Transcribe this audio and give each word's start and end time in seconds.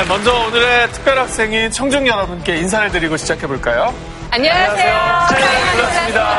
네, 0.00 0.06
먼저 0.08 0.32
오늘의 0.32 0.88
특별 0.92 1.18
학생인 1.18 1.70
청중 1.70 2.06
여러분께 2.06 2.56
인사를 2.56 2.90
드리고 2.90 3.18
시작해 3.18 3.46
볼까요? 3.46 3.94
안녕하세요. 4.30 4.96
안녕하세요. 4.96 5.76
반갑습니다. 5.76 6.38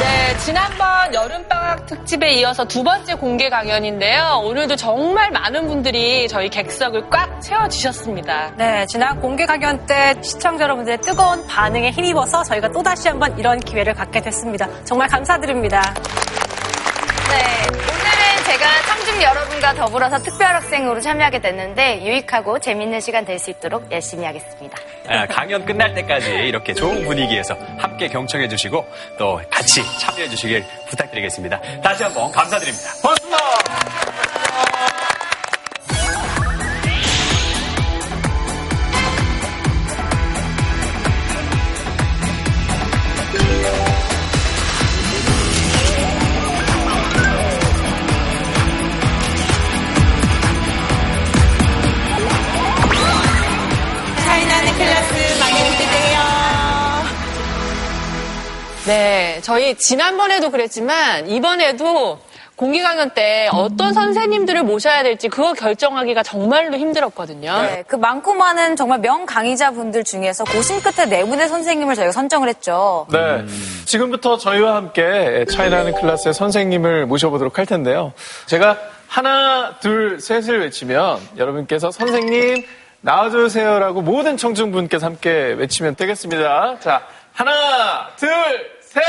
네, 0.00 0.36
지난번 0.38 1.12
여름방학 1.12 1.84
특집에 1.84 2.32
이어서 2.36 2.64
두 2.64 2.82
번째 2.82 3.16
공개 3.16 3.50
강연인데요. 3.50 4.40
오늘도 4.44 4.76
정말 4.76 5.30
많은 5.30 5.68
분들이 5.68 6.26
저희 6.26 6.48
객석을 6.48 7.10
꽉 7.10 7.42
채워주셨습니다. 7.42 8.52
네, 8.56 8.86
지난 8.86 9.20
공개 9.20 9.44
강연 9.44 9.84
때 9.84 10.14
시청자 10.22 10.64
여러분들의 10.64 11.02
뜨거운 11.02 11.46
반응에 11.46 11.90
힘입어서 11.90 12.44
저희가 12.44 12.70
또다시 12.70 13.08
한번 13.08 13.38
이런 13.38 13.60
기회를 13.60 13.92
갖게 13.92 14.22
됐습니다. 14.22 14.66
정말 14.86 15.08
감사드립니다. 15.08 15.82
네, 17.28 18.01
제가 18.52 18.82
청중 18.82 19.22
여러분과 19.22 19.72
더불어서 19.74 20.18
특별학생으로 20.18 21.00
참여하게 21.00 21.38
됐는데 21.40 22.02
유익하고 22.04 22.58
재밌는 22.58 23.00
시간 23.00 23.24
될 23.24 23.38
수 23.38 23.48
있도록 23.50 23.90
열심히 23.90 24.26
하겠습니다. 24.26 24.76
아, 25.08 25.26
강연 25.26 25.64
끝날 25.64 25.94
때까지 25.94 26.30
이렇게 26.30 26.74
좋은 26.74 27.02
분위기에서 27.04 27.56
함께 27.78 28.08
경청해 28.08 28.48
주시고 28.48 28.86
또 29.18 29.40
같이 29.50 29.82
참여해 30.00 30.28
주시길 30.28 30.64
부탁드리겠습니다. 30.90 31.60
다시 31.82 32.02
한번 32.04 32.30
감사드립니다. 32.30 32.90
고맙습니다. 33.00 34.11
네, 58.86 59.38
저희 59.42 59.76
지난번에도 59.76 60.50
그랬지만 60.50 61.28
이번에도 61.28 62.18
공개 62.56 62.82
강연 62.82 63.10
때 63.10 63.48
어떤 63.52 63.92
선생님들을 63.92 64.62
모셔야 64.64 65.02
될지 65.02 65.28
그거 65.28 65.52
결정하기가 65.52 66.22
정말로 66.22 66.76
힘들었거든요. 66.76 67.62
네, 67.62 67.84
그 67.86 67.96
많고 67.96 68.34
많은 68.34 68.76
정말 68.76 69.00
명 69.00 69.24
강의자분들 69.24 70.04
중에서 70.04 70.44
고심 70.44 70.80
끝에 70.80 71.06
네 71.06 71.24
분의 71.24 71.48
선생님을 71.48 71.94
저희가 71.94 72.12
선정을 72.12 72.48
했죠. 72.48 73.06
네. 73.10 73.44
지금부터 73.84 74.36
저희와 74.36 74.76
함께 74.76 75.44
차이나는 75.50 75.94
클래스의 75.94 76.34
선생님을 76.34 77.06
모셔보도록 77.06 77.58
할 77.58 77.66
텐데요. 77.66 78.12
제가 78.46 78.76
하나, 79.06 79.76
둘, 79.80 80.20
셋을 80.20 80.60
외치면 80.60 81.20
여러분께서 81.36 81.90
선생님 81.90 82.64
나와주세요라고 83.00 84.02
모든 84.02 84.36
청중분께서 84.36 85.06
함께 85.06 85.54
외치면 85.58 85.96
되겠습니다. 85.96 86.78
자, 86.80 87.02
하나, 87.32 88.08
둘, 88.16 88.28
셋! 88.92 89.02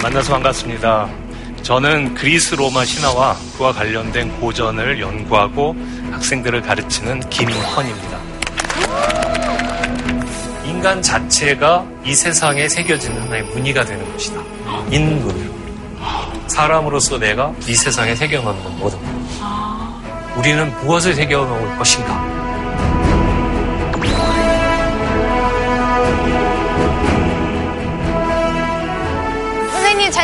만나서 0.00 0.32
반갑습니다. 0.34 1.08
저는 1.62 2.14
그리스 2.14 2.54
로마 2.54 2.84
신화와 2.84 3.36
그와 3.56 3.72
관련된 3.72 4.38
고전을 4.38 5.00
연구하고 5.00 5.74
학생들을 6.12 6.62
가르치는 6.62 7.28
김헌입니다. 7.30 8.31
인간 10.82 11.00
자체가 11.00 11.86
이 12.04 12.12
세상에 12.12 12.68
새겨지는 12.68 13.22
하나의 13.22 13.44
무늬가 13.44 13.84
되는 13.84 14.04
것이다. 14.12 14.42
인문. 14.90 15.52
사람으로서 16.48 17.20
내가 17.20 17.52
이 17.68 17.72
세상에 17.76 18.16
새겨놓는 18.16 18.78
모든 18.80 18.98
것. 18.98 19.08
우리는 20.36 20.76
무엇을 20.80 21.14
새겨놓을 21.14 21.78
것인가? 21.78 22.41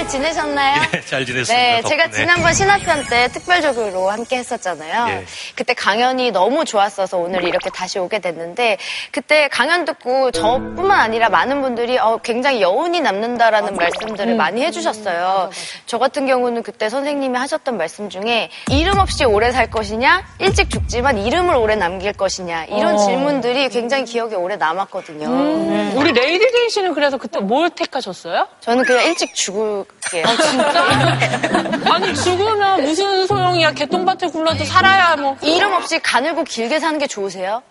지내셨나요? 0.08 0.82
예, 0.94 1.00
잘 1.02 1.24
지냈습니다. 1.26 1.54
네, 1.54 1.82
제가 1.82 2.04
덕분에. 2.04 2.22
지난번 2.22 2.52
신화편 2.54 3.04
때 3.08 3.28
특별적으로 3.32 4.10
함께 4.10 4.38
했었잖아요. 4.38 5.08
예. 5.10 5.24
그때 5.54 5.74
강연이 5.74 6.30
너무 6.30 6.64
좋았어서 6.64 7.18
오늘 7.18 7.44
이렇게 7.44 7.70
다시 7.70 7.98
오게 7.98 8.18
됐는데 8.20 8.78
그때 9.12 9.48
강연 9.48 9.84
듣고 9.84 10.30
저뿐만 10.30 10.98
아니라 10.98 11.28
많은 11.28 11.60
분들이 11.60 11.98
어, 11.98 12.18
굉장히 12.22 12.62
여운이 12.62 13.00
남는다라는 13.00 13.76
말씀들을 13.76 14.34
많이 14.34 14.62
해주셨어요. 14.64 15.50
저 15.86 15.98
같은 15.98 16.26
경우는 16.26 16.62
그때 16.62 16.88
선생님이 16.88 17.36
하셨던 17.38 17.76
말씀 17.76 18.08
중에 18.08 18.50
이름 18.70 18.98
없이 18.98 19.24
오래 19.24 19.52
살 19.52 19.70
것이냐, 19.70 20.24
일찍 20.38 20.70
죽지만 20.70 21.18
이름을 21.18 21.54
오래 21.54 21.76
남길 21.76 22.12
것이냐 22.12 22.64
이런 22.66 22.94
어. 22.94 22.98
질문들이 22.98 23.68
굉장히 23.68 24.04
기억에 24.04 24.34
오래 24.34 24.56
남았거든요. 24.56 25.26
음, 25.26 25.92
우리 25.96 26.12
레이디 26.12 26.50
제인 26.50 26.68
씨는 26.70 26.94
그래서 26.94 27.18
그때 27.18 27.40
뭘 27.40 27.70
택하셨어요? 27.70 28.48
저는 28.60 28.84
그냥 28.84 29.04
일찍 29.04 29.34
죽을 29.34 29.84
게요. 30.10 30.24
아니 31.92 32.14
죽으면 32.14 32.82
무슨 32.82 33.26
소용이야? 33.26 33.72
개똥밭에 33.72 34.28
굴러도 34.28 34.64
살아야 34.64 35.16
뭐. 35.16 35.36
이름 35.42 35.72
없이 35.72 35.98
가늘고 35.98 36.44
길게 36.44 36.78
사는 36.80 36.98
게 36.98 37.06
좋으세요? 37.06 37.62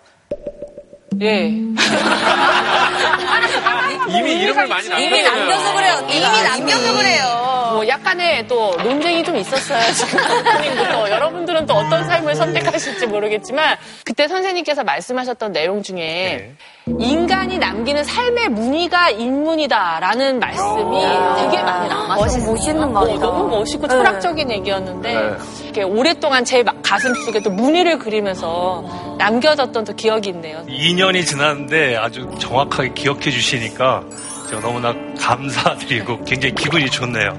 예. 1.21 1.47
이미 4.09 4.33
이름을 4.41 4.67
많이 4.67 4.87
이미 4.87 5.21
남겨서 5.23 5.75
그래요. 5.75 6.07
이미 6.09 6.19
남겨서 6.21 6.93
그래요. 6.95 7.71
뭐 7.73 7.87
약간의 7.87 8.47
또 8.47 8.75
논쟁이 8.77 9.23
좀 9.23 9.35
있었어요. 9.37 9.91
지금 9.93 10.19
오프닝부터 10.19 11.09
여러분들은 11.09 11.65
또 11.65 11.73
어떤 11.75 12.05
삶을 12.05 12.35
선택하실지 12.35 13.07
모르겠지만 13.07 13.77
그때 14.05 14.27
선생님께서 14.27 14.83
말씀하셨던 14.83 15.51
내용 15.51 15.83
중에 15.83 16.53
인간이 16.99 17.57
남기는 17.57 18.03
삶의 18.03 18.49
무늬가 18.49 19.09
인문이다라는 19.09 20.39
말씀이 20.39 20.99
되게 21.37 21.61
많이 21.63 21.89
남았어요. 21.89 22.17
멋있- 22.17 22.45
멋있는 22.45 22.93
말이다. 22.93 23.19
너무 23.19 23.49
멋있고 23.49 23.87
철학적인 23.87 24.49
얘기였는데 24.51 25.13
네. 25.13 25.35
이렇게 25.63 25.83
오랫동안 25.83 26.45
제 26.45 26.63
가슴 26.81 27.13
속에 27.25 27.41
또 27.41 27.49
무늬를 27.51 27.99
그리면서 27.99 28.83
남겨졌던 29.17 29.83
또 29.83 29.93
기억이 29.95 30.29
있네요. 30.29 30.63
2년이 30.67 31.25
지났는데 31.25 31.97
아주 31.97 32.27
정확하게 32.39 32.93
기억해 32.93 33.31
주시니까 33.31 34.03
제가 34.49 34.61
너무나 34.61 34.93
감사드리고 35.19 36.23
굉장히 36.23 36.55
기분이 36.55 36.89
좋네요. 36.89 37.29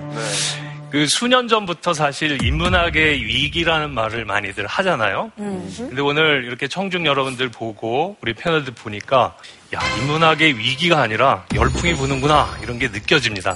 그 0.91 1.07
수년 1.07 1.49
전부터 1.49 1.93
사실 1.93 2.43
인문학의 2.43 3.23
위기라는 3.23 3.91
말을 3.91 4.25
많이들 4.25 4.67
하잖아요. 4.67 5.31
근데 5.37 6.01
오늘 6.01 6.45
이렇게 6.45 6.67
청중 6.67 7.05
여러분들 7.05 7.51
보고 7.51 8.17
우리 8.23 8.33
패널들 8.33 8.73
보니까 8.75 9.37
야, 9.75 9.81
인문학의 10.01 10.57
위기가 10.59 11.03
아니라 11.03 11.45
열풍이 11.55 11.95
부는구나 11.95 12.57
이런 12.63 12.79
게 12.79 12.89
느껴집니다. 12.89 13.55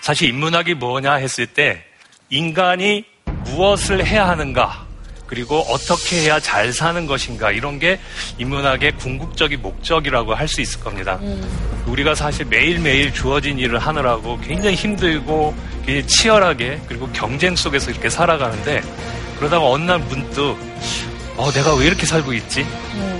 사실 0.00 0.28
인문학이 0.30 0.74
뭐냐 0.74 1.14
했을 1.14 1.46
때 1.46 1.84
인간이 2.30 3.04
무엇을 3.44 4.04
해야 4.04 4.28
하는가 4.28 4.86
그리고 5.30 5.60
어떻게 5.68 6.22
해야 6.22 6.40
잘 6.40 6.72
사는 6.72 7.06
것인가 7.06 7.52
이런 7.52 7.78
게 7.78 8.00
인문학의 8.38 8.96
궁극적인 8.96 9.62
목적이라고 9.62 10.34
할 10.34 10.48
수 10.48 10.60
있을 10.60 10.80
겁니다. 10.80 11.20
우리가 11.86 12.16
사실 12.16 12.44
매일매일 12.46 13.14
주어진 13.14 13.56
일을 13.56 13.78
하느라고 13.78 14.40
굉장히 14.40 14.74
힘들고 14.74 15.54
굉장히 15.86 16.06
치열하게 16.08 16.80
그리고 16.88 17.08
경쟁 17.12 17.54
속에서 17.54 17.92
이렇게 17.92 18.10
살아가는데 18.10 18.82
그러다가 19.38 19.64
어느 19.68 19.84
날 19.84 20.00
문득 20.00 20.56
어, 21.36 21.50
내가 21.52 21.76
왜 21.76 21.86
이렇게 21.86 22.04
살고 22.04 22.32
있지? 22.34 22.66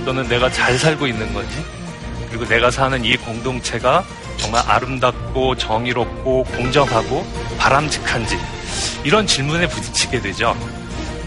또는 0.03 0.27
내가 0.27 0.51
잘 0.51 0.77
살고 0.77 1.07
있는 1.07 1.33
거지? 1.33 1.63
그리고 2.29 2.45
내가 2.45 2.69
사는 2.69 3.03
이 3.05 3.15
공동체가 3.15 4.03
정말 4.35 4.61
아름답고 4.67 5.55
정의롭고 5.55 6.43
공정하고 6.43 7.25
바람직한지 7.57 8.37
이런 9.05 9.25
질문에 9.25 9.67
부딪히게 9.69 10.19
되죠. 10.21 10.53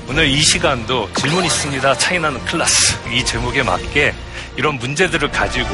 오늘 0.09 0.29
이 0.29 0.41
시간도 0.43 1.11
질문 1.15 1.45
있습니다. 1.45 1.95
차이나는 1.95 2.45
클래스 2.45 2.99
이 3.11 3.25
제목에 3.25 3.63
맞게 3.63 4.13
이런 4.57 4.77
문제들을 4.77 5.31
가지고 5.31 5.69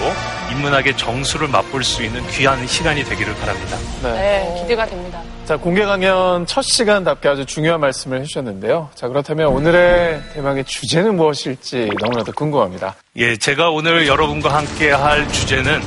인문학의 0.52 0.96
정수를 0.96 1.48
맛볼 1.48 1.82
수 1.84 2.02
있는 2.02 2.26
귀한 2.28 2.66
시간이 2.66 3.04
되기를 3.04 3.34
바랍니다. 3.34 3.76
네. 4.02 4.12
네, 4.12 4.60
기대가 4.62 4.86
됩니다. 4.86 5.20
자, 5.44 5.56
공개 5.56 5.84
강연 5.84 6.46
첫 6.46 6.62
시간답게 6.62 7.28
아주 7.28 7.44
중요한 7.44 7.80
말씀을 7.80 8.20
해주셨는데요. 8.20 8.88
자, 8.94 9.08
그렇다면 9.08 9.48
오늘의 9.48 10.22
대망의 10.32 10.64
주제는 10.64 11.16
무엇일지 11.16 11.90
너무나도 12.00 12.32
궁금합니다. 12.32 12.94
예, 13.16 13.36
제가 13.36 13.70
오늘 13.70 14.06
여러분과 14.06 14.54
함께 14.54 14.92
할 14.92 15.28
주제는 15.30 15.82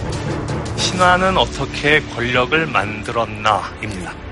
신화는 0.76 1.38
어떻게 1.38 2.02
권력을 2.14 2.66
만들었나입니다. 2.68 4.23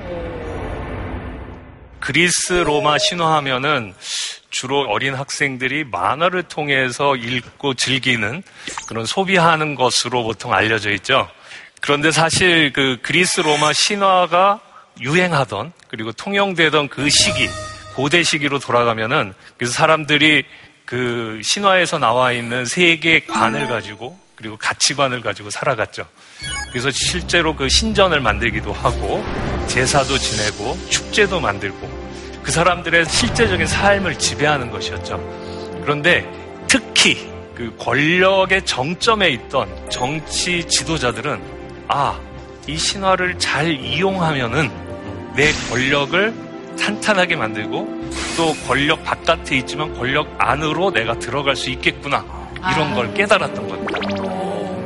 그리스 2.01 2.53
로마 2.53 2.97
신화하면은 2.97 3.93
주로 4.49 4.81
어린 4.89 5.13
학생들이 5.13 5.85
만화를 5.85 6.43
통해서 6.43 7.15
읽고 7.15 7.75
즐기는 7.75 8.43
그런 8.87 9.05
소비하는 9.05 9.75
것으로 9.75 10.23
보통 10.23 10.53
알려져 10.53 10.91
있죠. 10.91 11.29
그런데 11.79 12.11
사실 12.11 12.73
그 12.73 12.97
그리스 13.01 13.39
로마 13.39 13.71
신화가 13.71 14.59
유행하던 14.99 15.71
그리고 15.87 16.11
통용되던 16.11 16.89
그 16.89 17.09
시기, 17.09 17.47
고대 17.95 18.23
시기로 18.23 18.59
돌아가면은 18.59 19.33
그래서 19.57 19.73
사람들이 19.73 20.43
그 20.85 21.39
신화에서 21.43 21.99
나와 21.99 22.33
있는 22.33 22.65
세계관을 22.65 23.67
가지고 23.67 24.19
그리고 24.41 24.57
가치관을 24.57 25.21
가지고 25.21 25.51
살아갔죠. 25.51 26.03
그래서 26.71 26.89
실제로 26.89 27.55
그 27.55 27.69
신전을 27.69 28.19
만들기도 28.19 28.73
하고 28.73 29.23
제사도 29.67 30.17
지내고 30.17 30.77
축제도 30.89 31.39
만들고 31.39 31.87
그 32.41 32.51
사람들의 32.51 33.05
실제적인 33.05 33.67
삶을 33.67 34.17
지배하는 34.17 34.71
것이었죠. 34.71 35.17
그런데 35.83 36.27
특히 36.67 37.29
그 37.53 37.75
권력의 37.77 38.65
정점에 38.65 39.29
있던 39.29 39.89
정치 39.89 40.67
지도자들은 40.67 41.39
아, 41.87 42.19
이 42.67 42.75
신화를 42.75 43.37
잘 43.37 43.71
이용하면은 43.71 44.71
내 45.35 45.51
권력을 45.69 46.33
탄탄하게 46.79 47.35
만들고 47.35 48.01
또 48.37 48.53
권력 48.67 49.03
바깥에 49.03 49.57
있지만 49.57 49.93
권력 49.93 50.33
안으로 50.39 50.91
내가 50.91 51.19
들어갈 51.19 51.55
수 51.55 51.69
있겠구나. 51.69 52.40
이런 52.69 52.93
걸 52.93 53.13
깨달았던 53.13 53.67
겁니다. 53.67 53.99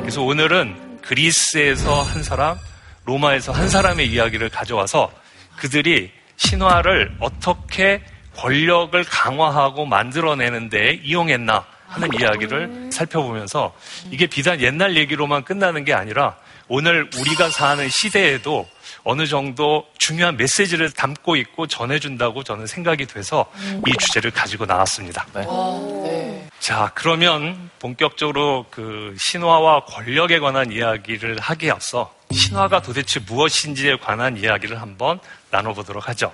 그래서 0.00 0.22
오늘은 0.22 1.00
그리스에서 1.02 2.02
한 2.02 2.22
사람, 2.22 2.58
로마에서 3.04 3.52
한 3.52 3.68
사람의 3.68 4.08
이야기를 4.08 4.48
가져와서 4.48 5.12
그들이 5.56 6.10
신화를 6.36 7.16
어떻게 7.20 8.02
권력을 8.36 9.02
강화하고 9.04 9.86
만들어내는 9.86 10.68
데 10.68 11.00
이용했나 11.02 11.64
하는 11.88 12.08
이야기를 12.18 12.90
살펴보면서 12.92 13.74
이게 14.10 14.26
비단 14.26 14.60
옛날 14.60 14.96
얘기로만 14.96 15.44
끝나는 15.44 15.84
게 15.84 15.94
아니라 15.94 16.36
오늘 16.68 17.08
우리가 17.16 17.48
사는 17.50 17.88
시대에도 17.88 18.68
어느 19.04 19.26
정도 19.26 19.86
중요한 19.98 20.36
메시지를 20.36 20.90
담고 20.90 21.36
있고 21.36 21.68
전해준다고 21.68 22.42
저는 22.42 22.66
생각이 22.66 23.06
돼서 23.06 23.46
이 23.86 23.92
주제를 23.98 24.32
가지고 24.32 24.66
나왔습니다. 24.66 25.24
자, 26.66 26.90
그러면 26.94 27.70
본격적으로 27.78 28.66
그 28.72 29.14
신화와 29.20 29.84
권력에 29.84 30.40
관한 30.40 30.72
이야기를 30.72 31.38
하기에 31.38 31.70
앞서 31.70 32.12
신화가 32.32 32.82
도대체 32.82 33.20
무엇인지에 33.20 33.98
관한 33.98 34.36
이야기를 34.36 34.82
한번 34.82 35.20
나눠보도록 35.52 36.08
하죠. 36.08 36.32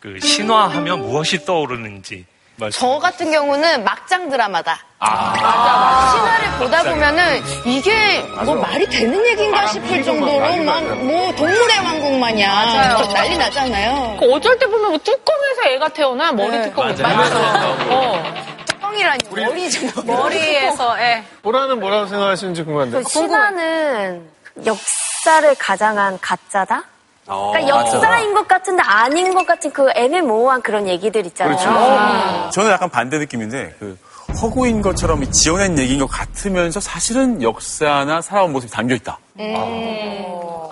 그 0.00 0.18
신화 0.18 0.66
하면 0.66 1.02
무엇이 1.02 1.44
떠오르는지. 1.44 2.26
저 2.72 2.98
같은 2.98 3.30
경우는 3.30 3.84
막장 3.84 4.28
드라마다. 4.28 4.80
신화를 4.98 6.58
보다 6.58 6.82
보면은 6.82 7.40
이게 7.64 8.22
뭐 8.44 8.56
말이 8.56 8.84
되는 8.86 9.24
얘기인가 9.24 9.68
싶을 9.68 10.02
정도로 10.02 10.64
막뭐 10.64 11.36
동물의 11.36 11.78
왕국 11.78 12.18
마냥 12.18 13.06
난리 13.12 13.38
나잖아요. 13.38 14.16
그 14.18 14.32
어쩔 14.32 14.58
때 14.58 14.66
보면 14.66 14.90
뭐 14.90 14.98
뚜껑에서 14.98 15.68
애가 15.68 15.88
태어나 15.90 16.32
머리 16.32 16.60
뚜껑 16.60 16.88
맞아. 16.88 17.76
어. 17.88 18.49
뚜껑이라니 18.90 19.18
머리죠. 19.30 19.86
머리에서 20.04 21.00
예. 21.00 21.24
보라는 21.42 21.80
뭐라고 21.80 22.06
생각하시는지 22.06 22.64
궁금한데. 22.64 23.02
그 23.02 23.08
신화는 23.08 24.28
역사를 24.66 25.54
가장한 25.58 26.18
가짜다? 26.20 26.84
그러니까 27.26 27.68
역사인 27.68 28.34
것 28.34 28.48
같은데 28.48 28.82
아닌 28.84 29.32
것 29.34 29.46
같은 29.46 29.72
그 29.72 29.88
애매모호한 29.94 30.62
그런 30.62 30.88
얘기들 30.88 31.24
있잖아요. 31.26 31.56
그렇죠. 31.56 32.50
저는 32.50 32.70
약간 32.72 32.88
반대 32.90 33.18
느낌인데 33.18 33.76
그 33.78 33.96
허구인 34.42 34.82
것처럼 34.82 35.30
지어낸 35.30 35.78
얘기인 35.78 36.00
것 36.00 36.06
같으면서 36.08 36.80
사실은 36.80 37.40
역사나 37.40 38.20
살아온 38.20 38.52
모습이 38.52 38.72
담겨 38.72 38.96
있다. 38.96 39.18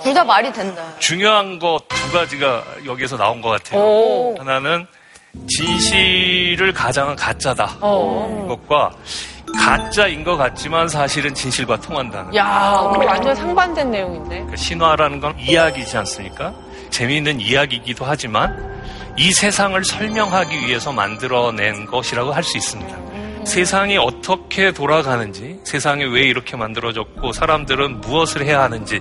둘다 0.03 0.25
말이 0.25 0.53
된다. 0.53 0.82
중요한 0.99 1.59
거 1.61 1.79
두 1.88 2.12
가지가 2.12 2.65
여기에서 2.87 3.17
나온 3.19 3.41
것 3.43 3.50
같아요. 3.50 3.81
오. 3.81 4.35
하나는 4.38 4.87
진실을 5.46 6.73
가장한 6.73 7.17
가짜다. 7.17 7.76
어. 7.81 8.46
것과 8.49 8.90
가짜인 9.58 10.25
것 10.25 10.37
같지만 10.37 10.88
사실은 10.88 11.35
진실과 11.35 11.81
통한다는. 11.81 12.35
야, 12.35 12.88
그거 12.93 13.05
완전 13.06 13.35
상반된 13.35 13.90
내용인데. 13.90 14.46
그 14.50 14.56
신화라는 14.56 15.20
건 15.20 15.35
이야기지 15.38 15.96
않습니까? 15.99 16.52
재미있는 16.90 17.40
이야기이기도 17.40 18.05
하지만 18.05 18.79
이 19.17 19.32
세상을 19.32 19.82
설명하기 19.85 20.67
위해서 20.67 20.93
만들어낸 20.93 21.87
것이라고 21.87 22.32
할 22.32 22.43
수 22.43 22.56
있습니다. 22.56 22.96
세상이 23.44 23.96
어떻게 23.96 24.73
돌아가는지, 24.73 25.58
세상이 25.64 26.05
왜 26.05 26.23
이렇게 26.23 26.56
만들어졌고, 26.56 27.32
사람들은 27.32 28.02
무엇을 28.02 28.44
해야 28.44 28.61
하는지, 28.62 29.00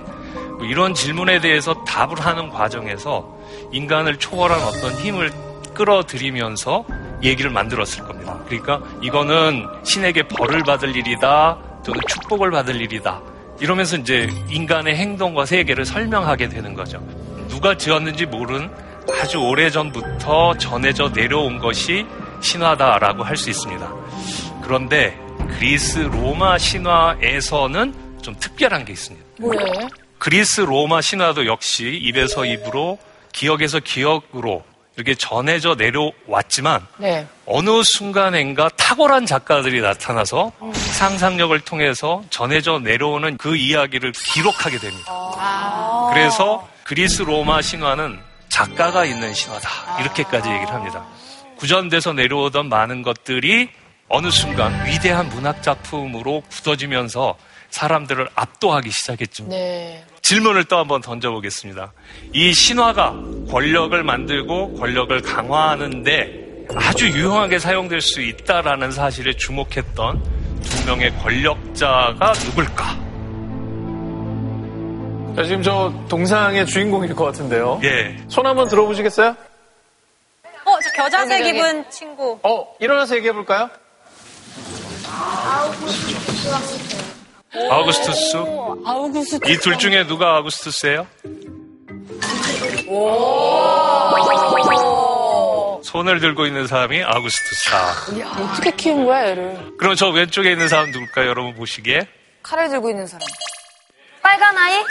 뭐 0.56 0.64
이런 0.66 0.94
질문에 0.94 1.40
대해서 1.40 1.74
답을 1.84 2.18
하는 2.18 2.48
과정에서 2.48 3.28
인간을 3.72 4.16
초월한 4.18 4.58
어떤 4.62 4.92
힘을 4.94 5.30
끌어들이면서 5.78 6.84
얘기를 7.22 7.50
만들었을 7.50 8.04
겁니다. 8.04 8.38
그러니까 8.46 8.82
이거는 9.00 9.64
신에게 9.84 10.26
벌을 10.28 10.62
받을 10.64 10.94
일이다, 10.94 11.56
또는 11.84 12.00
축복을 12.08 12.50
받을 12.50 12.80
일이다. 12.80 13.22
이러면서 13.60 13.96
이제 13.96 14.28
인간의 14.50 14.96
행동과 14.96 15.46
세계를 15.46 15.84
설명하게 15.84 16.48
되는 16.48 16.74
거죠. 16.74 16.98
누가 17.48 17.76
지었는지 17.76 18.26
모른 18.26 18.68
아주 19.20 19.38
오래 19.38 19.70
전부터 19.70 20.58
전해져 20.58 21.08
내려온 21.08 21.58
것이 21.58 22.04
신화다라고 22.40 23.22
할 23.22 23.36
수 23.36 23.50
있습니다. 23.50 23.94
그런데 24.62 25.18
그리스 25.58 26.00
로마 26.00 26.58
신화에서는 26.58 27.94
좀 28.20 28.34
특별한 28.38 28.84
게 28.84 28.92
있습니다. 28.92 29.26
뭐예요? 29.40 29.88
그리스 30.18 30.60
로마 30.60 31.00
신화도 31.00 31.46
역시 31.46 31.98
입에서 32.02 32.44
입으로 32.44 32.98
기억에서 33.32 33.80
기억으로 33.80 34.64
이렇게 34.98 35.14
전해져 35.14 35.76
내려왔지만 35.76 36.84
네. 36.96 37.24
어느 37.46 37.84
순간엔가 37.84 38.70
탁월한 38.76 39.26
작가들이 39.26 39.80
나타나서 39.80 40.50
상상력을 40.72 41.58
통해서 41.60 42.24
전해져 42.30 42.80
내려오는 42.80 43.36
그 43.36 43.54
이야기를 43.54 44.10
기록하게 44.10 44.78
됩니다. 44.78 46.10
그래서 46.12 46.68
그리스 46.82 47.22
로마 47.22 47.62
신화는 47.62 48.18
작가가 48.48 49.04
있는 49.04 49.32
신화다. 49.32 50.00
이렇게까지 50.00 50.48
얘기를 50.48 50.74
합니다. 50.74 51.04
구전돼서 51.58 52.12
내려오던 52.12 52.68
많은 52.68 53.02
것들이 53.02 53.68
어느 54.08 54.32
순간 54.32 54.84
위대한 54.84 55.28
문학 55.28 55.62
작품으로 55.62 56.42
굳어지면서 56.50 57.36
사람들을 57.70 58.28
압도하기 58.34 58.90
시작했죠. 58.90 59.44
네. 59.48 60.04
질문을 60.22 60.64
또 60.64 60.78
한번 60.78 61.00
던져보겠습니다. 61.00 61.92
이 62.32 62.52
신화가 62.52 63.14
권력을 63.50 64.02
만들고 64.02 64.74
권력을 64.74 65.20
강화하는데 65.22 66.66
아주 66.76 67.08
유용하게 67.08 67.58
사용될 67.58 68.00
수 68.00 68.20
있다라는 68.20 68.90
사실에 68.90 69.34
주목했던 69.34 70.22
두 70.62 70.86
명의 70.86 71.10
권력자가 71.18 72.32
누굴까? 72.44 73.08
자, 75.36 75.44
지금 75.44 75.62
저 75.62 75.92
동상의 76.08 76.66
주인공일 76.66 77.14
것 77.14 77.24
같은데요. 77.26 77.80
예. 77.84 78.16
손 78.28 78.44
한번 78.44 78.68
들어보시겠어요? 78.68 79.36
어, 80.64 80.78
저 80.82 80.90
겨자색 81.02 81.46
입은 81.46 81.88
친구. 81.90 82.38
어, 82.42 82.74
일어나서 82.80 83.16
얘기해볼까요? 83.16 83.70
아우 85.10 85.70
구스투스? 87.66 88.36
아우구스. 88.86 89.38
이 89.46 89.58
둘 89.58 89.78
중에 89.78 90.06
누가 90.06 90.36
아우구스투스예요? 90.36 91.06
손을 95.82 96.20
들고 96.20 96.46
있는 96.46 96.66
사람이 96.66 97.02
아우구스투스다. 97.02 97.92
어떻게 98.42 98.70
키운 98.72 99.04
거야, 99.06 99.28
얘를? 99.30 99.58
그럼 99.78 99.94
저 99.94 100.08
왼쪽에 100.10 100.52
있는 100.52 100.68
사람 100.68 100.90
누굴까요? 100.90 101.28
여러분 101.28 101.54
보시기에? 101.54 102.06
칼을 102.42 102.68
들고 102.68 102.90
있는 102.90 103.06
사람. 103.06 103.26
빨간 104.22 104.56
아이? 104.58 104.82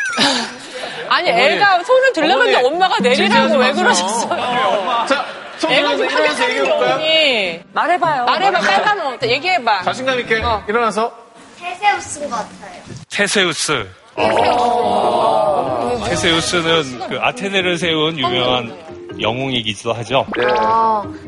아니, 1.10 1.30
애가 1.30 1.84
손을 1.84 2.14
들려는데 2.14 2.56
어머니, 2.56 2.68
엄마가 2.76 3.00
내리라고 3.00 3.56
왜. 3.58 3.72
그러셨어요? 3.74 5.06
자, 5.08 5.26
손 5.60 5.72
애가 5.72 5.90
좀 5.98 6.06
일어나서 6.10 6.24
하겠다는 6.24 6.48
게 6.48 6.50
얘기해볼까요? 6.60 6.96
언니. 6.96 7.60
말해봐요. 7.74 8.26
말해봐, 8.26 8.60
빨간 8.60 9.02
옷. 9.14 9.24
얘기해봐. 9.24 9.84
자신감 9.84 10.20
있게 10.22 10.42
일어나서. 10.68 11.27
테세우스인 11.68 12.30
것 12.30 12.38
같아요. 12.38 12.82
테세우스. 13.10 13.88
테세우스는 16.06 17.10
그 17.10 17.20
아테네를 17.20 17.78
세운 17.78 18.18
유명한 18.18 18.76
영웅이기도 19.20 19.94
하죠. 19.94 20.26
네. 20.38 20.46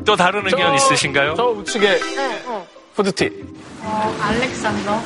또 0.04 0.16
다른 0.16 0.46
의견 0.46 0.74
있으신가요? 0.74 1.34
저 1.34 1.44
우측에 1.48 2.00
후드티. 2.94 3.30
알렉산더. 4.20 4.92
어, 4.92 5.02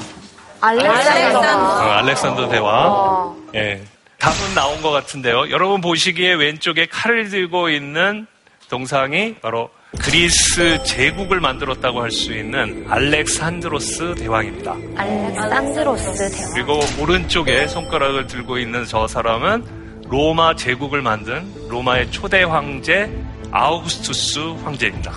알렉산더 0.62 2.48
대왕. 2.48 3.36
예. 3.54 3.82
답은 4.18 4.54
나온 4.54 4.80
것 4.80 4.90
같은데요. 4.90 5.50
여러분 5.50 5.80
보시기에 5.80 6.34
왼쪽에 6.34 6.86
칼을 6.86 7.28
들고 7.28 7.68
있는 7.68 8.26
동상이 8.70 9.34
바로 9.42 9.68
그리스 10.00 10.82
제국을 10.84 11.40
만들었다고 11.40 12.02
할 12.02 12.10
수 12.10 12.32
있는 12.32 12.84
알렉산드로스 12.88 14.14
대왕입니다. 14.16 14.76
알렉산드로스 14.96 16.30
대왕. 16.36 16.52
그리고 16.54 16.80
오른쪽에 17.00 17.66
손가락을 17.66 18.26
들고 18.26 18.58
있는 18.58 18.84
저 18.86 19.08
사람은 19.08 19.64
로마 20.08 20.54
제국을 20.54 21.02
만든 21.02 21.50
로마의 21.68 22.10
초대 22.12 22.42
황제 22.42 23.10
아우구스투스 23.50 24.38
황제입니다. 24.64 25.12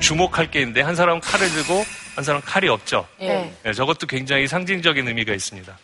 주목할 0.00 0.50
게 0.50 0.60
있는데 0.60 0.82
한 0.82 0.94
사람은 0.94 1.20
칼을 1.20 1.48
들고 1.48 1.84
한 2.14 2.24
사람은 2.24 2.44
칼이 2.44 2.68
없죠. 2.68 3.06
네. 3.18 3.52
네, 3.64 3.72
저것도 3.72 4.06
굉장히 4.06 4.46
상징적인 4.46 5.06
의미가 5.08 5.32
있습니다. 5.34 5.76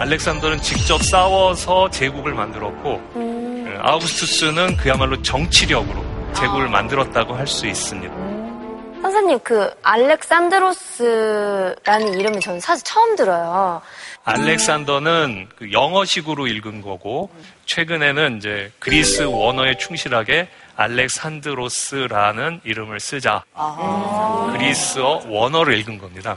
알렉산더는 0.00 0.60
직접 0.62 1.02
싸워서 1.02 1.90
제국을 1.90 2.34
만들었고 2.34 3.00
네, 3.14 3.76
아우구스투스는 3.80 4.76
그야말로 4.76 5.20
정치력으로 5.22 6.04
제국을 6.40 6.68
만들었다고 6.68 7.34
할 7.34 7.46
수 7.46 7.66
있습니다. 7.66 8.14
선생님, 9.02 9.38
그, 9.42 9.70
알렉산드로스라는 9.82 12.20
이름은 12.20 12.40
저는 12.40 12.60
사실 12.60 12.84
처음 12.84 13.16
들어요. 13.16 13.80
알렉산더는 14.24 15.48
그 15.56 15.72
영어식으로 15.72 16.46
읽은 16.46 16.82
거고 16.82 17.30
최근에는 17.64 18.36
이제 18.36 18.70
그리스 18.78 19.22
원어에 19.22 19.78
충실하게 19.78 20.48
알렉산드로스라는 20.76 22.60
이름을 22.64 23.00
쓰자. 23.00 23.42
그리스어 24.52 25.22
원어를 25.26 25.78
읽은 25.78 25.96
겁니다. 25.98 26.36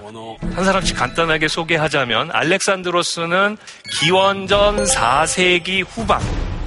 한 0.56 0.64
사람씩 0.64 0.96
간단하게 0.98 1.50
소개하자면 1.50 2.32
알렉산드로스는 2.32 3.58
기원전 4.00 4.86
4세기 4.86 5.86
후반 5.88 6.22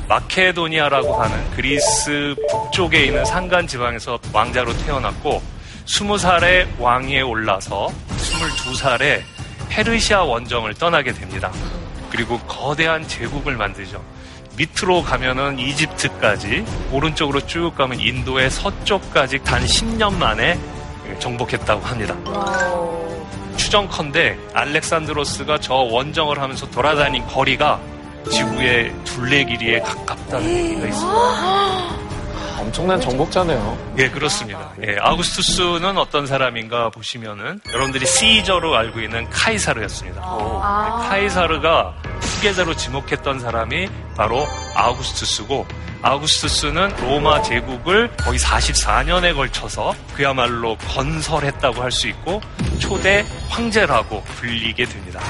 마케도니아라고 0.09 1.15
하는 1.15 1.51
그리스 1.51 2.35
북쪽에 2.51 3.07
있는 3.07 3.25
산간 3.25 3.67
지방에서 3.67 4.19
왕자로 4.33 4.77
태어났고 4.79 5.43
20살에 5.87 6.67
왕위에 6.79 7.21
올라서 7.23 7.89
22살에 8.17 9.23
페르시아 9.69 10.23
원정을 10.23 10.75
떠나게 10.75 11.13
됩니다. 11.13 11.51
그리고 12.11 12.39
거대한 12.41 13.07
제국을 13.07 13.57
만들죠. 13.57 14.03
밑으로 14.57 15.03
가면은 15.03 15.59
이집트까지, 15.59 16.65
오른쪽으로 16.91 17.47
쭉 17.47 17.75
가면 17.77 18.01
인도의 18.01 18.51
서쪽까지 18.51 19.41
단 19.41 19.63
10년 19.63 20.15
만에 20.15 20.59
정복했다고 21.19 21.85
합니다. 21.85 22.17
추정컨대 23.57 24.39
알렉산드로스가 24.55 25.59
저 25.61 25.75
원정을 25.75 26.41
하면서 26.41 26.69
돌아다닌 26.71 27.27
거리가 27.27 27.81
지구의 28.31 28.95
둘레 29.05 29.45
길이에 29.45 29.81
가깝다는 29.81 30.49
얘기가 30.49 30.87
있습니다. 30.87 32.07
엄청난 32.59 33.01
정복자네요. 33.01 33.79
예, 33.99 34.11
그렇습니다. 34.11 34.73
예, 34.85 34.97
아우구스투스는 35.01 35.97
어떤 35.99 36.27
사람인가 36.27 36.91
보시면은 36.91 37.61
여러분들이 37.73 38.07
시저로 38.07 38.75
알고 38.77 39.01
있는 39.01 39.29
카이사르였습니다. 39.31 40.21
네, 40.21 41.09
카이사르가 41.09 41.95
후계자로 42.21 42.75
지목했던 42.75 43.39
사람이 43.41 43.89
바로 44.17 44.47
아우구스투스고 44.75 45.67
아우구스투스는 46.03 46.97
로마 47.03 47.41
제국을 47.43 48.11
거의 48.17 48.39
44년에 48.39 49.35
걸쳐서 49.35 49.95
그야말로 50.15 50.77
건설했다고 50.79 51.83
할 51.83 51.93
수 51.93 52.09
있고 52.09 52.41
초대 52.79 53.25
황제라고 53.49 54.23
불리게 54.23 54.85
됩니다. 54.87 55.21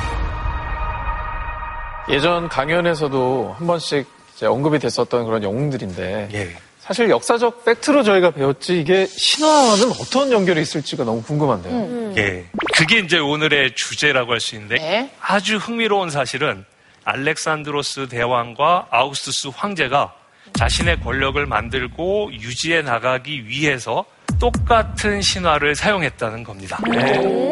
예전 2.09 2.49
강연에서도 2.49 3.57
한 3.59 3.67
번씩 3.67 4.07
이제 4.37 4.47
언급이 4.47 4.79
됐었던 4.79 5.25
그런 5.25 5.43
영웅들인데 5.43 6.29
예. 6.33 6.57
사실 6.79 7.11
역사적 7.11 7.65
팩트로 7.65 8.05
저희가 8.05 8.31
배웠지 8.31 8.81
이게 8.81 9.07
신화와는 9.07 9.91
어떤 10.01 10.31
연결이 10.31 10.61
있을지가 10.63 11.03
너무 11.05 11.21
궁금한데요. 11.23 12.15
예. 12.17 12.45
그게 12.75 12.99
이제 13.01 13.19
오늘의 13.19 13.75
주제라고 13.75 14.33
할 14.33 14.41
수 14.41 14.55
있는데 14.55 14.77
네. 14.77 15.11
아주 15.21 15.57
흥미로운 15.57 16.11
사실은 16.11 16.65
알렉산드로스 17.05 18.09
대왕과 18.09 18.89
아우구스투스 18.91 19.49
황제가 19.57 20.13
자신의 20.53 21.01
권력을 21.01 21.45
만들고 21.45 22.31
유지해 22.35 22.83
나가기 22.83 23.47
위해서 23.49 24.05
똑같은 24.39 25.21
신화를 25.23 25.75
사용했다는 25.75 26.45
겁니다. 26.45 26.79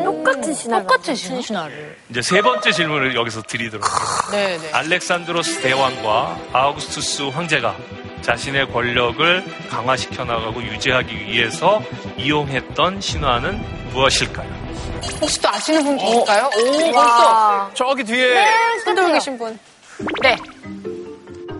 똑같은 0.04 0.52
신화. 0.54 0.80
똑같은 0.80 1.14
신화를. 1.14 1.96
이제 2.10 2.22
세 2.22 2.42
번째 2.42 2.72
질문을 2.72 3.14
여기서 3.14 3.42
드리도록 3.42 3.84
하겠습니다. 3.84 4.30
네, 4.36 4.58
네. 4.58 4.72
알렉산드로스 4.72 5.60
대왕과 5.62 6.38
아우구스투스 6.52 7.22
황제가 7.30 7.74
자신의 8.22 8.70
권력을 8.72 9.44
강화시켜 9.68 10.24
나가고 10.24 10.62
유지하기 10.62 11.14
위해서 11.26 11.82
이용했던 12.18 13.00
신화는 13.00 13.90
무엇일까요? 13.92 14.64
혹시 15.20 15.40
또 15.40 15.48
아시는 15.50 15.84
분 15.84 15.96
계실까요? 15.96 16.46
오, 16.56 16.70
벌써. 16.92 16.98
와. 16.98 17.70
저기 17.74 18.04
뒤에 18.04 18.46
손 18.84 18.94
들고 18.94 19.12
계신 19.12 19.38
분. 19.38 19.58
네. 20.22 20.36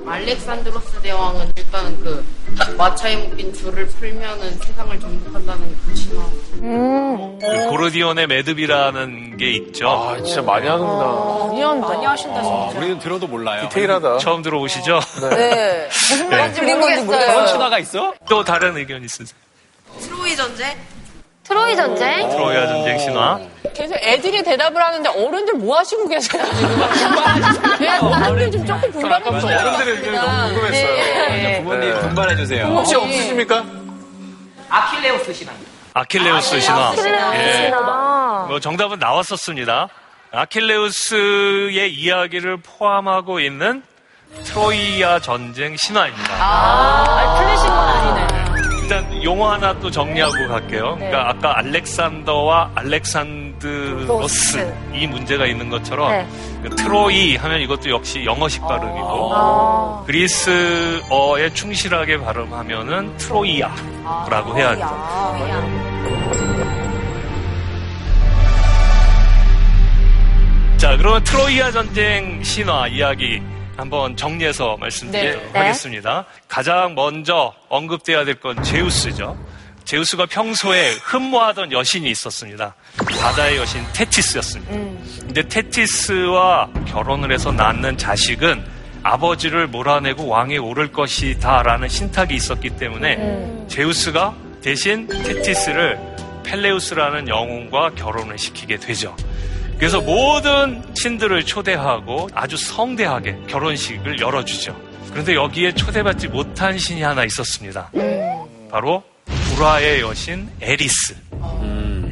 알렉산드로스 0.07 1.01
대왕은 1.03 1.53
일단 1.57 1.99
그 2.01 2.25
마차에 2.77 3.17
묶인 3.17 3.53
줄을 3.53 3.87
풀면은 3.87 4.59
세상을 4.59 5.01
정복한다는 5.01 5.77
그 5.87 5.95
신화. 5.95 6.25
그 7.41 7.69
고르디온의 7.71 8.27
매듭이라는 8.27 9.37
게 9.37 9.51
있죠. 9.53 9.89
아 9.89 10.17
진짜 10.23 10.43
많이 10.43 10.67
하는구나. 10.67 11.47
많이 11.47 11.63
한다. 11.63 11.89
많이 11.89 12.05
하신다, 12.07 12.43
진짜. 12.43 12.79
우리는 12.79 12.99
들어도 12.99 13.27
몰라요. 13.27 13.69
디테일하다. 13.69 14.19
처음 14.19 14.43
들어보시죠? 14.43 15.01
네. 15.31 15.89
무슨 15.89 16.31
말인지 16.31 16.63
모르겠어요. 16.63 17.07
그런 17.07 17.47
신화가 17.49 17.79
있어? 17.81 18.15
또 18.29 18.45
다른 18.45 18.77
의견 18.77 19.03
있으세요? 19.05 19.39
트로이 20.01 20.35
전쟁? 20.37 20.77
트로이 21.45 21.77
전쟁? 21.77 22.29
트로야 22.31 22.67
전쟁 22.67 22.99
신화. 22.99 23.39
계속 23.75 23.95
애들이 23.97 24.43
대답을 24.43 24.83
하는데 24.83 25.09
어른들 25.11 25.55
뭐 25.55 25.79
하시고 25.79 26.09
계세요? 26.09 26.43
네, 27.81 27.99
어른들 27.99 28.51
좀 28.51 28.67
조금 28.67 28.91
분발해 28.93 29.31
주세요. 29.41 29.59
어른들의 29.59 29.95
의견이 29.97 30.17
너무 30.17 30.49
궁금했어요. 30.55 30.95
네. 31.29 31.63
부모님 31.63 31.91
네. 31.91 32.01
분발해 32.01 32.37
주세요. 32.37 32.65
혹시 32.67 32.95
없으십니까? 32.97 33.65
아킬레우스 34.71 35.33
신화. 35.35 35.53
아킬레우스 35.93 36.61
신화. 36.61 36.93
예. 37.37 37.53
신화. 37.67 38.47
뭐 38.49 38.59
정답은 38.61 38.99
나왔었습니다. 38.99 39.89
아킬레우스의 40.33 41.93
이야기를 41.95 42.57
포함하고 42.59 43.39
있는 43.41 43.83
트로이아 44.45 45.21
전쟁 45.21 45.77
신화입니다. 45.77 46.35
아, 46.39 47.39
틀리신 47.39 47.67
건 47.69 47.79
아니네. 47.79 48.24
일단 48.85 49.25
용어 49.25 49.51
하나 49.51 49.73
또 49.81 49.91
정리하고 49.91 50.47
갈게요. 50.47 50.97
그러니까 50.97 51.31
아까 51.31 51.59
알렉산더와 51.59 52.73
알렉산드로스 52.75 54.75
이 54.93 55.07
문제가 55.07 55.47
있는 55.47 55.71
것처럼 55.71 56.11
네. 56.11 56.27
그 56.63 56.69
트로이 56.77 57.37
하면 57.37 57.63
이것도 57.63 57.89
역시 57.89 58.23
영어식 58.27 58.61
발음이고 58.61 59.35
아. 59.35 60.03
그리스어에 60.07 61.51
충실하게 61.55 62.19
발음하면은 62.19 63.17
트로이아라고 63.17 64.55
해야 64.55 64.69
합니다. 64.69 65.33
자, 70.77 70.95
그러면 70.99 71.25
트로이아 71.25 71.71
전쟁 71.71 72.43
신화 72.43 72.87
이야기 72.89 73.41
한번 73.77 74.17
정리해서 74.17 74.77
말씀드리도록 74.79 75.53
네. 75.53 75.59
하겠습니다. 75.59 76.25
가장 76.49 76.95
먼저 76.95 77.53
언급돼야 77.69 78.25
될 78.25 78.35
건 78.37 78.63
제우스죠. 78.63 79.37
제우스가 79.85 80.27
평소에 80.27 80.93
흠모하던 81.03 81.71
여신이 81.73 82.11
있었습니다. 82.11 82.75
바다의 83.21 83.59
여신 83.59 83.83
테티스였습니다. 83.93 84.73
근데 85.21 85.47
테티스와 85.49 86.69
결혼을 86.87 87.33
해서 87.33 87.53
낳는 87.53 87.99
자식은 87.99 88.65
아버지를 89.03 89.67
몰아내고 89.67 90.27
왕에 90.27 90.57
오를 90.57 90.91
것이다라는 90.91 91.89
신탁이 91.89 92.35
있었기 92.35 92.71
때문에 92.71 93.67
제우스가 93.69 94.35
대신 94.63 95.07
테티스를 95.07 95.99
펠레우스라는 96.45 97.29
영웅과 97.29 97.91
결혼을 97.91 98.39
시키게 98.39 98.79
되죠. 98.79 99.15
그래서 99.79 100.01
모든 100.01 100.83
신들을 100.95 101.45
초대하고 101.45 102.29
아주 102.35 102.57
성대하게 102.57 103.37
결혼식을 103.49 104.21
열어주죠. 104.21 104.75
그런데 105.11 105.35
여기에 105.35 105.75
초대받지 105.75 106.29
못한 106.29 106.79
신이 106.79 107.03
하나 107.03 107.25
있었습니다. 107.25 107.91
바로 108.71 109.03
불화의 109.27 110.01
여신 110.01 110.49
에리스. 110.61 111.17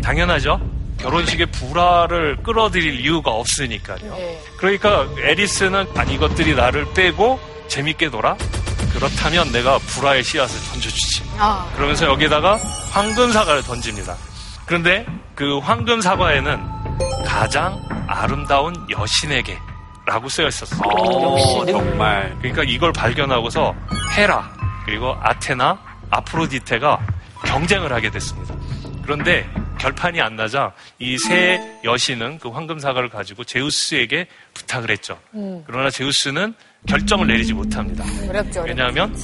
당연하죠. 0.02 0.61
결혼식에 0.99 1.47
불화를 1.47 2.37
끌어들일 2.42 3.00
이유가 3.00 3.33
없으니까요. 3.33 4.16
그러니까 4.57 5.09
에리스는 5.21 5.87
아니 5.97 6.14
이것들이 6.14 6.54
나를 6.54 6.92
빼고 6.95 7.40
재밌게 7.69 8.09
놀아? 8.09 8.37
그렇다면 8.92 9.50
내가 9.50 9.78
불화의 9.78 10.23
씨앗을 10.23 10.61
던져주지. 10.73 11.23
그러면서 11.75 12.07
여기다가 12.07 12.57
황금 12.92 13.33
사과를 13.33 13.62
던집니다. 13.62 14.16
그런데 14.66 15.07
그 15.35 15.59
황금 15.59 16.00
사과에는 16.00 16.61
가장 17.42 17.82
아름다운 18.06 18.72
여신에게 18.88 19.58
라고 20.06 20.28
쓰여 20.28 20.46
있었어요. 20.46 20.80
어, 20.80 21.66
정말. 21.66 22.37
그러니까 22.38 22.62
이걸 22.62 22.92
발견하고서 22.92 23.75
헤라, 24.16 24.49
그리고 24.84 25.16
아테나, 25.20 25.76
아프로디테가 26.11 27.00
경쟁을 27.44 27.92
하게 27.92 28.11
됐습니다. 28.12 28.54
그런데 29.02 29.44
결판이 29.80 30.20
안 30.20 30.37
나자 30.37 30.72
이 31.00 31.18
세 31.18 31.61
여신은 31.82 32.38
그 32.38 32.49
황금 32.49 32.78
사과를 32.78 33.08
가지고 33.08 33.42
제우스에게 33.42 34.28
부탁을 34.54 34.92
했죠. 34.92 35.18
음. 35.34 35.64
그러나 35.66 35.90
제우스는 35.90 36.54
결정을 36.87 37.26
내리지 37.26 37.54
못합니다. 37.54 38.04
어렵죠. 38.28 38.62
왜냐하면 38.62 39.16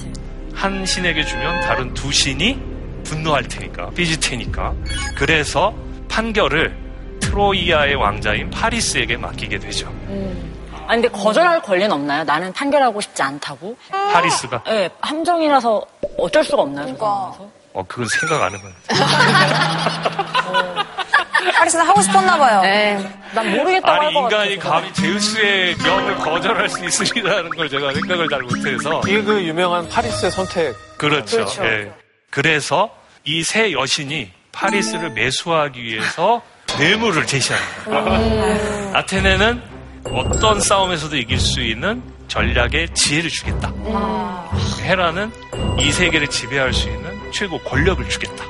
한 0.57 0.85
신에게 0.85 1.25
주면 1.25 1.61
다른 1.61 1.95
두 1.95 2.11
신이 2.11 2.59
분노할 3.05 3.45
테니까, 3.45 3.91
삐질 3.91 4.19
테니까. 4.19 4.75
그래서 5.15 5.73
판결을 6.09 6.88
트로이아의 7.29 7.95
왕자인 7.95 8.51
파리스에게 8.51 9.17
맡기게 9.19 9.59
되죠. 9.59 9.93
아니 10.87 11.03
근데 11.03 11.09
거절할 11.09 11.61
권리는 11.61 11.93
없나요? 11.93 12.25
나는 12.25 12.53
판결하고 12.53 13.01
싶지 13.03 13.23
않다고. 13.23 13.77
파리스가? 13.91 14.63
네, 14.65 14.89
함정이라서 15.01 15.85
어쩔 16.17 16.43
수가 16.43 16.63
없나요? 16.63 16.87
저 16.89 16.97
상황에서? 16.97 17.51
어, 17.75 17.85
그건 17.87 18.07
생각 18.09 18.43
안 18.43 18.53
해봤는데. 18.55 18.79
파리스는 21.55 21.85
하고 21.87 22.01
싶었나 22.01 22.39
봐요. 22.39 22.63
난 23.35 23.51
모르겠다고 23.51 23.91
아니, 23.93 24.05
할것 24.07 24.23
같아요. 24.31 24.51
인간이 24.53 24.59
감히 24.59 24.93
제우스의 24.95 25.77
명을 25.85 26.17
거절할 26.17 26.69
수 26.71 26.83
있으리라는 26.85 27.51
걸 27.51 27.69
제가 27.69 27.93
생각을 27.93 28.29
잘 28.31 28.41
못해서. 28.41 29.03
이게 29.07 29.23
그 29.23 29.43
유명한 29.43 29.87
파리스의 29.89 30.31
선택. 30.31 30.75
그렇죠. 30.97 31.37
그렇죠. 31.37 31.65
예. 31.67 31.93
그래서 32.31 32.91
이세 33.25 33.73
여신이 33.73 34.31
파리스를 34.53 35.11
매수하기 35.11 35.83
위해서 35.83 36.41
뇌물을 36.77 37.27
제시합니다. 37.27 38.99
아테네는 38.99 39.63
어떤 40.13 40.61
싸움에서도 40.61 41.17
이길 41.17 41.39
수 41.41 41.61
있는 41.61 42.03
전략의 42.29 42.95
지혜를 42.95 43.31
주겠다. 43.31 43.73
헤라는 44.83 45.33
이 45.79 45.91
세계를 45.91 46.29
지배할 46.29 46.73
수 46.73 46.89
있는 46.89 47.19
최고 47.33 47.59
권력을 47.61 48.07
주겠다. 48.09 48.45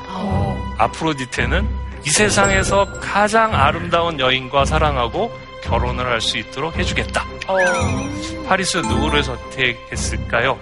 아프로디테는 0.78 1.68
이 2.04 2.10
세상에서 2.10 3.00
가장 3.00 3.54
아름다운 3.54 4.18
여인과 4.20 4.64
사랑하고 4.64 5.30
결혼을 5.64 6.06
할 6.06 6.20
수 6.20 6.38
있도록 6.38 6.76
해주겠다. 6.76 7.24
파리스 8.46 8.78
누구를 8.78 9.22
선택했을까요? 9.22 10.58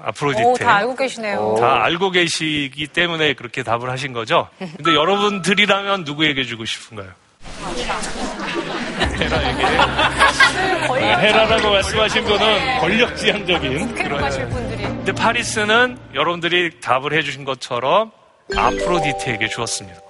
아프로디테. 0.00 0.44
오, 0.44 0.54
다 0.54 0.76
알고 0.76 0.94
계시네요. 0.96 1.56
다 1.58 1.84
알고 1.84 2.10
계시기 2.10 2.86
때문에 2.88 3.32
그렇게 3.34 3.62
답을 3.62 3.90
하신 3.90 4.12
거죠? 4.12 4.48
근데 4.58 4.94
여러분들이라면 4.94 6.04
누구에게 6.04 6.44
주고 6.44 6.64
싶은가요? 6.64 7.08
헤라에게. 9.18 9.64
아, 9.66 11.16
헤라라고 11.18 11.70
말씀하신 11.70 12.24
분은 12.24 12.78
권력지향적인 12.80 13.94
그런. 13.94 14.48
분들이. 14.50 14.82
근데 14.82 15.12
파리스는 15.12 15.98
여러분들이 16.14 16.80
답을 16.80 17.12
해주신 17.14 17.44
것처럼 17.44 18.10
아프로디테에게 18.56 19.48
주었습니다. 19.48 20.00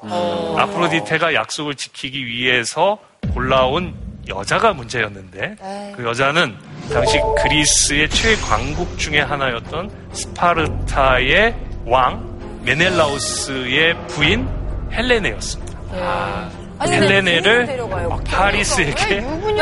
아프로디테가 0.56 1.34
약속을 1.34 1.74
지키기 1.74 2.26
위해서 2.26 2.98
골라온 3.34 3.94
여자가 4.28 4.72
문제였는데 4.72 5.56
그 5.96 6.04
여자는 6.04 6.56
당시 6.92 7.18
그리스의 7.42 8.08
최광국 8.08 8.98
중의 8.98 9.24
하나였던 9.24 9.90
스파르타의 10.12 11.54
왕 11.86 12.60
메넬라우스의 12.62 13.96
부인 14.08 14.48
헬레네였습니다. 14.92 15.78
아니, 16.80 16.92
근데 16.92 17.06
헬레네를 17.16 17.66
데려가요. 17.66 18.20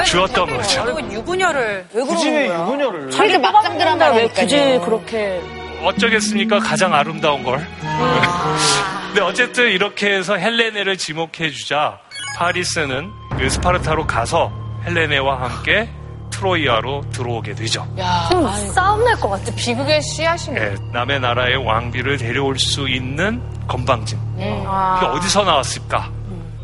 주었던 0.05 0.47
거죠. 0.47 0.87
유부녀를 1.13 1.87
왜 1.93 2.03
굳이 2.03 2.31
왜 2.31 2.47
유부녀를. 2.49 3.13
이렇게 3.13 3.39
막장 3.39 3.79
드라마 3.79 4.09
왜 4.11 4.29
굳이 4.29 4.57
그렇게 4.85 5.41
어쩌겠습니까? 5.83 6.59
가장 6.59 6.93
아름다운 6.95 7.43
걸. 7.43 7.67
근데 9.07 9.21
어쨌든 9.23 9.71
이렇게 9.71 10.15
해서 10.15 10.37
헬레네를 10.37 10.99
지목해 10.99 11.51
주자 11.51 11.99
파리스는 12.37 13.11
그 13.39 13.49
스파르타로 13.51 14.07
가서 14.07 14.51
헬레네와 14.85 15.41
함께 15.43 15.89
트로이아로 16.31 17.03
들어오게 17.11 17.55
되죠. 17.55 17.87
야, 17.99 18.29
좀 18.31 18.47
아니, 18.47 18.67
싸움 18.69 19.03
날 19.05 19.15
것 19.19 19.29
같아. 19.31 19.55
비극의 19.55 20.03
씨앗이네. 20.03 20.61
예, 20.61 20.75
남의 20.93 21.21
나라의 21.21 21.57
왕비를 21.65 22.19
데려올 22.19 22.59
수 22.59 22.89
있는 22.89 23.43
건방진. 23.67 24.19
음. 24.19 24.65
그게 24.95 25.07
어디서 25.07 25.45
나왔을까? 25.45 26.11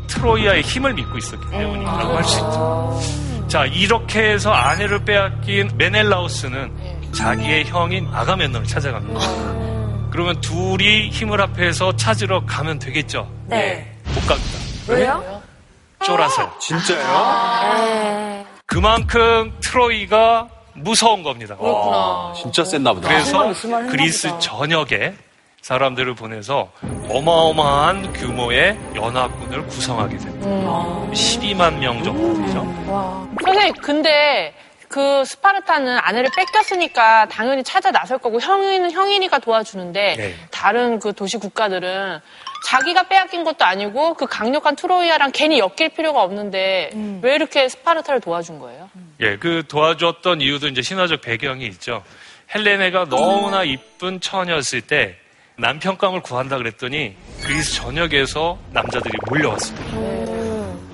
트로이아의 0.07 0.61
힘을 0.61 0.93
믿고 0.93 1.17
있었기 1.17 1.49
때문이라고 1.49 2.15
할수 2.15 2.35
있죠. 2.39 2.99
자, 3.47 3.65
이렇게 3.65 4.31
해서 4.31 4.51
아내를 4.51 5.03
빼앗긴 5.05 5.71
메넬라우스는 5.75 7.11
자기의 7.13 7.65
형인 7.65 8.07
아가멤논을 8.13 8.67
찾아갑니다. 8.67 9.19
그러면 10.11 10.39
둘이 10.41 11.09
힘을 11.09 11.41
합해서 11.41 11.95
찾으러 11.95 12.45
가면 12.45 12.77
되겠죠? 12.79 13.27
네. 13.47 13.91
못 14.13 14.25
갑니다. 14.27 14.49
왜요? 14.87 15.41
쫄아서요. 16.03 16.51
진짜요? 16.59 18.45
그만큼 18.65 19.53
트로이가 19.61 20.47
무서운 20.73 21.23
겁니다. 21.23 21.55
그렇구나. 21.55 22.33
진짜 22.35 22.63
셌나 22.63 22.93
보다. 22.93 23.07
그래서 23.07 23.53
그리스. 23.89 24.29
전역에 24.39 25.13
사람들을 25.61 26.15
보내서 26.15 26.69
어마어마한 27.09 28.11
규모의 28.13 28.77
연합군을 28.95 29.65
구성하게 29.67 30.17
됩니다. 30.17 30.47
12만 31.11 31.75
명 31.77 32.03
정도 32.03 32.33
되죠. 32.45 32.65
선생님, 33.45 33.75
근데 33.81 34.53
그 34.89 35.23
스파르타는 35.25 35.97
아내를 35.99 36.29
뺏겼으니까 36.35 37.27
당연히 37.27 37.63
찾아 37.63 37.89
나설 37.91 38.17
거고 38.17 38.39
형인, 38.41 38.91
형이니까 38.91 39.39
도와주는데 39.39 40.15
네. 40.17 40.35
다른 40.51 40.99
그 40.99 41.13
도시 41.13 41.37
국가들은 41.37 42.19
자기가 42.63 43.03
빼앗긴 43.03 43.43
것도 43.43 43.65
아니고 43.65 44.13
그 44.15 44.25
강력한 44.25 44.75
트로이아랑 44.75 45.31
괜히 45.33 45.59
엮일 45.59 45.89
필요가 45.89 46.23
없는데 46.23 46.91
왜 47.21 47.35
이렇게 47.35 47.67
스파르타를 47.69 48.21
도와준 48.21 48.59
거예요? 48.59 48.89
예, 49.19 49.37
그 49.37 49.63
도와줬던 49.67 50.41
이유도 50.41 50.67
이제 50.69 50.81
신화적 50.81 51.21
배경이 51.21 51.65
있죠. 51.67 52.03
헬레네가 52.53 53.05
너무나 53.09 53.63
이쁜 53.63 54.19
처녀였을 54.21 54.81
때 54.81 55.15
남편감을 55.57 56.21
구한다 56.21 56.57
그랬더니 56.57 57.15
그리스 57.43 57.75
전역에서 57.75 58.57
남자들이 58.71 59.13
몰려왔습니다. 59.29 60.13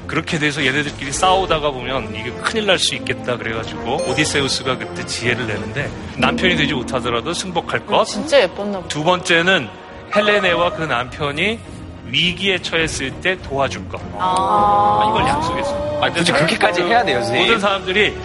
그렇게 0.07 0.39
돼서 0.39 0.65
얘네들끼리 0.65 1.11
싸우다가 1.11 1.69
보면 1.69 2.15
이게 2.15 2.31
큰일 2.31 2.65
날 2.65 2.79
수 2.79 2.95
있겠다 2.95 3.37
그래가지고 3.37 3.97
오디세우스가 4.09 4.79
그때 4.79 5.05
지혜를 5.05 5.45
내는데 5.45 5.87
남편이 6.17 6.55
되지 6.55 6.73
못하더라도 6.73 7.31
승복할 7.33 7.85
것. 7.85 8.05
진짜 8.05 8.41
예뻤나 8.41 8.77
보다. 8.79 8.87
두 8.87 9.03
번째는 9.03 9.69
헬레네와 10.15 10.71
그 10.71 10.83
남편이 10.83 11.59
위기에 12.05 12.59
처했을 12.59 13.11
때 13.21 13.37
도와줄 13.43 13.87
것. 13.89 14.01
이걸 14.01 15.27
약속했어요. 15.27 15.99
아니, 16.01 16.13
굳이 16.15 16.31
그렇게까지 16.31 16.81
해야 16.83 17.03
돼요, 17.03 17.19
선생님? 17.19 17.45
모든 17.45 17.59
사람들이 17.59 18.17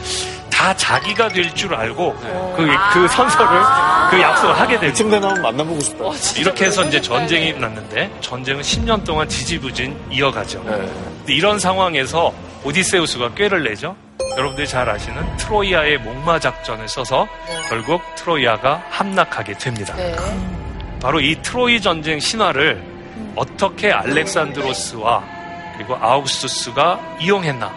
다 0.50 0.74
자기가 0.74 1.28
될 1.28 1.52
줄 1.54 1.74
알고 1.74 2.14
그, 2.56 2.66
그 2.92 3.08
선서를 3.08 3.60
그 4.10 4.20
약속을 4.20 4.58
하게 4.58 4.78
되죠. 4.78 4.92
이쯤 4.92 5.10
되면 5.10 5.42
만나보고 5.42 5.80
싶다. 5.80 6.04
이렇게 6.40 6.66
해서 6.66 6.84
이제 6.84 7.00
전쟁이 7.00 7.52
났는데 7.52 8.10
전쟁은 8.20 8.62
10년 8.62 9.04
동안 9.04 9.28
지지부진 9.28 9.94
이어가죠. 10.10 10.62
네. 10.64 10.88
이런 11.34 11.58
상황에서 11.58 12.32
오디세우스가 12.64 13.34
꾀를 13.34 13.64
내죠. 13.64 13.94
여러분들이 14.36 14.66
잘 14.66 14.88
아시는 14.88 15.36
트로이아의 15.36 15.98
목마 15.98 16.38
작전을 16.40 16.88
써서 16.88 17.26
결국 17.68 18.00
트로이아가 18.16 18.82
함락하게 18.90 19.54
됩니다. 19.58 19.94
네. 19.96 20.14
바로 21.04 21.20
이 21.20 21.36
트로이 21.42 21.82
전쟁 21.82 22.18
신화를 22.18 22.82
어떻게 23.36 23.92
알렉산드로스와 23.92 25.22
그리고 25.76 25.96
아우구스투스가 25.96 27.18
이용했나? 27.20 27.70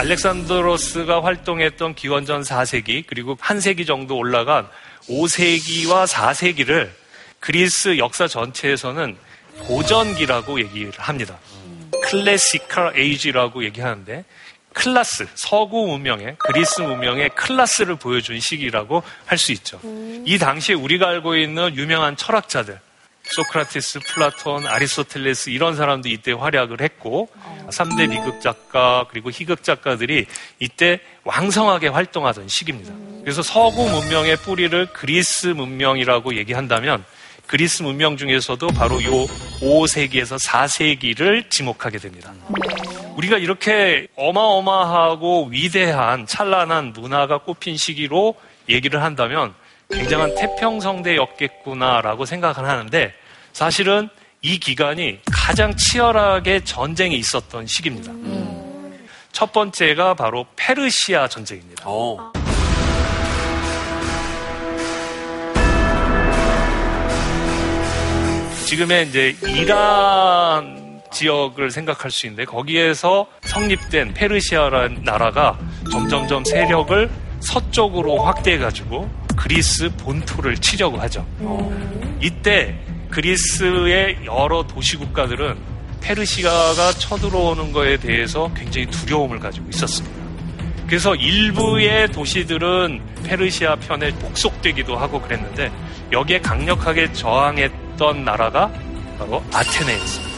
알렉산드로스가 0.00 1.22
활동했던 1.22 1.94
기원전 1.94 2.42
4세기 2.42 3.04
그리고 3.06 3.36
한 3.38 3.60
세기 3.60 3.86
정도 3.86 4.16
올라간 4.16 4.66
5세기와 5.08 6.08
4세기를 6.08 6.90
그리스 7.38 7.96
역사 7.98 8.26
전체에서는 8.26 9.16
고전기라고 9.68 10.58
얘기를 10.58 10.90
합니다. 10.96 11.38
classical 12.10 12.98
age라고 12.98 13.62
얘기하는데 13.64 14.24
클라스, 14.74 15.26
서구 15.34 15.86
문명의 15.86 16.36
그리스 16.38 16.80
문명의 16.82 17.30
클라스를 17.30 17.96
보여준 17.96 18.38
시기라고 18.40 19.02
할 19.24 19.38
수 19.38 19.52
있죠. 19.52 19.80
이 20.26 20.38
당시에 20.38 20.74
우리가 20.74 21.08
알고 21.08 21.36
있는 21.36 21.74
유명한 21.76 22.16
철학자들 22.16 22.78
소크라테스, 23.26 24.00
플라톤, 24.00 24.66
아리스토텔레스 24.66 25.48
이런 25.48 25.76
사람도 25.76 26.10
이때 26.10 26.32
활약을 26.32 26.82
했고 26.82 27.30
3대 27.70 28.10
비극 28.10 28.42
작가 28.42 29.06
그리고 29.10 29.30
희극 29.30 29.62
작가들이 29.62 30.26
이때 30.58 31.00
왕성하게 31.24 31.88
활동하던 31.88 32.48
시기입니다. 32.48 32.92
그래서 33.22 33.42
서구 33.42 33.88
문명의 33.88 34.36
뿌리를 34.36 34.86
그리스 34.92 35.46
문명이라고 35.46 36.36
얘기한다면 36.36 37.02
그리스 37.46 37.82
문명 37.82 38.16
중에서도 38.18 38.66
바로 38.68 39.02
요 39.04 39.10
5세기에서 39.60 40.38
4세기를 40.46 41.48
지목하게 41.50 41.98
됩니다. 41.98 42.32
우리가 43.16 43.38
이렇게 43.38 44.08
어마어마하고 44.16 45.46
위대한 45.50 46.26
찬란한 46.26 46.92
문화가 46.92 47.38
꽃핀 47.38 47.76
시기로 47.76 48.34
얘기를 48.68 49.02
한다면 49.02 49.54
굉장한 49.90 50.34
태평성대였겠구나라고 50.34 52.24
생각을 52.24 52.68
하는데 52.68 53.12
사실은 53.52 54.08
이 54.42 54.58
기간이 54.58 55.20
가장 55.32 55.76
치열하게 55.76 56.64
전쟁이 56.64 57.16
있었던 57.16 57.66
시기입니다. 57.66 58.12
첫 59.32 59.52
번째가 59.52 60.14
바로 60.14 60.46
페르시아 60.56 61.28
전쟁입니다. 61.28 61.84
지금의 68.66 69.08
이제 69.08 69.36
이란 69.42 70.83
지역을 71.14 71.70
생각할 71.70 72.10
수 72.10 72.26
있는데 72.26 72.44
거기에서 72.44 73.26
성립된 73.44 74.12
페르시아라는 74.12 75.02
나라가 75.04 75.58
점점점 75.90 76.44
세력을 76.44 77.08
서쪽으로 77.40 78.22
확대해가지고 78.22 79.08
그리스 79.36 79.90
본토를 79.96 80.56
치려고 80.58 80.98
하죠. 80.98 81.26
이때 82.20 82.78
그리스의 83.10 84.18
여러 84.26 84.66
도시 84.66 84.96
국가들은 84.96 85.56
페르시아가 86.00 86.92
쳐들어오는 86.92 87.72
것에 87.72 87.96
대해서 87.96 88.50
굉장히 88.54 88.86
두려움을 88.88 89.38
가지고 89.38 89.68
있었습니다. 89.70 90.24
그래서 90.86 91.14
일부의 91.14 92.12
도시들은 92.12 93.00
페르시아 93.24 93.76
편에 93.76 94.10
복속되기도 94.18 94.96
하고 94.96 95.20
그랬는데 95.20 95.72
여기에 96.12 96.40
강력하게 96.40 97.12
저항했던 97.12 98.24
나라가 98.24 98.70
바로 99.18 99.42
아테네였습니다. 99.52 100.33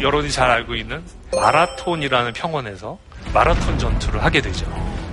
여러분이 0.00 0.30
잘 0.30 0.50
알고 0.50 0.74
있는 0.74 1.02
마라톤이라는 1.34 2.32
평원에서 2.32 2.98
마라톤 3.32 3.78
전투를 3.78 4.22
하게 4.22 4.40
되죠. 4.40 4.66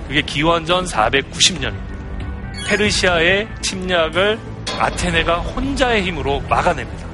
그게 0.08 0.22
기원전 0.22 0.86
490년입니다. 0.86 1.96
페르시아의 2.68 3.48
침략을 3.62 4.40
아테네가 4.80 5.38
혼자의 5.40 6.04
힘으로 6.04 6.42
막아냅니다. 6.50 7.06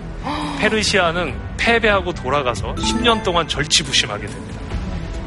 페르시아는 0.60 1.36
패배하고 1.58 2.13
돌아가서 2.13 2.76
10년 2.76 3.24
동안 3.24 3.47
절치부심하게 3.47 4.28
됩니다. 4.28 4.60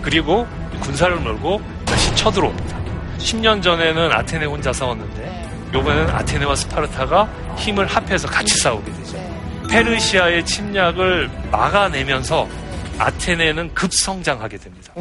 그리고 0.02 0.46
군사를 0.80 1.14
몰고 1.16 1.62
다시 1.84 2.14
쳐들어옵니다. 2.16 2.78
10년 3.18 3.62
전에는 3.62 4.12
아테네 4.12 4.44
혼자 4.46 4.72
싸웠는데 4.72 5.48
요번에는 5.72 6.14
아테네와 6.14 6.54
스파르타가 6.54 7.28
힘을 7.56 7.86
합해서 7.86 8.28
같이 8.28 8.54
싸우게 8.58 8.92
되죠. 8.92 9.33
페르시아의 9.74 10.46
침략을 10.46 11.28
막아내면서 11.50 12.48
아테네는 12.96 13.74
급성장하게 13.74 14.58
됩니다. 14.58 14.94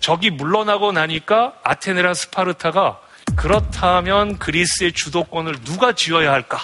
적이 0.00 0.30
물러나고 0.30 0.90
나니까 0.90 1.52
아테네랑 1.62 2.12
스파르타가 2.12 2.98
그렇다면 3.36 4.36
그리스의 4.38 4.92
주도권을 4.92 5.62
누가 5.62 5.92
쥐어야 5.92 6.32
할까? 6.32 6.58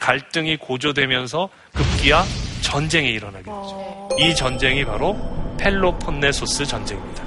갈등이 0.00 0.56
고조되면서 0.56 1.48
급기야 1.74 2.24
전쟁이 2.60 3.10
일어나게 3.10 3.44
되죠. 3.44 4.08
이 4.18 4.34
전쟁이 4.34 4.84
바로 4.84 5.16
펠로폰네소스 5.60 6.64
전쟁입니다. 6.66 7.22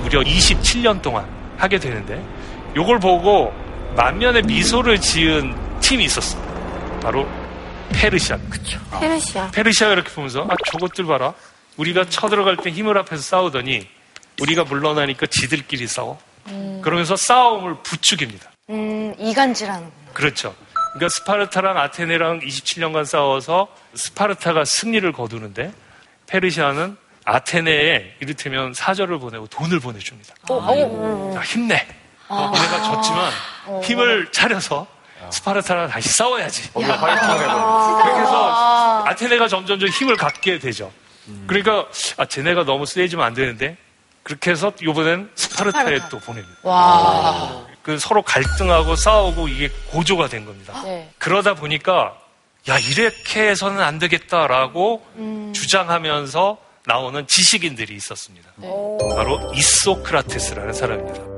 무려 0.00 0.20
27년 0.20 1.02
동안 1.02 1.28
하게 1.58 1.78
되는데 1.78 2.24
이걸 2.74 2.98
보고 2.98 3.52
만면에 3.96 4.44
미소를 4.44 4.98
지은 4.98 5.54
팀이 5.80 6.04
있었어요. 6.04 6.42
바로 7.02 7.28
페르시아. 8.00 8.38
그쵸. 8.50 8.80
페르시아. 9.00 9.50
페르시아가 9.50 9.94
이렇게 9.94 10.10
보면서 10.12 10.46
아 10.48 10.54
저것들 10.70 11.04
봐라. 11.06 11.34
우리가 11.76 12.08
쳐들어갈 12.08 12.56
때 12.56 12.70
힘을 12.70 12.96
합해서 12.96 13.16
싸우더니 13.16 13.88
우리가 14.40 14.64
물러나니까 14.64 15.26
지들끼리 15.26 15.86
싸워. 15.86 16.18
그러면서 16.82 17.16
싸움을 17.16 17.76
부추깁니다. 17.82 18.50
음, 18.70 19.14
이간질하는. 19.18 19.90
그렇죠. 20.12 20.54
그러니까 20.92 21.08
스파르타랑 21.08 21.78
아테네랑 21.78 22.40
27년간 22.40 23.04
싸워서 23.06 23.68
스파르타가 23.94 24.64
승리를 24.64 25.10
거두는데 25.12 25.72
페르시아는 26.26 26.96
아테네에 27.24 28.16
이를테면 28.20 28.74
사절을 28.74 29.18
보내고 29.18 29.46
돈을 29.48 29.80
보내줍니다. 29.80 30.34
자, 31.34 31.40
힘내. 31.42 31.86
내가 32.28 32.82
졌지만 32.82 33.32
힘을 33.82 34.30
차려서 34.30 34.86
스파르타랑 35.30 35.88
다시 35.88 36.08
싸워야지. 36.10 36.70
그렇게 38.02 38.20
해서 38.20 39.04
아테네가 39.06 39.48
점점 39.48 39.78
점 39.78 39.88
힘을 39.88 40.16
갖게 40.16 40.58
되죠. 40.58 40.92
그러니까 41.46 41.86
아, 42.16 42.24
쟤네가 42.26 42.64
너무 42.64 42.86
세지면 42.86 43.24
안 43.24 43.34
되는데 43.34 43.76
그렇게 44.22 44.50
해서 44.50 44.72
이번엔 44.80 45.30
스파르타에 45.34 46.00
또 46.10 46.18
보냅니다. 46.18 46.54
와. 46.62 47.64
그 47.82 47.98
서로 47.98 48.22
갈등하고 48.22 48.96
싸우고 48.96 49.48
이게 49.48 49.68
고조가 49.90 50.28
된 50.28 50.46
겁니다. 50.46 50.80
네. 50.84 51.10
그러다 51.18 51.54
보니까 51.54 52.16
야 52.68 52.78
이렇게 52.78 53.48
해서는 53.48 53.82
안 53.82 53.98
되겠다라고 53.98 55.04
주장하면서 55.54 56.58
나오는 56.86 57.26
지식인들이 57.26 57.94
있었습니다. 57.94 58.50
바로 59.16 59.52
이소크라테스라는 59.54 60.72
사람입니다. 60.72 61.33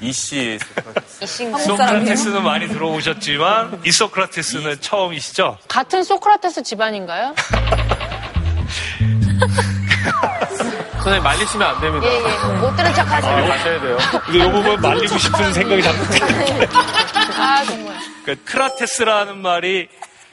이시의 0.00 0.58
소크라테스는 1.20 2.42
많이 2.42 2.68
들어오셨지만 2.68 3.82
이소크라테스는 3.84 4.80
처음이시죠? 4.80 5.58
같은 5.68 6.02
소크라테스 6.02 6.62
집안인가요? 6.62 7.34
선생님 10.94 11.22
말리시면 11.22 11.68
안 11.68 11.80
됩니다. 11.80 12.06
예, 12.06 12.14
예. 12.16 12.60
못 12.60 12.76
들은 12.76 12.94
척 12.94 13.10
하지. 13.10 13.26
빨리 13.26 13.48
가셔야 13.48 13.80
돼요. 13.80 13.98
근데 14.24 14.38
이 14.38 14.50
부분 14.50 14.80
말리고 14.80 15.18
싶은 15.18 15.52
생각이 15.52 15.82
자꾸 15.82 15.98
아, 17.36 17.64
정말. 17.64 17.96
그 18.24 18.36
크라테스라는 18.44 19.38
말이 19.38 19.88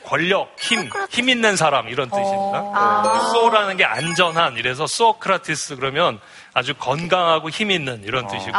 권력, 0.09 0.55
힘, 0.59 0.89
힘 1.11 1.29
있는 1.29 1.55
사람 1.55 1.87
이런 1.87 2.09
뜻입니다. 2.09 3.21
소라는 3.31 3.77
게 3.77 3.85
안전한 3.85 4.57
이래서 4.57 4.87
소크라테스 4.87 5.75
그러면 5.75 6.19
아주 6.51 6.73
건강하고 6.73 7.51
힘 7.51 7.69
있는 7.69 8.01
이런 8.03 8.27
뜻이고 8.27 8.57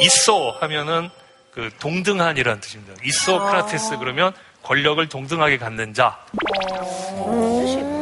이소 0.00 0.56
하면은 0.60 1.10
그 1.52 1.70
동등한이라는 1.78 2.60
뜻입니다. 2.60 3.00
이소크라테스 3.04 3.98
그러면 3.98 4.32
권력을 4.64 5.08
동등하게 5.08 5.58
갖는 5.58 5.94
자. 5.94 6.18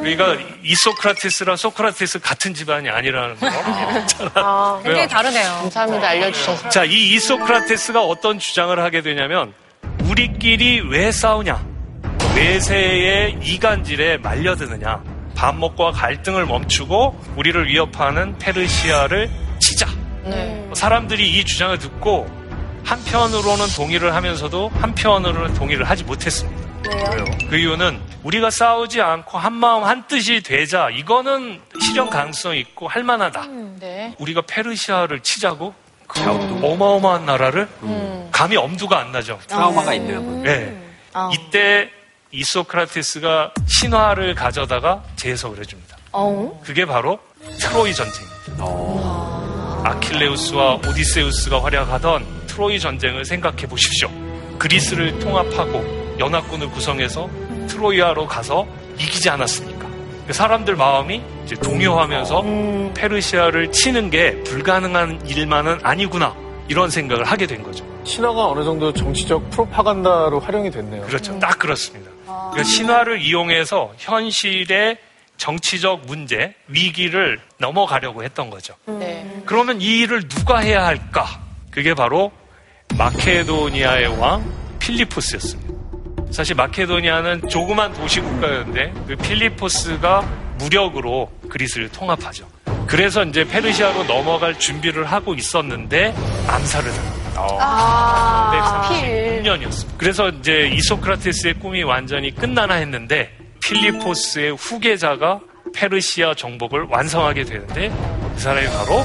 그러니까 0.00 0.36
이소크라테스랑 0.62 1.56
소크라테스 1.56 2.20
같은 2.20 2.54
집안이 2.54 2.88
아니라는 2.88 3.36
거. 3.38 3.48
아, 4.34 4.76
굉장히 4.76 4.98
왜요? 5.00 5.08
다르네요. 5.08 5.44
감사합니다. 5.60 6.08
알려주셔서. 6.08 6.68
자, 6.70 6.84
이 6.84 7.12
이소크라테스가 7.14 8.02
어떤 8.02 8.38
주장을 8.38 8.78
하게 8.78 9.02
되냐면 9.02 9.52
우리끼리 10.08 10.80
왜 10.88 11.12
싸우냐? 11.12 11.71
외세의 12.36 13.38
이간질에 13.42 14.18
말려드느냐? 14.18 15.02
반목과 15.36 15.92
갈등을 15.92 16.46
멈추고 16.46 17.18
우리를 17.36 17.68
위협하는 17.68 18.38
페르시아를 18.38 19.30
치자. 19.58 19.86
네. 20.24 20.68
사람들이 20.74 21.38
이 21.38 21.44
주장을 21.44 21.76
듣고 21.78 22.28
한편으로는 22.84 23.66
동의를 23.76 24.14
하면서도 24.14 24.70
한편으로는 24.74 25.54
동의를 25.54 25.88
하지 25.88 26.04
못했습니다. 26.04 26.62
왜요? 26.88 27.24
그 27.48 27.56
이유는 27.56 28.00
우리가 28.24 28.50
싸우지 28.50 29.00
않고 29.00 29.38
한 29.38 29.52
마음 29.52 29.84
한 29.84 30.06
뜻이 30.06 30.42
되자 30.42 30.88
이거는 30.90 31.60
실현 31.80 32.10
가능성 32.10 32.56
있고 32.56 32.88
할 32.88 33.02
만하다. 33.02 33.46
네. 33.80 34.14
우리가 34.18 34.42
페르시아를 34.46 35.20
치자고 35.20 35.74
그 36.06 36.20
어마어마한 36.62 37.24
나라를 37.24 37.68
감히 38.30 38.56
엄두가 38.56 38.98
안 38.98 39.12
나죠. 39.12 39.38
트라우마가 39.46 39.94
분. 40.20 40.42
네. 40.42 40.76
이때 41.32 41.90
이소크라테스가 42.32 43.52
신화를 43.66 44.34
가져다가 44.34 45.02
재해석을 45.16 45.58
해줍니다. 45.60 45.96
그게 46.64 46.84
바로 46.84 47.18
트로이 47.60 47.94
전쟁입니다. 47.94 48.32
아킬레우스와 49.84 50.76
오디세우스가 50.76 51.62
활약하던 51.62 52.46
트로이 52.46 52.80
전쟁을 52.80 53.24
생각해 53.24 53.66
보십시오. 53.66 54.08
그리스를 54.58 55.18
통합하고 55.18 56.16
연합군을 56.18 56.70
구성해서 56.70 57.28
트로이아로 57.68 58.26
가서 58.26 58.66
이기지 58.98 59.28
않았습니까? 59.30 59.82
사람들 60.30 60.76
마음이 60.76 61.20
이제 61.44 61.56
동요하면서 61.56 62.92
페르시아를 62.94 63.72
치는 63.72 64.10
게 64.10 64.40
불가능한 64.44 65.26
일만은 65.26 65.80
아니구나 65.82 66.34
이런 66.72 66.88
생각을 66.88 67.24
하게 67.24 67.46
된 67.46 67.62
거죠. 67.62 67.84
신화가 68.04 68.46
어느 68.46 68.64
정도 68.64 68.90
정치적 68.94 69.50
프로파간다로 69.50 70.40
활용이 70.40 70.70
됐네요. 70.70 71.02
그렇죠. 71.02 71.38
딱 71.38 71.58
그렇습니다. 71.58 72.10
그러니까 72.24 72.62
신화를 72.62 73.20
이용해서 73.20 73.92
현실의 73.98 74.96
정치적 75.36 76.06
문제, 76.06 76.54
위기를 76.68 77.38
넘어가려고 77.58 78.24
했던 78.24 78.48
거죠. 78.48 78.74
네. 78.86 79.42
그러면 79.44 79.82
이 79.82 79.98
일을 79.98 80.26
누가 80.28 80.60
해야 80.60 80.86
할까? 80.86 81.42
그게 81.70 81.92
바로 81.92 82.32
마케도니아의 82.96 84.18
왕 84.18 84.42
필리포스였습니다. 84.78 85.74
사실 86.30 86.54
마케도니아는 86.54 87.50
조그만 87.50 87.92
도시 87.92 88.20
국가였는데 88.20 88.94
그 89.08 89.16
필리포스가 89.16 90.22
무력으로 90.58 91.30
그리스를 91.50 91.90
통합하죠. 91.90 92.46
그래서 92.86 93.22
이제 93.24 93.44
페르시아로 93.44 94.04
넘어갈 94.04 94.58
준비를 94.58 95.04
하고 95.10 95.34
있었는데 95.34 96.14
암살을 96.46 96.90
당합니다. 96.92 97.22
아, 97.60 98.88
필. 98.88 99.42
6년이었습니다. 99.42 99.98
그래서 99.98 100.28
이제 100.28 100.68
이소크라테스의 100.74 101.54
꿈이 101.54 101.82
완전히 101.82 102.34
끝나나 102.34 102.74
했는데 102.74 103.30
필리포스의 103.64 104.56
후계자가 104.56 105.40
페르시아 105.74 106.34
정복을 106.34 106.86
완성하게 106.90 107.44
되는데 107.44 107.88
그 108.34 108.40
사람이 108.40 108.66
바로 108.66 109.04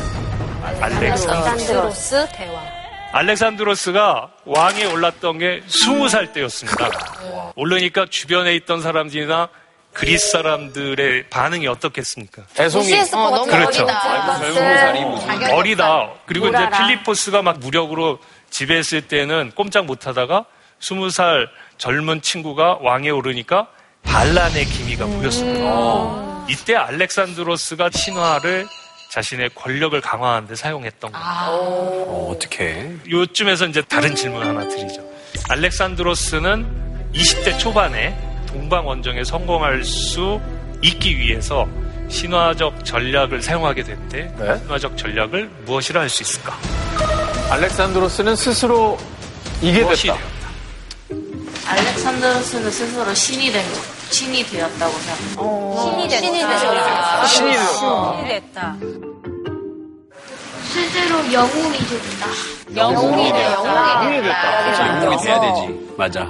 알렉산드로스 0.82 2.28
대왕. 2.34 2.66
알렉산드로스가 3.14 4.32
왕에 4.46 4.86
올랐던 4.86 5.38
게 5.38 5.62
20살 5.68 6.34
때였습니다. 6.34 6.90
오르니까 7.56 8.06
주변에 8.10 8.54
있던 8.56 8.82
사람들이나 8.82 9.48
그리스 9.98 10.30
사람들의 10.30 11.30
반응이 11.30 11.68
어떻겠습니까? 11.68 12.44
무시했을 12.72 13.12
것 13.18 13.32
같은 13.32 13.52
그렇죠. 13.52 13.84
어리다. 13.84 15.56
어리다. 15.56 16.10
그리고 16.28 16.48
이제 16.50 16.58
놀아라. 16.58 16.78
필리포스가 16.88 17.42
막 17.42 17.58
무력으로 17.58 18.20
지배했을 18.52 19.02
때는 19.08 19.52
꼼짝 19.56 19.86
못하다가 19.86 20.46
20살 20.80 21.48
젊은 21.80 22.22
친구가 22.22 22.78
왕에 22.82 23.10
오르니까 23.10 23.70
반란의 24.04 24.66
기미가 24.66 25.08
보였습니다. 25.08 26.46
이때 26.48 26.76
알렉산드로스가 26.76 27.90
신화를 27.92 28.68
자신의 29.12 29.50
권력을 29.56 30.00
강화하는 30.00 30.48
데 30.48 30.56
사용했던 30.56 31.12
겁니다. 31.12 31.50
어, 31.50 32.32
어떻게? 32.32 32.92
요쯤에서 33.10 33.66
이제 33.66 33.82
다른 33.82 34.14
질문 34.14 34.46
하나 34.46 34.68
드리죠. 34.68 35.04
알렉산드로스는 35.50 37.12
20대 37.16 37.58
초반에 37.58 38.27
동방 38.58 38.88
원정에 38.88 39.24
성공할 39.24 39.84
수 39.84 40.42
있기 40.82 41.16
위해서 41.20 41.68
신화적 42.10 42.84
전략을 42.84 43.40
사용하게 43.42 43.84
됐는데 43.84 44.34
네. 44.40 44.58
신화적 44.64 44.98
전략을 44.98 45.48
무엇이라 45.66 46.02
할 46.02 46.10
수 46.10 46.24
있을까? 46.24 46.58
알렉산드로스는 47.52 48.36
스스로 48.36 48.98
이게 49.62 49.86
됐다. 49.86 49.94
되었다. 49.94 50.20
알렉산드로스는 51.68 52.72
스스로 52.72 53.14
신이 53.14 53.52
된 53.52 53.64
거, 53.72 53.80
신이 54.10 54.44
되었다고 54.46 54.94
생각합니다. 54.98 55.82
신이 55.82 56.08
됐다. 56.08 56.58
신이 56.58 56.74
됐다. 56.74 57.26
신이 57.28 57.52
되었다. 57.52 58.18
신이 58.18 58.28
됐다. 58.30 58.76
실제로 60.74 61.34
영웅이 61.34 61.78
됐다. 61.78 62.28
영웅이 62.76 63.32
됐다. 63.32 64.02
영웅이 64.04 64.22
됐다. 64.24 64.90
영웅이 65.04 65.24
돼야 65.24 65.40
되지. 65.42 65.90
맞아. 65.98 66.28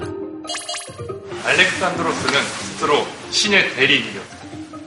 알렉산드로스는 1.45 2.41
스스로 2.43 3.08
신의 3.32 3.73
대리인이었다. 3.76 4.38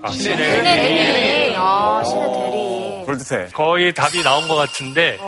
아, 0.02 0.10
신의 0.10 0.36
신의 0.36 0.62
대리. 0.62 1.54
아, 1.56 2.02
신의 2.04 2.22
대리. 2.26 3.04
그럴듯해. 3.06 3.48
거의 3.52 3.92
답이 3.92 4.22
나온 4.22 4.46
것 4.48 4.54
같은데 4.56 5.18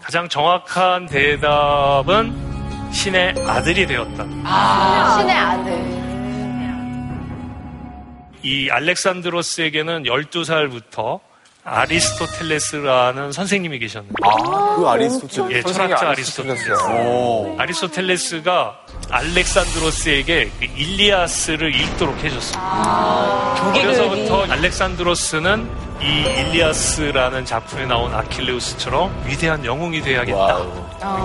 가장 0.00 0.28
정확한 0.28 1.06
대답은 1.06 2.90
신의 2.92 3.34
아들이 3.46 3.86
되었다. 3.86 4.24
신의 4.24 5.36
아들. 5.36 6.04
이 8.42 8.68
알렉산드로스에게는 8.70 10.02
12살부터 10.02 11.20
아리스토텔레스라는 11.64 13.32
선생님이 13.32 13.78
계셨는데 13.78 14.14
아, 14.22 14.76
그 14.76 14.86
아리스토텔레스. 14.86 15.52
예, 15.56 15.62
철학자 15.72 16.08
아리스토텔레스. 16.10 16.70
오. 16.90 17.56
아리스토텔레스가 17.58 18.78
알렉산드로스에게 19.10 20.50
그 20.58 20.64
일리아스를 20.64 21.74
읽도록 21.74 22.22
해줬습니다. 22.22 23.72
그래서부터 23.72 24.44
알렉산드로스는 24.44 25.68
이 26.00 26.06
일리아스라는 26.06 27.44
작품에 27.44 27.86
나온 27.86 28.12
아킬레우스처럼 28.14 29.24
위대한 29.26 29.64
영웅이 29.64 30.02
돼야겠다. 30.02 30.58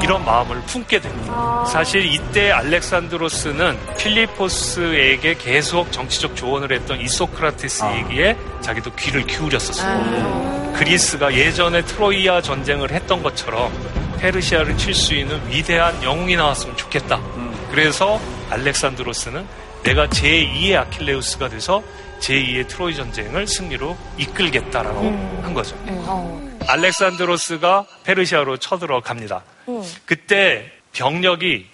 이런 0.04 0.24
마음을 0.24 0.62
품게 0.62 1.00
됩니다. 1.02 1.66
사실 1.66 2.06
이때 2.06 2.52
알렉산드로스는 2.52 3.78
필리포스에게 3.98 5.36
계속 5.36 5.92
정치적 5.92 6.36
조언을 6.36 6.72
했던 6.72 7.00
이소크라테스 7.02 7.84
얘기에 7.96 8.38
자기도 8.62 8.92
귀를 8.96 9.26
기울였었습니다. 9.26 10.74
그리스가 10.74 11.34
예전에 11.34 11.82
트로이아 11.84 12.42
전쟁을 12.42 12.92
했던 12.92 13.22
것처럼 13.24 13.72
페르시아를 14.20 14.78
칠 14.78 14.94
수 14.94 15.14
있는 15.14 15.42
위대한 15.50 16.02
영웅이 16.04 16.36
나왔으면 16.36 16.76
좋겠다. 16.78 17.20
그래서 17.72 18.20
알렉산드로스는 18.50 19.46
내가 19.84 20.08
제2의 20.08 20.76
아킬레우스가 20.76 21.50
돼서 21.50 21.84
제2의 22.20 22.68
트로이 22.68 22.96
전쟁을 22.96 23.48
승리로 23.48 23.98
이끌겠다라고 24.18 25.02
한 25.42 25.54
거죠. 25.54 25.76
알렉산드로스가 26.68 27.86
페르시아로 28.04 28.58
쳐들어갑니다. 28.58 29.44
그때 30.06 30.72
병력이 30.92 31.68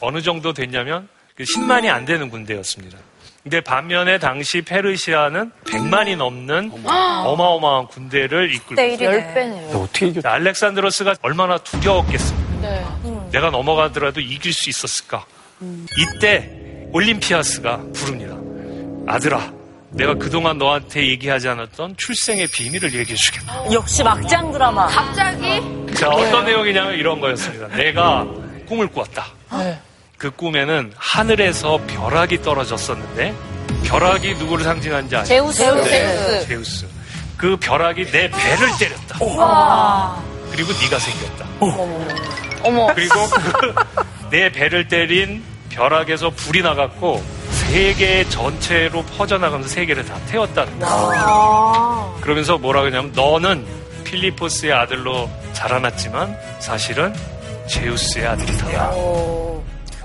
어느 0.00 0.20
정도 0.20 0.52
됐냐면 0.52 1.08
그 1.36 1.44
10만이 1.44 1.88
안 1.88 2.04
되는 2.04 2.28
군대였습니다. 2.28 2.98
근데 3.42 3.60
반면에 3.60 4.18
당시 4.18 4.62
페르시아는 4.62 5.52
100만이 5.64 6.16
넘는 6.16 6.72
어마어마한 6.84 7.88
군대를 7.88 8.52
이끌고 8.54 8.74
대 8.76 8.94
있어요. 8.94 9.10
1이네. 9.10 9.34
10배네요. 9.34 9.74
어떻게 9.82 10.06
이겼 10.06 10.26
알렉산드로스가 10.26 11.16
얼마나 11.20 11.58
두려웠겠습니까? 11.58 12.60
네. 12.62 12.84
내가 13.32 13.50
넘어가더라도 13.50 14.20
이길 14.20 14.52
수 14.52 14.70
있었을까? 14.70 15.26
이때 15.60 16.63
올림피아스가 16.94 17.80
부릅니다. 17.92 18.36
아들아, 19.12 19.52
내가 19.90 20.14
그동안 20.14 20.58
너한테 20.58 21.08
얘기하지 21.08 21.48
않았던 21.48 21.96
출생의 21.96 22.46
비밀을 22.46 22.94
얘기해 22.94 23.16
주겠다. 23.16 23.64
역시 23.72 24.04
막장 24.04 24.52
드라마. 24.52 24.86
갑자기? 24.86 25.60
자, 25.94 26.08
어떤 26.08 26.44
내용이냐면 26.44 26.94
이런 26.94 27.20
거였습니다. 27.20 27.66
내가 27.76 28.24
꿈을 28.68 28.86
꾸었다. 28.86 29.26
네. 29.52 29.76
그 30.16 30.30
꿈에는 30.30 30.92
하늘에서 30.96 31.78
벼락이 31.88 32.42
떨어졌었는데 32.42 33.34
벼락이 33.84 34.34
누구를 34.36 34.64
상징하는지 34.64 35.16
아시죠? 35.16 35.34
제우스. 35.34 35.62
네, 35.62 36.46
제우스. 36.46 36.86
그 37.36 37.56
벼락이 37.56 38.04
내 38.06 38.30
배를 38.30 38.68
때렸다. 38.78 39.18
그리고 40.52 40.72
네가 40.80 40.98
생겼다. 41.00 41.46
어머. 42.62 42.86
그리고 42.94 43.14
그 43.60 43.74
내 44.30 44.50
배를 44.50 44.88
때린 44.88 45.44
벼락에서 45.74 46.30
불이 46.30 46.62
나갔고 46.62 47.22
세계 47.50 48.26
전체로 48.28 49.02
퍼져나가면서 49.02 49.68
세계를 49.68 50.04
다 50.04 50.14
태웠다는 50.28 50.78
거야. 50.78 52.14
그러면서 52.20 52.58
뭐라 52.58 52.82
그러냐면 52.82 53.12
너는 53.12 53.66
필리포스의 54.04 54.72
아들로 54.72 55.28
자라났지만 55.52 56.36
사실은 56.60 57.12
제우스의 57.66 58.26
아들이다. 58.26 58.92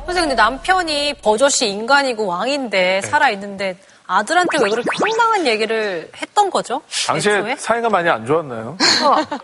선생님, 0.05 0.29
근데 0.29 0.35
남편이 0.35 1.15
버젓이 1.21 1.69
인간이고 1.69 2.25
왕인데 2.25 3.01
살아있는데 3.01 3.77
아들한테 4.07 4.57
왜 4.63 4.69
그렇게 4.71 4.87
황당한 4.99 5.45
얘기를 5.45 6.09
했던 6.19 6.49
거죠? 6.49 6.81
당시에 7.05 7.37
애초에? 7.37 7.55
사이가 7.57 7.89
많이 7.89 8.09
안 8.09 8.25
좋았나요? 8.25 8.75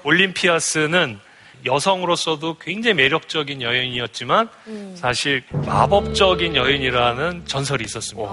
올림피아스는 0.03 1.19
여성으로서도 1.65 2.58
굉장히 2.60 2.95
매력적인 2.95 3.62
여인이었지만 3.62 4.49
사실 4.95 5.43
마법적인 5.65 6.56
여인이라는 6.56 7.43
전설이 7.45 7.84
있었습니다. 7.86 8.30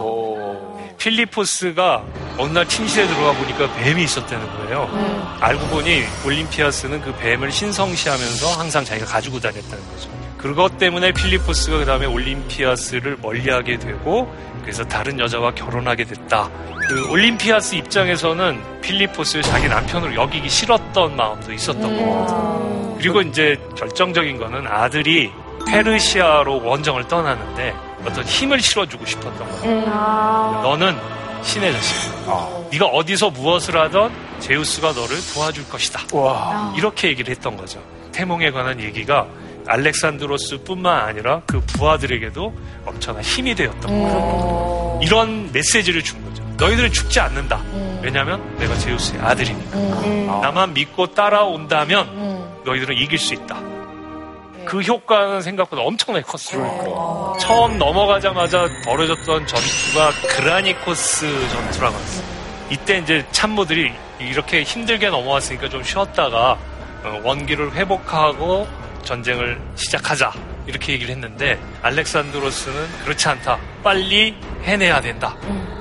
필리포스가 0.99 2.05
어느 2.39 2.53
날 2.53 2.69
침실에 2.69 3.07
들어가 3.07 3.33
보니까 3.33 3.75
뱀이 3.77 4.05
있었다는 4.05 4.47
거예요. 4.59 5.39
알고 5.41 5.67
보니 5.69 6.03
올림피아스는 6.27 7.01
그 7.01 7.15
뱀을 7.17 7.51
신성시하면서 7.51 8.47
항상 8.61 8.85
자기가 8.85 9.07
가지고 9.07 9.41
다녔다는 9.41 9.85
거죠. 9.89 10.11
그것 10.39 10.77
때문에 10.77 11.13
필리포스가 11.13 11.79
그 11.79 11.85
다음에 11.85 12.07
올림피아스를 12.07 13.19
멀리하게 13.23 13.79
되고 13.79 14.33
그래서 14.63 14.85
다른 14.85 15.19
여자와 15.19 15.53
결혼하게 15.55 16.05
됐다. 16.05 16.49
그 16.89 17.11
올림피아스 17.11 17.75
입장에서는 17.75 18.81
필리포스를 18.81 19.43
자기 19.43 19.69
남편으로 19.69 20.15
여기기 20.15 20.49
싫었던 20.49 21.17
마음도 21.17 21.53
있었던 21.53 21.83
겁니다. 21.83 22.97
그리고 22.99 23.21
이제 23.21 23.61
결정적인 23.77 24.39
거는 24.39 24.67
아들이 24.67 25.31
페르시아로 25.67 26.65
원정을 26.65 27.09
떠나는데 27.09 27.75
어떤 28.05 28.25
힘을 28.25 28.61
실어주고 28.61 29.05
싶었던 29.05 29.51
거예요. 29.61 30.61
너는 30.63 30.97
신의 31.43 31.73
자식이야. 31.73 32.49
네가 32.71 32.87
어디서 32.87 33.31
무엇을 33.31 33.77
하던 33.77 34.13
제우스가 34.41 34.93
너를 34.93 35.17
도와줄 35.35 35.69
것이다. 35.69 36.01
와. 36.13 36.73
이렇게 36.77 37.09
얘기를 37.09 37.31
했던 37.31 37.57
거죠. 37.57 37.81
태몽에 38.13 38.51
관한 38.51 38.79
얘기가 38.81 39.27
알렉산드로스뿐만 39.67 41.01
아니라 41.05 41.43
그 41.47 41.61
부하들에게도 41.61 42.53
엄청난 42.87 43.23
힘이 43.23 43.55
되었던 43.55 43.81
거예요. 43.83 45.01
이런 45.03 45.51
메시지를 45.53 46.03
준 46.03 46.23
거죠. 46.25 46.43
너희들은 46.59 46.93
죽지 46.93 47.21
않는다. 47.21 47.61
왜냐하면 48.03 48.41
내가 48.59 48.77
제우스의 48.79 49.21
아들이니까. 49.23 50.39
나만 50.41 50.75
믿고 50.75 51.09
따라온다면 51.15 52.63
너희들은 52.65 52.97
이길 52.97 53.19
수 53.19 53.35
있다. 53.35 53.57
그 54.65 54.81
효과는 54.81 55.43
생각보다 55.43 55.83
엄청나게 55.83 56.25
컸어요. 56.25 57.37
처음 57.41 57.79
넘어가자마자 57.79 58.69
벌어졌던 58.85 59.47
전투가 59.47 60.11
그라니코스 60.29 61.49
전투라고 61.49 61.97
했어요. 61.97 62.27
이때 62.71 62.99
이제 62.99 63.27
참모들이 63.33 63.93
이렇게 64.21 64.63
힘들게 64.63 65.11
넘어왔으니까 65.11 65.69
좀 65.69 65.83
쉬었다가 65.83 66.57
어, 67.05 67.21
원기를 67.25 67.73
회복하고 67.73 68.69
전쟁을 69.03 69.61
시작하자. 69.75 70.33
이렇게 70.67 70.93
얘기를 70.93 71.15
했는데 71.15 71.59
알렉산드로스는 71.83 72.75
그렇지 73.05 73.29
않다. 73.29 73.59
빨리 73.83 74.35
해내야 74.63 75.01
된다. 75.01 75.37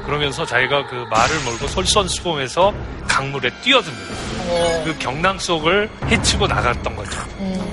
그러면서 0.05 0.45
자기가 0.45 0.87
그 0.87 0.95
말을 1.09 1.39
몰고 1.45 1.67
솔선수범해서 1.67 2.73
강물에 3.07 3.49
뛰어듭니다. 3.61 4.15
그 4.83 4.95
경랑 4.99 5.39
속을 5.39 5.89
헤치고 6.05 6.47
나갔던 6.47 6.95
거죠. 6.95 7.19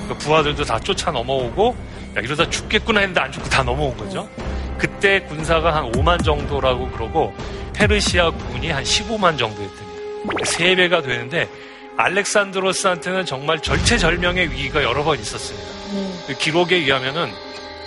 그 0.07 0.15
부하들도 0.19 0.63
다 0.63 0.79
쫓아 0.79 1.11
넘어오고 1.11 1.75
야, 2.17 2.21
이러다 2.21 2.49
죽겠구나 2.49 3.01
했는데 3.01 3.21
안 3.21 3.31
죽고 3.31 3.49
다 3.49 3.63
넘어온 3.63 3.95
거죠. 3.97 4.29
그때 4.77 5.21
군사가 5.21 5.75
한 5.75 5.91
5만 5.91 6.23
정도라고 6.23 6.89
그러고 6.91 7.35
페르시아 7.73 8.29
군이 8.31 8.69
한 8.69 8.83
15만 8.83 9.37
정도였답니다. 9.37 10.45
세 10.45 10.75
배가 10.75 11.01
되는데 11.01 11.49
알렉산드로스한테는 11.99 13.25
정말 13.25 13.59
절체절명의 13.59 14.51
위기가 14.51 14.81
여러 14.83 15.03
번 15.03 15.19
있었습니다. 15.19 15.67
그 16.27 16.37
기록에 16.37 16.77
의하면은 16.77 17.29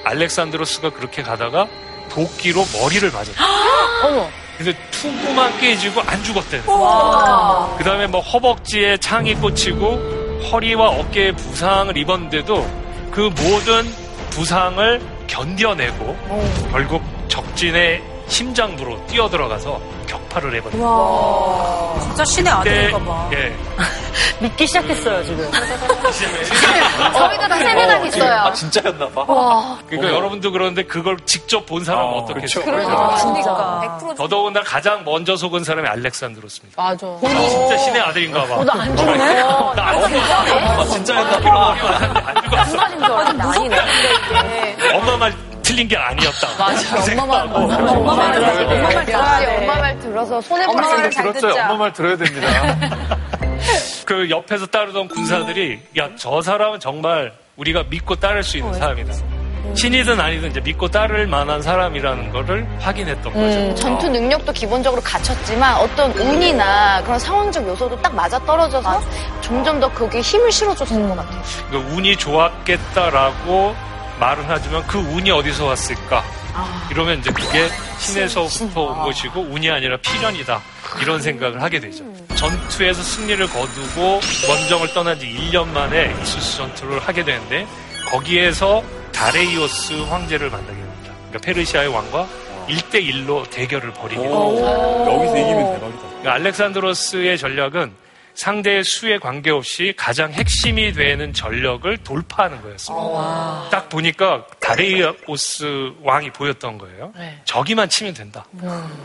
알렉산드로스가 0.04 0.90
그렇게 0.90 1.22
가다가 1.22 1.66
도끼로 2.10 2.62
머리를 2.78 3.10
맞았다. 3.10 3.42
어머. 4.04 4.28
근데 4.58 4.76
투구만 4.90 5.58
깨지고 5.58 6.02
안 6.02 6.22
죽었대요. 6.22 6.62
와. 6.70 7.74
그 7.78 7.84
다음에 7.84 8.06
뭐 8.06 8.20
허벅지에 8.20 8.98
창이 8.98 9.34
꽂히고 9.36 10.42
허리와 10.52 10.90
어깨에 10.90 11.32
부상을 11.32 11.96
입었는데도 11.96 12.70
그 13.10 13.20
모든 13.20 13.82
부상을 14.30 15.00
견뎌내고 15.26 16.68
결국 16.70 17.02
적진의 17.28 18.02
심장부로 18.28 19.04
뛰어들어가서 19.06 19.80
격파를 20.06 20.54
해버렸어요. 20.56 20.84
와. 20.84 22.00
진짜 22.00 22.24
신의 22.24 22.52
아들인가 22.52 22.98
봐. 22.98 23.30
예. 23.34 23.54
믿기 24.40 24.66
시작했어요, 24.66 25.24
지금. 25.24 25.50
저희도 25.52 27.48
다 27.48 27.56
세뇌당 27.58 28.06
있어요. 28.06 28.32
아, 28.32 28.52
진짜였나 28.52 29.08
봐. 29.10 29.24
와. 29.28 29.78
그러니까 29.86 30.12
여러분도 30.14 30.50
그런데 30.50 30.82
그걸 30.84 31.18
직접 31.26 31.64
본 31.66 31.84
사람은 31.84 32.18
어, 32.20 32.24
떻게 32.26 32.40
했어요? 32.42 32.64
그러니까. 32.64 33.98
더더군다나 34.16 34.64
가장 34.64 35.04
먼저 35.04 35.36
속은 35.36 35.62
사람이 35.64 35.86
알렉산드로스입니다. 35.88 36.82
맞아. 36.82 37.06
아, 37.06 37.48
진짜 37.48 37.76
신의 37.76 38.00
아들인가 38.02 38.44
봐. 38.46 38.64
나안 38.64 38.96
죽네? 38.96 39.42
나안 39.76 40.08
죽었어. 40.08 40.90
진짜였나 40.90 41.38
봐. 41.40 41.74
정말인 42.66 42.98
줄 42.98 43.12
알았는데 43.12 43.44
아니네. 43.44 44.96
엄마 44.98 45.16
말 45.16 45.51
틀린 45.62 45.88
게 45.88 45.96
아니었다. 45.96 46.48
맞아. 46.58 46.88
엄마 46.88 46.96
말, 46.96 47.02
생각하고. 47.02 47.54
엄마 47.56 47.76
말, 47.78 47.88
엄마 47.96 48.14
말 48.16 48.36
엄마 48.36 48.90
말 48.94 49.04
들어야 49.06 49.38
돼. 49.38 49.56
엄마 49.62 49.74
말 49.76 49.98
들어서 50.00 50.40
손해 50.40 50.64
엄마 50.66 50.82
보는 50.82 51.02
말잘 51.02 51.22
들었죠? 51.32 51.48
듣자. 51.48 51.64
엄마 51.66 51.76
말 51.76 51.92
들어야 51.92 52.16
됩니다. 52.16 52.76
그 54.04 54.28
옆에서 54.28 54.66
따르던 54.66 55.08
군사들이 55.08 55.80
야 55.98 56.08
저 56.16 56.42
사람은 56.42 56.80
정말 56.80 57.32
우리가 57.56 57.84
믿고 57.88 58.16
따를 58.16 58.42
수 58.42 58.58
있는 58.58 58.74
사람이다. 58.74 59.12
신이든 59.74 60.20
아니든 60.20 60.50
이제 60.50 60.60
믿고 60.60 60.88
따를 60.88 61.26
만한 61.26 61.62
사람이라는 61.62 62.30
거를 62.32 62.66
확인했던 62.80 63.32
거죠. 63.32 63.40
음, 63.58 63.74
전투 63.76 64.08
능력도 64.08 64.52
기본적으로 64.52 65.00
갖췄지만 65.02 65.76
어떤 65.76 66.10
운이나 66.12 67.00
그런 67.04 67.18
상황적 67.18 67.66
요소도 67.68 68.00
딱 68.02 68.12
맞아 68.14 68.38
떨어져서 68.40 69.00
점점 69.40 69.78
더 69.80 69.88
거기에 69.92 70.20
힘을 70.20 70.50
실어줬을 70.50 71.08
것 71.08 71.16
같아요. 71.16 71.42
그 71.70 71.76
운이 71.76 72.16
좋았겠다라고 72.16 73.74
말은 74.22 74.44
하지만 74.46 74.86
그 74.86 74.98
운이 74.98 75.32
어디서 75.32 75.66
왔을까? 75.66 76.22
이러면 76.92 77.18
이제 77.18 77.32
그게 77.32 77.68
신에서부터 77.98 78.80
온 78.80 79.02
것이고 79.02 79.40
운이 79.40 79.68
아니라 79.68 79.96
필연이다. 79.96 80.62
이런 81.00 81.20
생각을 81.20 81.60
하게 81.60 81.80
되죠. 81.80 82.04
전투에서 82.36 83.02
승리를 83.02 83.44
거두고 83.48 84.20
원정을 84.48 84.94
떠난 84.94 85.18
지 85.18 85.26
1년 85.26 85.66
만에 85.70 86.14
이수스 86.22 86.58
전투를 86.58 87.00
하게 87.00 87.24
되는데 87.24 87.66
거기에서 88.10 88.84
다레이오스 89.12 89.94
황제를 90.02 90.50
만나게 90.50 90.72
됩니다. 90.72 91.12
그러니까 91.28 91.38
페르시아의 91.40 91.88
왕과 91.88 92.28
1대1로 92.68 93.50
대결을 93.50 93.92
벌이게 93.92 94.22
됩니다. 94.22 95.12
여기서 95.12 95.36
이기면 95.36 95.74
대박이다. 95.74 96.00
그러니까 96.00 96.32
알렉산드로스의 96.34 97.38
전략은 97.38 97.92
상대의 98.34 98.82
수에 98.84 99.18
관계없이 99.18 99.94
가장 99.96 100.32
핵심이 100.32 100.92
되는 100.92 101.32
전력을 101.32 101.96
돌파하는 101.98 102.62
거였습니다. 102.62 103.68
딱 103.70 103.88
보니까 103.88 104.44
다레이오스 104.60 105.92
왕이 106.02 106.30
보였던 106.30 106.78
거예요. 106.78 107.12
네. 107.16 107.40
저기만 107.44 107.88
치면 107.88 108.14
된다. 108.14 108.44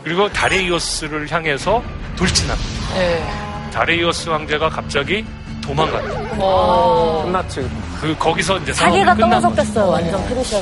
그리고 0.02 0.28
다레이오스를 0.32 1.30
향해서 1.30 1.82
돌진합니다. 2.16 2.94
네. 2.94 3.70
다레이오스 3.72 4.30
황제가 4.30 4.70
갑자기 4.70 5.24
도망갑니다. 5.62 6.36
어. 6.38 7.22
끝났지. 7.26 7.70
그 8.00 8.16
거기서 8.18 8.56
이제 8.58 8.72
사기가. 8.72 9.14
떠들썩했어요, 9.14 9.88
완전 9.90 10.26
페르시아. 10.28 10.60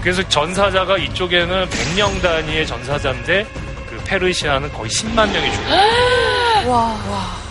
그래서 0.00 0.26
전사자가 0.28 0.96
이쪽에는 0.96 1.68
100명 1.68 2.22
단위의 2.22 2.66
전사자인데 2.66 3.46
그 3.90 4.02
페르시아는 4.06 4.72
거의 4.72 4.88
10만 4.88 5.30
명이 5.30 5.52
죽어요. 5.52 6.70
와, 6.70 6.76
와. 7.10 7.45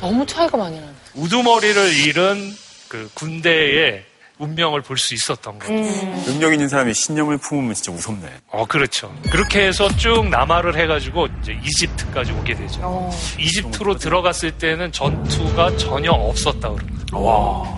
너무 0.00 0.24
차이가 0.26 0.56
많이 0.56 0.78
나네. 0.80 0.92
우두머리를 1.14 1.92
잃은 2.06 2.54
그 2.88 3.10
군대의 3.14 4.04
운명을 4.38 4.80
볼 4.80 4.96
수 4.96 5.12
있었던 5.12 5.58
거예요. 5.58 5.84
능력 6.24 6.52
있는 6.54 6.66
사람이 6.68 6.94
신념을 6.94 7.36
품으면 7.38 7.74
진짜 7.74 7.92
무섭네. 7.92 8.26
어, 8.48 8.64
그렇죠. 8.64 9.14
그렇게 9.30 9.66
해서 9.66 9.94
쭉 9.98 10.28
남하를 10.30 10.76
해가지고 10.78 11.28
이제 11.42 11.58
이집트까지 11.62 12.32
오게 12.32 12.54
되죠. 12.54 13.10
이집트로 13.38 13.98
들어갔을 13.98 14.52
때는 14.52 14.92
전투가 14.92 15.76
전혀 15.76 16.10
없었다 16.12 16.70
그럽니다. 16.70 17.06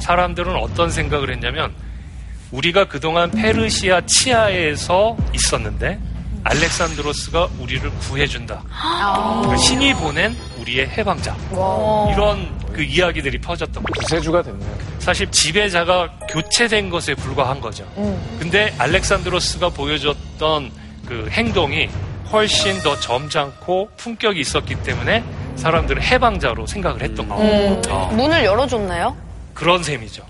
사람들은 0.02 0.54
어떤 0.54 0.88
생각을 0.90 1.32
했냐면 1.32 1.74
우리가 2.52 2.85
그동안 2.87 3.30
페르시아 3.32 4.02
치하에서 4.06 5.16
있었는데 5.35 5.98
알렉산드로스가 6.44 7.48
우리를 7.59 7.88
구해준다. 8.00 8.62
그러니까 9.42 9.57
신이 9.57 9.94
보낸 9.94 10.37
우리의 10.61 10.88
해방자. 10.88 11.37
이런 12.12 12.50
그 12.72 12.83
이야기들이 12.83 13.38
퍼졌던 13.40 13.83
거죠. 13.83 14.00
구세주가 14.00 14.42
됐네요. 14.42 14.70
사실 14.98 15.31
지배자가 15.31 16.09
교체된 16.31 16.90
것에 16.90 17.14
불과한 17.14 17.61
거죠. 17.61 17.85
근데 18.38 18.74
알렉산드로스가 18.78 19.70
보여줬던 19.70 20.70
그 21.07 21.28
행동이 21.31 21.88
훨씬 22.33 22.78
더 22.81 22.98
점잖고 22.98 23.90
품격이 23.96 24.40
있었기 24.40 24.76
때문에 24.83 25.22
사람들은 25.57 26.00
해방자로 26.02 26.66
생각을 26.66 27.02
했던 27.02 27.28
거예요. 27.28 27.81
어, 27.90 28.07
문을 28.14 28.44
열어줬나요? 28.44 29.14
그런 29.52 29.83
셈이죠. 29.83 30.22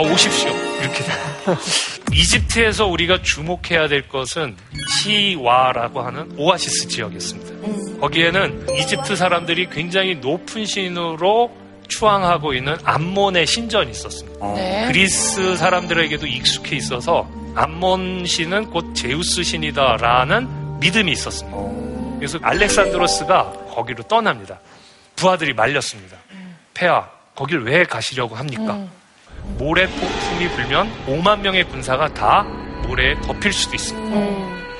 어, 0.00 0.12
오십시오. 0.12 0.48
이렇게. 0.80 1.04
이집트에서 2.12 2.86
우리가 2.86 3.20
주목해야 3.20 3.86
될 3.88 4.08
것은 4.08 4.56
시와라고 4.88 6.00
하는 6.00 6.32
오아시스 6.38 6.88
지역이었습니다. 6.88 8.00
거기에는 8.00 8.66
이집트 8.78 9.14
사람들이 9.14 9.68
굉장히 9.68 10.14
높은 10.14 10.64
신으로 10.64 11.54
추앙하고 11.88 12.54
있는 12.54 12.76
암몬의 12.82 13.46
신전이 13.46 13.90
있었습니다. 13.90 14.54
네. 14.54 14.86
그리스 14.86 15.56
사람들에게도 15.56 16.26
익숙해 16.26 16.76
있어서 16.76 17.28
암몬 17.54 18.24
신은 18.24 18.70
곧 18.70 18.94
제우스 18.94 19.42
신이다라는 19.42 20.80
믿음이 20.80 21.12
있었습니다. 21.12 21.58
그래서 22.16 22.38
알렉산드로스가 22.40 23.52
거기로 23.74 24.04
떠납니다. 24.04 24.60
부하들이 25.16 25.52
말렸습니다. 25.52 26.16
폐하, 26.72 27.06
거길 27.34 27.58
왜 27.64 27.84
가시려고 27.84 28.34
합니까? 28.36 28.86
모래 29.58 29.86
폭풍이 29.86 30.48
불면 30.50 30.90
5만 31.06 31.40
명의 31.40 31.64
군사가 31.64 32.08
다 32.14 32.44
모래에 32.86 33.14
덮일 33.20 33.52
수도 33.52 33.74
있습니다. 33.74 34.18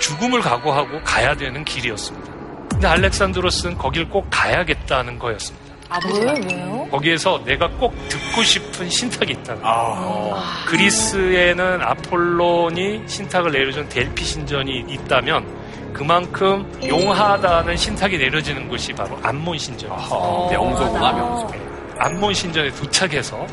죽음을 0.00 0.40
각오하고 0.40 1.02
가야 1.04 1.34
되는 1.34 1.64
길이었습니다. 1.64 2.32
근데 2.70 2.86
알렉산드로스는 2.88 3.76
거길 3.76 4.08
꼭 4.08 4.26
가야겠다는 4.30 5.18
거였습니다. 5.18 5.70
아, 5.90 5.98
왜요? 6.06 6.34
왜요? 6.46 6.88
거기에서 6.90 7.42
내가 7.44 7.68
꼭 7.68 7.92
듣고 8.08 8.42
싶은 8.42 8.88
신탁이 8.88 9.32
있다는 9.32 9.60
거예요. 9.62 10.36
그리스에는 10.66 11.82
아폴론이 11.82 13.02
신탁을 13.06 13.50
내려준 13.50 13.88
델피 13.88 14.24
신전이 14.24 14.86
있다면 14.88 15.92
그만큼 15.92 16.64
용하다는 16.86 17.76
신탁이 17.76 18.16
내려지는 18.18 18.68
곳이 18.68 18.92
바로 18.92 19.18
암몬 19.22 19.58
신전이었어요. 19.58 20.48
명소구나, 20.50 21.12
명소. 21.12 21.50
암몬 21.98 22.32
신전에 22.34 22.70
도착해서 22.70 23.44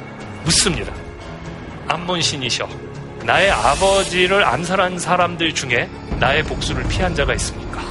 묻습니다. 0.46 0.94
암몬 1.88 2.22
신이셔. 2.22 2.68
나의 3.24 3.52
아버지를 3.52 4.44
암살한 4.46 5.00
사람들 5.00 5.54
중에 5.54 5.90
나의 6.20 6.44
복수를 6.44 6.88
피한 6.88 7.14
자가 7.14 7.34
있습니까? 7.36 7.82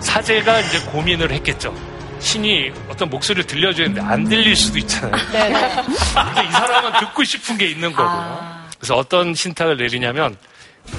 사제가 0.00 0.60
이제 0.60 0.80
고민을 0.90 1.30
했겠죠. 1.32 1.74
신이 2.18 2.72
어떤 2.88 3.10
목소리를 3.10 3.46
들려주는데 3.46 4.00
안 4.00 4.24
들릴 4.24 4.54
수도 4.56 4.78
있잖아요. 4.78 5.12
네네. 5.32 5.76
근데 5.82 6.48
이 6.48 6.50
사람은 6.50 7.00
듣고 7.00 7.24
싶은 7.24 7.58
게 7.58 7.66
있는 7.66 7.92
거고요. 7.92 8.62
그래서 8.78 8.94
어떤 8.96 9.34
신탁을 9.34 9.76
내리냐면 9.76 10.36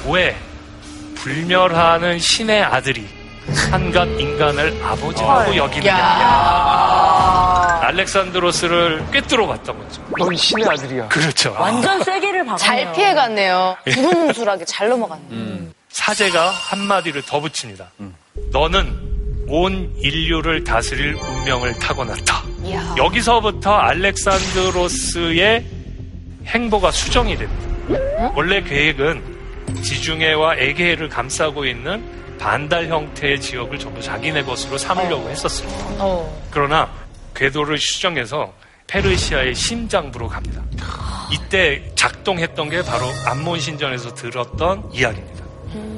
왜 0.08 0.38
불멸하는 1.16 2.20
신의 2.20 2.64
아들이 2.64 3.08
한갓 3.72 4.08
인간을 4.20 4.80
아버지라고 4.84 5.56
여기느냐. 5.56 5.94
알렉산드로스를 7.84 9.06
꿰뚫어 9.12 9.46
봤던 9.48 9.78
거죠. 9.78 10.02
넌 10.18 10.36
신의 10.36 10.66
아들이야. 10.68 11.08
그렇죠. 11.10 11.56
완전 11.60 12.02
세게를 12.04 12.46
박았네요. 12.46 12.58
잘 12.58 12.94
피해갔네요. 12.94 13.78
두루뭉술하게 13.86 14.66
잘 14.66 14.90
넘어갔네. 14.90 15.24
음. 15.32 15.74
사제가 15.90 16.50
한마디를 16.50 17.22
더 17.24 17.40
붙입니다. 17.40 17.92
너는 18.52 19.46
온 19.48 19.94
인류를 19.98 20.64
다스릴 20.64 21.14
운명을 21.16 21.78
타고났다. 21.78 22.42
이야. 22.64 22.96
여기서부터 22.98 23.74
알렉산드로스의 23.76 25.66
행보가 26.46 26.92
수정이 26.92 27.38
됩니다. 27.38 28.32
원래 28.36 28.62
계획은 28.62 29.22
지중해와 29.84 30.56
에게해를 30.56 31.10
감싸고 31.10 31.66
있는 31.66 32.04
반달 32.38 32.88
형태의 32.88 33.40
지역을 33.40 33.80
전부 33.80 34.02
자기네 34.02 34.44
것으로 34.44 34.78
삼으려고 34.78 35.30
했었습니다. 35.30 35.86
어. 36.00 36.44
그러나 36.52 36.90
궤도를 37.36 37.78
수정해서 37.78 38.54
페르시아의 38.88 39.56
심장부로 39.56 40.28
갑니다. 40.28 40.62
이때 41.32 41.84
작동했던 41.96 42.70
게 42.70 42.84
바로 42.84 43.06
암몬 43.26 43.60
신전에서 43.60 44.14
들었던 44.14 44.90
이야기입니다. 44.92 45.44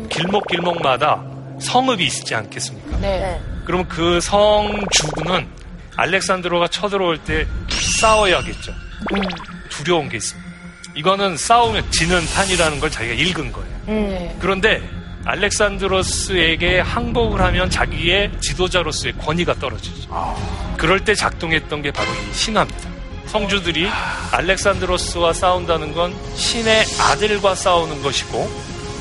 길목 0.09 0.47
길목마다 0.47 1.23
성읍이 1.59 2.05
있지 2.05 2.35
않겠습니까? 2.35 2.97
네. 2.99 3.41
그러면 3.65 3.87
그 3.87 4.21
성주군은 4.21 5.47
알렉산드로가 5.97 6.67
쳐들어올 6.67 7.17
때 7.19 7.45
싸워야겠죠. 7.99 8.73
두려운 9.69 10.07
게 10.09 10.17
있습니다. 10.17 10.49
이거는 10.95 11.35
싸우면 11.35 11.91
지는 11.91 12.25
판이라는 12.33 12.79
걸 12.79 12.89
자기가 12.89 13.13
읽은 13.13 13.51
거예요. 13.51 13.69
네. 13.87 14.37
그런데 14.39 14.81
알렉산드로스에게 15.25 16.79
항복을 16.79 17.41
하면 17.41 17.69
자기의 17.69 18.31
지도자로서의 18.39 19.17
권위가 19.17 19.55
떨어지죠. 19.55 20.09
그럴 20.77 21.03
때 21.03 21.15
작동했던 21.15 21.81
게 21.81 21.91
바로 21.91 22.07
이 22.11 22.33
신화입니다. 22.33 22.89
성주들이 23.27 23.87
알렉산드로스와 24.31 25.33
싸운다는 25.33 25.93
건 25.93 26.15
신의 26.35 26.85
아들과 26.99 27.55
싸우는 27.55 28.01
것이고 28.01 28.49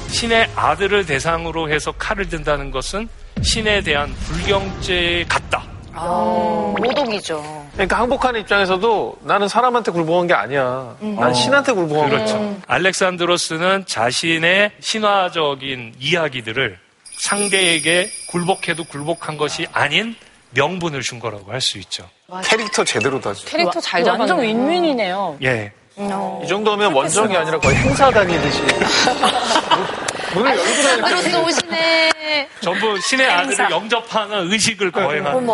신의 0.08 0.50
아들을 0.56 1.06
대상으로 1.06 1.70
해서 1.70 1.92
칼을 1.92 2.28
든다는 2.28 2.70
것은 2.70 3.08
신에 3.42 3.82
대한 3.82 4.12
불경죄 4.26 5.26
같다. 5.28 5.62
모독이죠. 5.92 7.63
그러니까 7.74 7.98
항복하는 7.98 8.40
입장에서도 8.40 9.16
나는 9.22 9.48
사람한테 9.48 9.90
굴복한 9.92 10.26
게 10.28 10.34
아니야. 10.34 10.96
난 11.00 11.34
신한테 11.34 11.72
굴복한 11.72 12.08
거야. 12.08 12.18
그렇죠. 12.24 12.56
알렉산드로스는 12.66 13.84
자신의 13.86 14.72
신화적인 14.80 15.94
이야기들을 15.98 16.78
상대에게 17.18 18.08
굴복해도 18.30 18.84
굴복한 18.84 19.36
것이 19.36 19.66
아닌 19.72 20.14
명분을 20.50 21.02
준 21.02 21.18
거라고 21.18 21.50
할 21.50 21.60
수 21.60 21.78
있죠. 21.78 22.08
캐릭터 22.44 22.84
제대로다지. 22.84 23.44
캐릭터 23.46 23.80
잘 23.80 24.04
잡았네. 24.04 24.20
완전 24.20 24.40
윈윈이네요. 24.42 25.38
예. 25.42 25.72
이 25.96 26.48
정도면 26.48 26.92
원정이 26.92 27.36
아니라 27.36 27.58
거의 27.58 27.76
행사 27.76 28.10
다니듯이. 28.10 28.62
문을 30.34 30.50
열고 30.56 30.82
다니는 30.82 31.02
그로서 31.02 31.42
오시네. 31.44 32.48
전부 32.60 32.98
신의 33.00 33.28
아들을 33.28 33.70
영접하는 33.70 34.52
의식을 34.52 34.90
거행하는. 34.90 35.46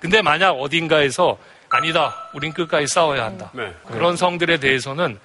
근데 0.00 0.22
만약 0.22 0.52
어딘가에서 0.52 1.36
아니다, 1.70 2.30
우린 2.32 2.52
끝까지 2.52 2.86
싸워야 2.86 3.24
한다. 3.24 3.50
네. 3.52 3.74
그런 3.88 4.16
성들에 4.16 4.58
대해서는 4.58 5.18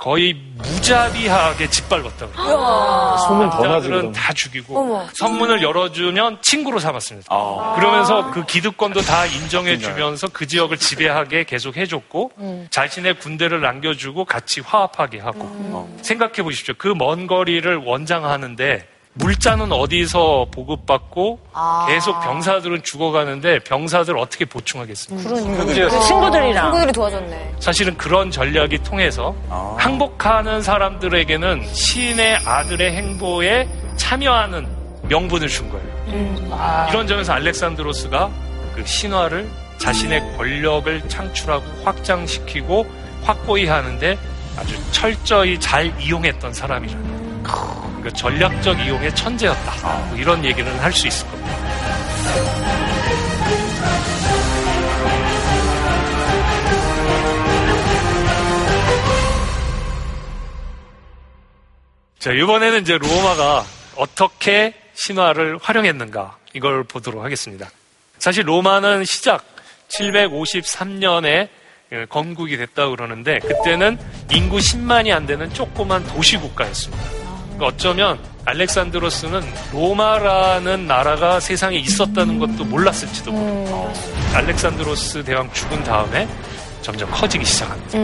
거의 0.00 0.32
무자비하게 0.56 1.68
짓밟았다고 1.68 2.32
그래요. 2.32 3.16
소문. 3.28 3.50
남자들은. 3.50 4.12
다 4.12 4.32
죽이고 4.32 5.06
성문을 5.12 5.62
열어주면 5.62 6.38
친구로 6.40 6.78
삼았습니다. 6.78 7.28
그러면서 7.76 8.30
그 8.30 8.46
기득권도 8.46 9.02
다 9.02 9.26
인정해주면서 9.26 10.28
그 10.28 10.46
지역을 10.46 10.78
지배하게 10.78 11.44
계속 11.44 11.76
해줬고 11.76 12.32
자신의 12.70 13.18
군대를 13.18 13.60
남겨주고 13.60 14.24
같이 14.24 14.60
화합하게 14.62 15.18
하고 15.20 15.86
생각해 16.02 16.42
보십시오. 16.42 16.74
그 16.78 16.94
먼 16.94 17.26
거리를 17.26 17.76
원장하는데 17.84 18.88
물자는 19.14 19.72
어디서 19.72 20.46
보급받고 20.52 21.40
계속 21.88 22.20
병사들은 22.20 22.82
죽어가는데 22.84 23.58
병사들 23.60 24.16
어떻게 24.16 24.44
보충하겠습니까? 24.44 25.34
친구들이랑. 25.34 26.62
친구들이 26.62 26.92
도와줬네. 26.92 27.54
사실은 27.58 27.96
그런 27.96 28.30
전략이 28.30 28.78
통해서 28.84 29.34
항복하는 29.78 30.62
사람들에게는 30.62 31.66
신의 31.72 32.36
아들의 32.46 32.92
행보에 32.92 33.68
참여하는 33.96 34.66
명분을 35.08 35.48
준 35.48 35.68
거예요. 35.70 36.88
이런 36.90 37.06
점에서 37.06 37.32
알렉산드로스가 37.32 38.30
그 38.76 38.86
신화를 38.86 39.48
자신의 39.78 40.36
권력을 40.36 41.08
창출하고 41.08 41.64
확장시키고 41.84 42.86
확고히 43.24 43.66
하는데 43.66 44.16
아주 44.56 44.76
철저히 44.92 45.58
잘 45.58 45.92
이용했던 46.00 46.52
사람이라는 46.52 47.29
그러니까 47.42 48.10
전략적 48.10 48.78
이용의 48.80 49.14
천재였다. 49.14 50.06
뭐 50.08 50.16
이런 50.18 50.44
얘기는 50.44 50.78
할 50.78 50.92
수 50.92 51.06
있을 51.06 51.26
겁니다. 51.28 51.50
자, 62.18 62.32
이번에는 62.32 62.82
이제 62.82 62.98
로마가 62.98 63.64
어떻게 63.96 64.74
신화를 64.94 65.58
활용했는가 65.62 66.36
이걸 66.52 66.84
보도록 66.84 67.24
하겠습니다. 67.24 67.70
사실 68.18 68.46
로마는 68.46 69.04
시작 69.04 69.42
753년에 69.88 71.48
건국이 72.10 72.56
됐다고 72.58 72.94
그러는데 72.94 73.38
그때는 73.38 73.98
인구 74.30 74.58
10만이 74.58 75.12
안 75.12 75.26
되는 75.26 75.52
조그만 75.54 76.04
도시 76.08 76.36
국가였습니다. 76.36 77.19
어쩌면 77.66 78.18
알렉산드로스는 78.44 79.42
로마라는 79.72 80.86
나라가 80.86 81.40
세상에 81.40 81.76
있었다는 81.76 82.38
것도 82.38 82.64
몰랐을지도 82.64 83.32
모릅니다. 83.32 83.92
알렉산드로스 84.34 85.24
대왕 85.24 85.52
죽은 85.52 85.84
다음에 85.84 86.26
점점 86.82 87.10
커지기 87.10 87.44
시작합니다. 87.44 87.98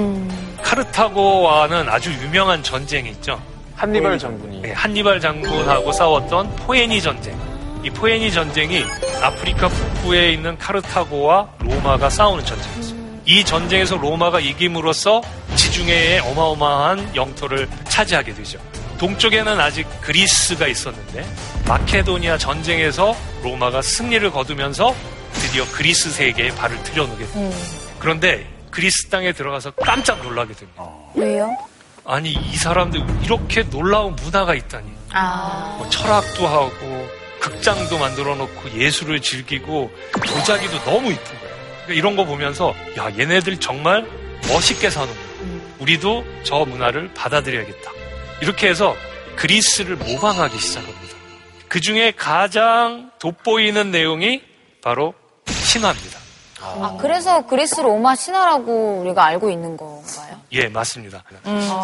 카르타고와는 0.62 1.88
아주 1.88 2.12
유명한 2.12 2.62
전쟁이 2.62 3.10
있죠. 3.10 3.40
한니발 3.76 4.18
장군이. 4.18 4.62
네, 4.62 4.72
한니발 4.72 5.20
장군하고 5.20 5.92
싸웠던 5.92 6.56
포에니 6.56 7.00
전쟁. 7.00 7.36
이 7.82 7.90
포에니 7.90 8.32
전쟁이 8.32 8.84
아프리카 9.22 9.68
북부에 9.68 10.32
있는 10.32 10.58
카르타고와 10.58 11.48
로마가 11.60 12.10
싸우는 12.10 12.44
전쟁이었어요. 12.44 12.96
이 13.26 13.44
전쟁에서 13.44 13.96
로마가 13.96 14.40
이김으로써 14.40 15.20
지중해의 15.56 16.20
어마어마한 16.20 17.14
영토를 17.14 17.68
차지하게 17.88 18.34
되죠. 18.34 18.58
동쪽에는 18.98 19.60
아직 19.60 19.86
그리스가 20.00 20.66
있었는데 20.66 21.26
마케도니아 21.66 22.38
전쟁에서 22.38 23.16
로마가 23.42 23.82
승리를 23.82 24.30
거두면서 24.30 24.94
드디어 25.32 25.64
그리스 25.72 26.10
세계에 26.10 26.48
발을 26.50 26.82
들여놓게 26.82 27.26
됩니다. 27.26 27.56
그런데 27.98 28.46
그리스 28.70 29.08
땅에 29.08 29.32
들어가서 29.32 29.72
깜짝 29.72 30.22
놀라게 30.22 30.54
됩니다. 30.54 30.84
왜요? 31.14 31.56
아니 32.04 32.32
이 32.32 32.56
사람들 32.56 33.04
이렇게 33.22 33.62
놀라운 33.68 34.14
문화가 34.16 34.54
있다니. 34.54 34.86
뭐 35.78 35.88
철학도 35.90 36.46
하고 36.46 37.08
극장도 37.40 37.98
만들어 37.98 38.34
놓고 38.34 38.78
예술을 38.78 39.20
즐기고 39.20 39.90
도자기도 40.26 40.78
너무 40.84 41.10
이쁜 41.10 41.24
거예요. 41.24 41.54
그러니까 41.84 41.94
이런 41.94 42.16
거 42.16 42.24
보면서 42.24 42.74
야 42.98 43.10
얘네들 43.18 43.58
정말 43.60 44.06
멋있게 44.48 44.90
사는구나. 44.90 45.26
우리도 45.78 46.24
저 46.44 46.64
문화를 46.64 47.12
받아들여야겠다. 47.14 47.95
이렇게 48.40 48.68
해서 48.68 48.94
그리스를 49.36 49.96
모방하기 49.96 50.58
시작합니다. 50.58 51.16
그 51.68 51.80
중에 51.80 52.12
가장 52.12 53.10
돋보이는 53.18 53.90
내용이 53.90 54.42
바로 54.82 55.14
신화입니다. 55.46 56.18
아, 56.62 56.96
그래서 57.00 57.46
그리스 57.46 57.80
로마 57.80 58.14
신화라고 58.16 59.00
우리가 59.02 59.24
알고 59.24 59.50
있는 59.50 59.76
건가요? 59.76 60.40
예, 60.52 60.68
맞습니다. 60.68 61.22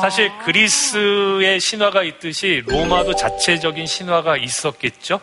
사실 0.01 0.31
그리스의 0.45 1.61
신화가 1.61 2.03
있듯이 2.05 2.63
로마도 2.67 3.15
자체적인 3.15 3.87
신화가 3.87 4.37
있었겠죠. 4.39 5.21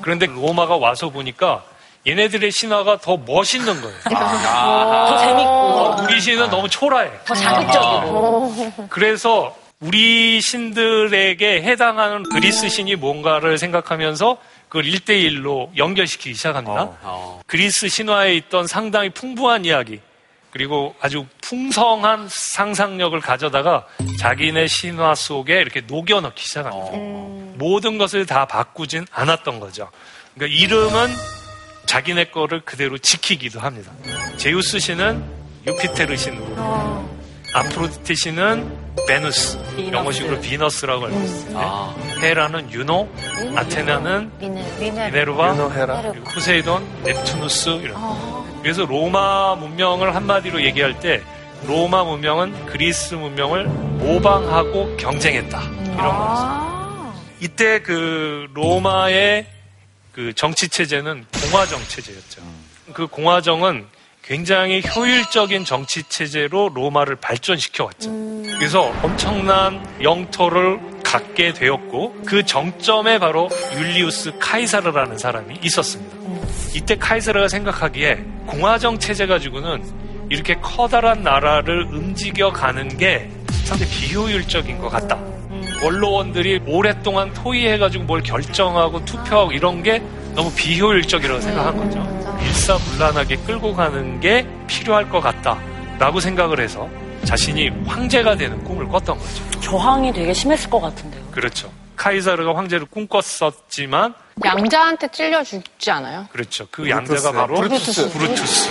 그런데 0.00 0.26
로마가 0.26 0.76
와서 0.76 1.10
보니까 1.10 1.64
얘네들의 2.06 2.50
신화가 2.50 2.98
더 2.98 3.16
멋있는 3.18 3.80
거예요. 3.80 3.98
더 4.04 5.18
재밌고. 5.18 5.50
어, 5.50 6.02
우리 6.02 6.20
신은 6.20 6.48
너무 6.50 6.68
초라해. 6.68 7.10
더 7.26 7.34
자극적이고. 7.34 8.86
그래서 8.88 9.54
우리 9.80 10.40
신들에게 10.40 11.62
해당하는 11.62 12.24
그리스 12.24 12.68
신이 12.68 12.96
뭔가를 12.96 13.58
생각하면서 13.58 14.38
그걸 14.68 14.82
1대1로 14.82 15.70
연결시키기 15.76 16.34
시작합니다. 16.34 16.90
그리스 17.46 17.88
신화에 17.88 18.34
있던 18.34 18.66
상당히 18.66 19.08
풍부한 19.10 19.64
이야기, 19.64 20.00
그리고 20.50 20.96
아주 21.00 21.26
풍성한 21.42 22.26
상상력을 22.28 23.20
가져다가 23.20 23.86
자기네 24.18 24.66
신화 24.66 25.14
속에 25.14 25.60
이렇게 25.60 25.82
녹여넣기 25.82 26.44
시작합니다. 26.44 26.90
모든 27.56 27.98
것을 27.98 28.26
다 28.26 28.46
바꾸진 28.46 29.06
않았던 29.12 29.60
거죠. 29.60 29.90
그러니까 30.34 30.58
이름은 30.58 31.08
자기네 31.86 32.24
거를 32.24 32.60
그대로 32.62 32.98
지키기도 32.98 33.60
합니다. 33.60 33.92
제우스 34.38 34.80
신은 34.80 35.24
유피테르 35.66 36.16
신으로, 36.16 37.17
아프로디테 37.54 38.14
신은 38.14 38.88
베누스, 39.06 39.58
영어식으로 39.90 40.40
비너스라고 40.40 41.06
알고 41.06 41.20
있어요. 41.20 41.94
헤라는 42.20 42.70
유노, 42.70 43.08
아테나는 43.56 44.30
미네르바, 44.78 45.54
포세이돈, 46.34 47.02
넵투누스 47.04 47.68
이런. 47.70 47.96
그래서 48.62 48.84
로마 48.84 49.54
문명을 49.54 50.14
한마디로 50.14 50.62
얘기할 50.62 51.00
때 51.00 51.22
로마 51.66 52.04
문명은 52.04 52.66
그리스 52.66 53.14
문명을 53.14 53.64
모방하고 53.66 54.96
경쟁했다. 54.96 55.62
이런 55.62 55.96
거였어요. 55.96 57.14
이때 57.40 57.80
그 57.80 58.46
로마의 58.52 59.46
그 60.12 60.32
정치 60.34 60.68
체제는 60.68 61.24
공화정 61.40 61.80
체제였죠. 61.88 62.42
그 62.92 63.06
공화정은 63.06 63.86
굉장히 64.22 64.82
효율적인 64.94 65.64
정치 65.64 66.02
체제로 66.02 66.70
로마를 66.74 67.16
발전시켜 67.16 67.84
왔죠. 67.84 68.10
그래서 68.58 68.92
엄청난 69.02 69.82
영토를 70.02 70.78
갖게 71.02 71.54
되었고 71.54 72.22
그 72.26 72.44
정점에 72.44 73.18
바로 73.18 73.48
율리우스 73.74 74.38
카이사르라는 74.38 75.16
사람이 75.16 75.60
있었습니다. 75.62 76.16
이때 76.74 76.96
카이사르가 76.96 77.48
생각하기에 77.48 78.16
공화정 78.46 78.98
체제 78.98 79.26
가지고는 79.26 79.82
이렇게 80.30 80.54
커다란 80.56 81.22
나라를 81.22 81.84
움직여 81.84 82.52
가는 82.52 82.88
게 82.98 83.30
상당히 83.64 83.90
비효율적인 83.90 84.78
것 84.78 84.90
같다. 84.90 85.18
원로원들이 85.82 86.62
오랫동안 86.66 87.32
토의해가지고 87.32 88.04
뭘 88.04 88.22
결정하고 88.22 89.04
투표하고 89.04 89.52
이런 89.52 89.82
게 89.82 90.02
너무 90.34 90.52
비효율적이라고 90.54 91.40
생각한 91.40 91.76
거죠. 91.76 92.38
일사불란하게 92.42 93.36
끌고 93.38 93.74
가는 93.74 94.20
게 94.20 94.46
필요할 94.66 95.08
것 95.08 95.20
같다라고 95.20 96.20
생각을 96.20 96.60
해서 96.60 96.88
자신이 97.24 97.68
황제가 97.86 98.36
되는 98.36 98.62
꿈을 98.64 98.86
꿨던 98.88 99.18
거죠. 99.18 99.60
저항이 99.60 100.12
되게 100.12 100.32
심했을 100.32 100.70
것 100.70 100.80
같은데요. 100.80 101.22
그렇죠. 101.30 101.70
카이사르가 101.96 102.54
황제를 102.56 102.86
꿈꿨었지만 102.86 104.14
양자한테 104.44 105.08
찔려 105.08 105.42
죽지 105.42 105.90
않아요? 105.90 106.26
그렇죠. 106.32 106.66
그 106.70 106.82
브루투스. 106.82 107.12
양자가 107.12 107.32
바로 107.40 107.56
브루투스. 107.60 108.10
브루투스. 108.10 108.70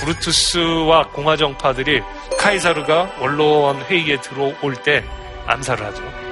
브루투스와 0.00 1.08
공화정파들이 1.12 2.02
카이사르가 2.38 3.12
원로원 3.20 3.80
회의에 3.82 4.20
들어올 4.20 4.74
때 4.84 5.04
암살을 5.46 5.86
하죠. 5.86 6.27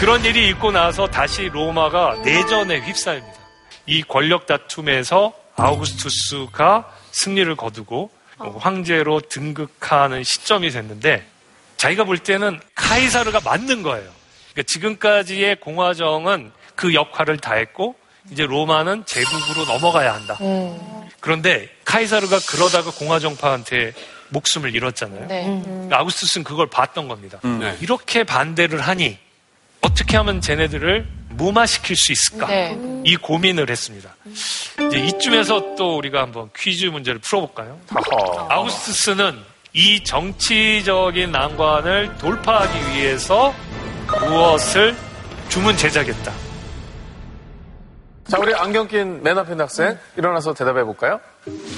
그런 0.00 0.24
일이 0.24 0.48
있고 0.48 0.70
나서 0.72 1.06
다시 1.06 1.50
로마가 1.52 2.22
내전에 2.24 2.78
휩싸입니다. 2.80 3.38
이 3.84 4.02
권력 4.02 4.46
다툼에서 4.46 5.34
아우구스투스가 5.56 6.90
승리를 7.12 7.54
거두고 7.54 8.10
황제로 8.56 9.20
등극하는 9.20 10.24
시점이 10.24 10.70
됐는데 10.70 11.22
자기가 11.76 12.04
볼 12.04 12.16
때는 12.16 12.60
카이사르가 12.74 13.40
맞는 13.44 13.82
거예요. 13.82 14.10
그러니까 14.52 14.62
지금까지의 14.68 15.60
공화정은 15.60 16.50
그 16.76 16.94
역할을 16.94 17.36
다했고 17.36 17.94
이제 18.30 18.46
로마는 18.46 19.04
제국으로 19.04 19.66
넘어가야 19.66 20.14
한다. 20.14 20.38
그런데 21.20 21.68
카이사르가 21.84 22.38
그러다가 22.48 22.90
공화정파한테 22.90 23.92
목숨을 24.30 24.74
잃었잖아요. 24.74 25.26
네. 25.26 25.62
아우구스투스는 25.92 26.44
그걸 26.44 26.68
봤던 26.68 27.06
겁니다. 27.06 27.38
네. 27.42 27.76
이렇게 27.82 28.24
반대를 28.24 28.80
하니 28.80 29.18
어떻게 29.80 30.16
하면 30.16 30.40
쟤네들을 30.40 31.06
무마시킬 31.30 31.96
수 31.96 32.12
있을까? 32.12 32.46
네. 32.48 32.78
이 33.04 33.16
고민을 33.16 33.70
했습니다. 33.70 34.14
이제 34.26 34.98
이쯤에서 34.98 35.74
또 35.76 35.96
우리가 35.96 36.20
한번 36.22 36.50
퀴즈 36.56 36.86
문제를 36.86 37.20
풀어볼까요? 37.20 37.78
아우구스투스는 38.48 39.38
이 39.72 40.02
정치적인 40.04 41.30
난관을 41.32 42.16
돌파하기 42.18 42.78
위해서 42.96 43.54
무엇을 44.28 44.96
주문 45.48 45.76
제작했다. 45.76 46.32
자, 48.28 48.38
우리 48.38 48.54
안경 48.54 48.86
낀 48.86 49.22
맨 49.22 49.38
앞에 49.38 49.52
있는 49.52 49.62
학생 49.64 49.98
일어나서 50.16 50.52
대답해 50.54 50.84
볼까요? 50.84 51.20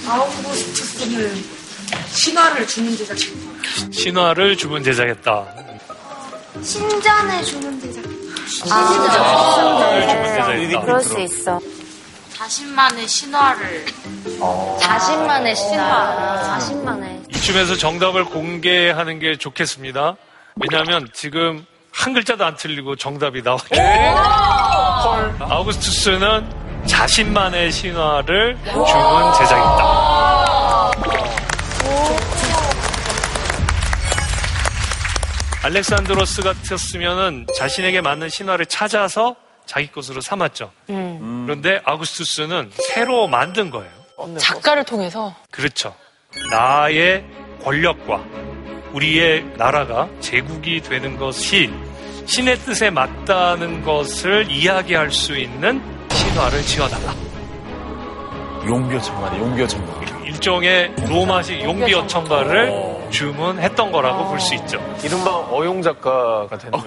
아우구스투스는 0.09 1.45
신화를 2.09 2.67
주문 2.67 2.97
제작했다. 2.97 3.93
신화를 3.93 4.57
주문 4.57 4.83
제작했다. 4.83 5.47
신전에 6.63 7.43
주문 7.43 7.81
제작. 7.81 8.03
신화를 8.49 8.87
주문 8.87 9.81
제작했다. 10.31 10.81
그럴 10.83 11.03
수 11.03 11.21
있어. 11.21 11.59
자신만의 12.35 13.07
신화를 13.09 13.87
자신만의 14.81 15.57
신화. 15.57 16.43
자신만의. 16.45 17.23
이쯤에서 17.31 17.77
정답을 17.77 18.25
공개하는 18.27 19.19
게 19.19 19.37
좋겠습니다. 19.37 20.17
왜냐하면 20.57 21.09
지금 21.13 21.65
한 21.93 22.13
글자도 22.13 22.45
안 22.45 22.57
틀리고 22.57 22.97
정답이 22.97 23.43
나왔기 23.43 23.69
때문에 23.71 24.15
아우구스투스는 25.41 26.63
자신만의 26.87 27.71
신화를 27.73 28.59
주문 28.65 29.33
제작했다. 29.39 30.12
알렉산드로스 35.65 36.43
같았으면은 36.43 37.47
자신에게 37.57 38.01
맞는 38.01 38.29
신화를 38.29 38.67
찾아서 38.67 39.37
자기 39.65 39.91
것으로 39.93 40.21
삼았죠. 40.21 40.73
그런데 40.87 41.81
아우구스투스는 41.85 42.73
새로 42.89 43.29
만든 43.29 43.71
거예요. 43.71 43.91
작가를 44.39 44.85
통해서 44.85 45.35
그렇죠. 45.53 45.95
나의 46.51 47.25
권력과 47.63 48.25
우리의 48.93 49.45
나라가 49.57 50.09
제국이 50.21 50.81
되는 50.83 51.17
것이 51.17 51.73
신의 52.27 52.59
뜻에 52.59 52.91
맞다는 52.91 53.83
것을 53.83 54.51
이야기할 54.51 55.13
수 55.13 55.37
있는 55.37 55.81
신화를 56.11 56.63
지어달라. 56.63 57.15
용비어천가네, 58.67 59.39
용비어천가. 59.39 60.12
일종의 60.33 60.95
로마식 61.09 61.63
용비 61.63 61.93
어천가를 61.95 62.73
주문했던 63.11 63.93
거라고 63.93 64.29
볼 64.29 64.41
수 64.41 64.55
있죠. 64.57 64.79
이른바 65.05 65.31
어용 65.31 65.83
작가가 65.83 66.57
되는 66.59 66.79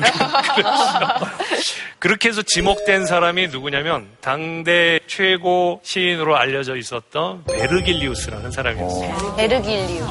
그렇게 1.99 2.29
해서 2.29 2.41
지목된 2.41 3.05
사람이 3.05 3.47
누구냐면 3.49 4.07
당대 4.21 4.99
최고 5.07 5.79
시인으로 5.83 6.35
알려져 6.35 6.75
있었던 6.75 7.43
베르길리우스라는 7.45 8.51
사람이었어요. 8.51 9.35
베르길리우. 9.37 10.05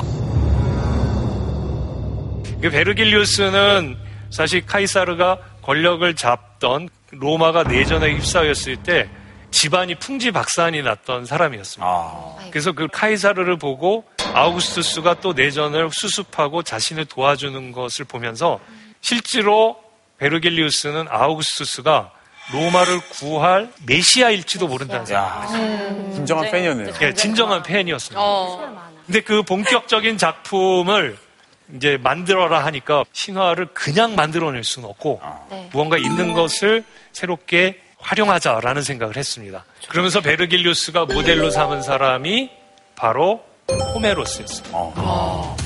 그 2.63 2.71
베르길리우스는 2.71 3.97
사실 4.31 4.65
카이사르가 4.65 5.39
권력을 5.63 6.15
잡던 6.15 6.89
로마가 7.11 7.65
내전에 7.65 8.15
휩싸였을 8.15 8.77
때 8.77 9.09
집안이 9.55 9.95
풍지박산이 9.95 10.83
났던 10.83 11.27
사람이었습니다. 11.27 12.51
그래서 12.51 12.73
그 12.73 12.89
카이사르를 12.89 13.57
보고 13.57 14.05
아우구스투스가 14.35 15.21
또 15.21 15.33
내전을 15.33 15.91
수습하고 15.93 16.65
자신을 16.65 17.05
도와주는 17.05 17.71
것을 17.71 18.05
보면서 18.05 18.59
실제로 19.01 19.77
베르길리우스는 20.19 21.07
아우구스투스가 21.09 22.11
로마를 22.53 23.01
구할 23.11 23.71
메시아일지도 23.87 24.67
모른다는 24.67 25.07
생각을 25.07 25.43
했어요. 25.45 26.13
진정한 26.15 26.51
팬이었네요. 26.51 26.93
예, 27.03 27.15
진정한 27.15 27.63
팬이었습니다. 27.63 28.21
어, 28.21 28.91
근데 29.07 29.21
그 29.21 29.45
본격적인 29.45 30.19
작품을 30.19 31.17
이제 31.77 31.97
만들어라 32.03 32.65
하니까 32.67 33.05
신화를 33.13 33.69
그냥 33.73 34.17
만들어낼 34.17 34.65
수는 34.65 34.89
없고 34.89 35.23
네. 35.49 35.69
무언가 35.73 35.97
있는 35.97 36.33
것을 36.33 36.85
새롭게 37.13 37.84
활용하자라는 38.05 38.83
생각을 38.83 39.17
했습니다. 39.17 39.65
그러면서 39.89 40.21
베르길리우스가 40.21 41.07
모델로 41.07 41.51
삼은 41.51 41.83
사람이 41.83 42.51
바로 42.95 43.43
호메로스였어요. 43.95 45.57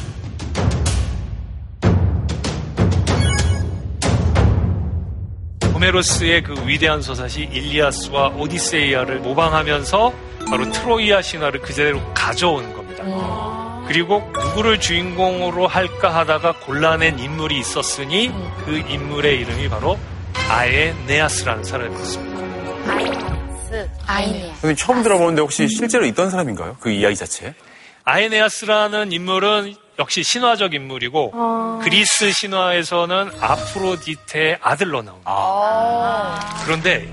호메로스의 5.74 6.42
그 6.42 6.66
위대한 6.66 7.02
소사시 7.02 7.42
일리아스와 7.42 8.28
오디세이아를 8.30 9.20
모방하면서 9.20 10.12
바로 10.48 10.70
트로이아 10.70 11.22
신화를 11.22 11.60
그대로 11.60 12.00
가져오는 12.14 12.72
겁니다. 12.72 13.04
그리고 13.86 14.30
누구를 14.34 14.80
주인공으로 14.80 15.66
할까 15.66 16.14
하다가 16.14 16.60
골라낸 16.60 17.18
인물이 17.18 17.58
있었으니 17.58 18.30
그 18.64 18.76
인물의 18.76 19.40
이름이 19.40 19.68
바로 19.68 19.98
아에네아스라는 20.48 21.64
사람이었습니다. 21.64 22.38
아이네아. 24.06 24.46
선생님 24.54 24.76
처음 24.76 25.02
들어보는데 25.02 25.42
혹시 25.42 25.68
실제로 25.68 26.06
있던 26.06 26.30
사람인가요? 26.30 26.76
그 26.80 26.90
이야기 26.90 27.14
자체? 27.16 27.54
아에네아스라는 28.04 29.12
인물은 29.12 29.74
역시 29.98 30.22
신화적 30.22 30.74
인물이고 30.74 31.32
어. 31.34 31.80
그리스 31.82 32.32
신화에서는 32.32 33.30
아프로디테의 33.40 34.58
아들로 34.62 35.02
나옵니다. 35.02 35.30
그런데 36.64 37.06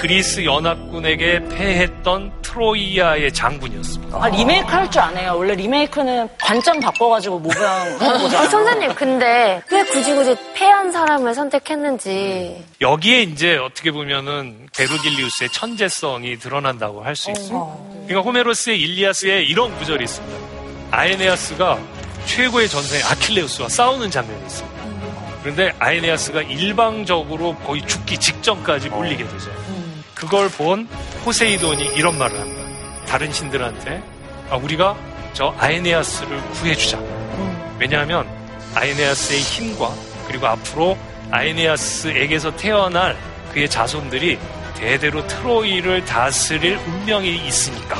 그리스 0.00 0.44
연합군에게 0.44 1.48
패했던 1.50 2.32
트로이아의 2.58 3.32
장군이었습니다. 3.32 4.16
아, 4.22 4.28
리메이크 4.28 4.66
할 4.68 4.88
줄 4.90 5.00
아네요. 5.02 5.34
원래 5.36 5.54
리메이크는 5.54 6.28
관점 6.40 6.78
바꿔가지고 6.78 7.40
모방 7.40 7.60
하는 7.62 7.94
어, 8.00 8.18
거잖아요. 8.22 8.48
선생님, 8.48 8.94
근데 8.94 9.60
왜 9.70 9.84
굳이 9.86 10.14
굳이 10.14 10.36
패한 10.54 10.92
사람을 10.92 11.34
선택했는지. 11.34 12.64
여기에 12.80 13.22
이제 13.22 13.56
어떻게 13.56 13.90
보면은 13.90 14.68
베르길리우스의 14.76 15.50
천재성이 15.50 16.38
드러난다고 16.38 17.02
할 17.02 17.14
수 17.16 17.30
있어요. 17.32 17.76
그러니까 18.06 18.20
호메로스의 18.28 18.80
일리아스에 18.80 19.42
이런 19.44 19.76
구절이 19.78 20.04
있습니다. 20.04 20.38
아에네아스가 20.90 21.78
최고의 22.26 22.68
전사인 22.68 23.02
아킬레우스와 23.04 23.68
싸우는 23.68 24.10
장면이 24.10 24.42
있습니다. 24.46 24.84
그런데 25.42 25.72
아에네아스가 25.78 26.42
일방적으로 26.42 27.54
거의 27.58 27.86
죽기 27.86 28.18
직전까지 28.18 28.88
물리게 28.90 29.24
되죠. 29.24 29.50
그걸 30.14 30.48
본 30.48 30.88
포세이돈이 31.24 31.94
이런 31.96 32.18
말을 32.18 32.38
합니다. 32.38 32.62
다른 33.06 33.32
신들한테 33.32 34.02
아, 34.50 34.56
우리가 34.56 34.94
저 35.32 35.54
아에네아스를 35.58 36.38
구해주자. 36.50 37.00
왜냐하면 37.78 38.28
아에네아스의 38.74 39.40
힘과 39.40 39.90
그리고 40.28 40.46
앞으로 40.48 40.98
아에네아스에게서 41.30 42.54
태어날 42.56 43.16
그의 43.52 43.70
자손들이 43.70 44.38
대대로 44.76 45.26
트로이를 45.26 46.04
다스릴 46.04 46.76
운명이 46.76 47.46
있으니까. 47.46 47.96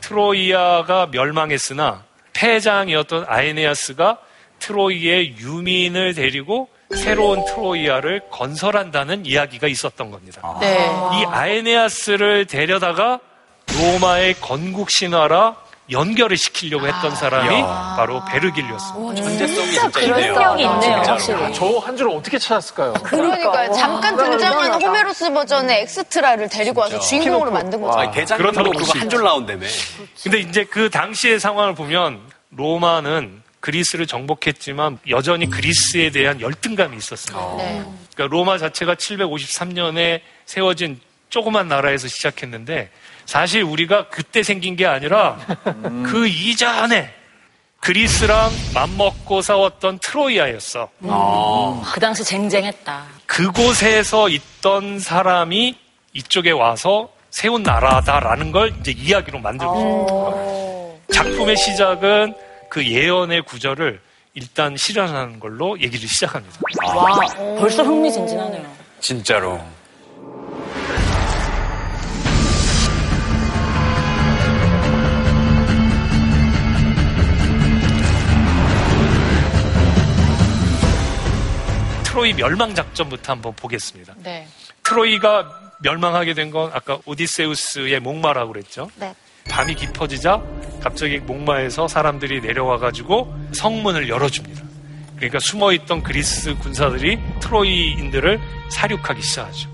트로이아가 0.00 1.08
멸망했으나 1.10 2.04
패장이었던 2.34 3.24
아에네아스가 3.26 4.18
트로이의 4.60 5.38
유민을 5.38 6.14
데리고 6.14 6.68
새로운 6.96 7.44
트로이아를 7.44 8.22
건설한다는 8.30 9.26
이야기가 9.26 9.68
있었던 9.68 10.10
겁니다. 10.10 10.40
네. 10.60 10.90
이 11.20 11.24
아에네아스를 11.26 12.46
데려다가 12.46 13.20
로마의 13.78 14.34
건국 14.40 14.90
신화랑 14.90 15.56
연결을 15.88 16.36
시키려고 16.36 16.84
했던 16.88 17.14
사람이 17.14 17.62
바로 17.62 18.20
베르길리오스입니다. 18.24 19.22
천재성이 19.22 19.70
진짜 19.70 19.82
진짜 19.82 20.00
그런 20.00 20.18
있네요. 20.20 20.56
있네요, 20.58 20.80
진짜로. 20.80 21.04
확실히. 21.06 21.54
저 21.54 21.75
한 21.75 21.96
줄을 21.96 22.10
어떻게 22.16 22.38
찾았을까요? 22.38 22.92
그러니까요. 23.04 23.72
잠깐 23.72 24.16
등장하는 24.16 24.82
호메로스 24.82 25.32
버전의 25.32 25.82
엑스트라를 25.82 26.48
데리고 26.48 26.80
와서 26.80 26.98
진짜. 26.98 27.22
주인공으로 27.22 27.52
만든 27.52 27.80
거죠. 27.80 28.10
대장으로 28.10 28.50
그렇다고 28.50 28.76
그거 28.76 28.98
한 28.98 29.08
줄 29.08 29.22
나온다며. 29.22 29.66
근데 30.24 30.38
이제 30.40 30.64
그 30.64 30.90
당시의 30.90 31.38
상황을 31.38 31.76
보면 31.76 32.20
로마는 32.50 33.42
그리스를 33.66 34.06
정복했지만 34.06 35.00
여전히 35.08 35.50
그리스에 35.50 36.10
대한 36.10 36.40
열등감이 36.40 36.96
있었어요. 36.96 37.56
네. 37.58 37.84
그러니까 38.14 38.32
로마 38.32 38.58
자체가 38.58 38.94
753년에 38.94 40.20
세워진 40.44 41.00
조그만 41.30 41.66
나라에서 41.66 42.06
시작했는데 42.06 42.90
사실 43.24 43.64
우리가 43.64 44.08
그때 44.08 44.44
생긴 44.44 44.76
게 44.76 44.86
아니라 44.86 45.36
그 46.04 46.28
이전에 46.28 47.12
그리스랑 47.80 48.52
맞먹고 48.72 49.42
싸웠던 49.42 49.98
트로이아였어. 49.98 50.88
그 51.92 52.00
당시 52.00 52.22
쟁쟁했다. 52.22 53.04
그곳에서 53.26 54.28
있던 54.28 55.00
사람이 55.00 55.76
이쪽에 56.12 56.52
와서 56.52 57.08
세운 57.30 57.64
나라다라는 57.64 58.52
걸 58.52 58.72
이제 58.78 58.92
이야기로 58.92 59.40
만들고 59.40 59.74
싶은 59.76 60.06
거예요. 60.06 60.98
작품의 61.12 61.56
시작은 61.56 62.45
그 62.76 62.86
예언의 62.86 63.40
구절을 63.40 64.02
일단 64.34 64.76
실현하는 64.76 65.40
걸로 65.40 65.80
얘기를 65.80 66.06
시작합니다. 66.06 66.60
와, 66.94 67.18
벌써 67.58 67.82
흥미진진하네요. 67.82 68.70
진짜로. 69.00 69.58
트로이 82.04 82.32
멸망 82.34 82.74
작전부터 82.74 83.32
한번 83.32 83.54
보겠습니다. 83.54 84.14
네. 84.18 84.46
트로이가 84.82 85.72
멸망하게 85.82 86.32
된 86.34 86.50
건 86.50 86.70
아까 86.72 86.98
오디세우스의 87.04 88.00
목마라고 88.00 88.52
그랬죠. 88.52 88.90
네. 88.96 89.14
밤이 89.50 89.74
깊어지자 89.74 90.42
갑자기 90.80 91.18
목마에서 91.18 91.88
사람들이 91.88 92.40
내려와가지고 92.40 93.34
성문을 93.52 94.08
열어줍니다. 94.08 94.62
그러니까 95.16 95.38
숨어있던 95.40 96.02
그리스 96.02 96.54
군사들이 96.56 97.18
트로이인들을 97.40 98.40
사륙하기 98.68 99.22
시작하죠. 99.22 99.68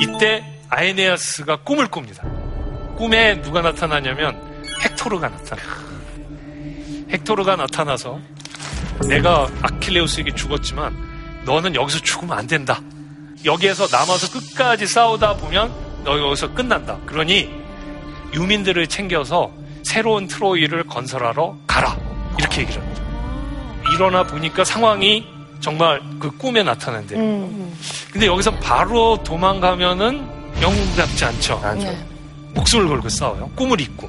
이때 0.00 0.44
아에네아스가 0.68 1.56
꿈을 1.56 1.88
꿉니다. 1.88 2.22
꿈에 2.96 3.40
누가 3.42 3.60
나타나냐면 3.60 4.40
헥토르가 4.82 5.28
나타나요. 5.28 5.66
헥토르가 7.12 7.56
나타나서 7.56 8.18
내가 9.08 9.48
아킬레우스에게 9.62 10.34
죽었지만 10.34 10.96
너는 11.44 11.74
여기서 11.74 12.00
죽으면 12.00 12.36
안 12.36 12.46
된다. 12.46 12.80
여기에서 13.44 13.86
남아서 13.86 14.32
끝까지 14.32 14.86
싸우다 14.86 15.36
보면 15.36 15.72
너 16.04 16.18
여기서 16.18 16.54
끝난다. 16.54 16.98
그러니 17.06 17.65
유민들을 18.36 18.86
챙겨서 18.86 19.50
새로운 19.82 20.26
트로이를 20.28 20.84
건설하러 20.84 21.56
가라. 21.66 21.96
이렇게 22.38 22.60
얘기를 22.62 22.80
합니다. 22.82 23.02
일어나 23.94 24.22
보니까 24.22 24.64
상황이 24.64 25.26
정말 25.60 26.00
그 26.20 26.30
꿈에 26.36 26.62
나타난대. 26.62 27.14
근데 28.12 28.26
여기서 28.26 28.50
바로 28.56 29.16
도망가면은 29.24 30.28
영웅답지 30.60 31.24
않죠. 31.24 31.60
네. 31.78 31.98
목숨을 32.54 32.88
걸고 32.88 33.08
싸워요. 33.08 33.50
꿈을 33.54 33.80
잊고. 33.80 34.08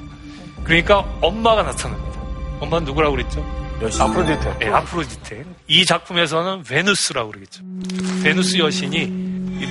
그러니까 0.63 0.99
엄마가 1.21 1.63
나타납니다. 1.63 2.19
엄마는 2.59 2.86
누구라고 2.86 3.15
그랬죠? 3.15 3.45
여신. 3.82 4.01
아프로디테. 4.01 4.57
네, 4.59 4.67
아프로디테. 4.69 5.45
이 5.67 5.86
작품에서는 5.86 6.63
베누스라고 6.63 7.32
그러겠죠. 7.32 7.61
베누스 8.23 8.57
여신이 8.57 9.07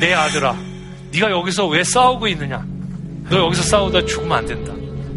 내 0.00 0.14
아들아, 0.14 0.56
네가 1.12 1.30
여기서 1.30 1.66
왜 1.66 1.84
싸우고 1.84 2.28
있느냐? 2.28 2.64
너 3.28 3.38
여기서 3.46 3.62
싸우다 3.62 4.04
죽으면 4.06 4.38
안 4.38 4.46
된다. 4.46 4.72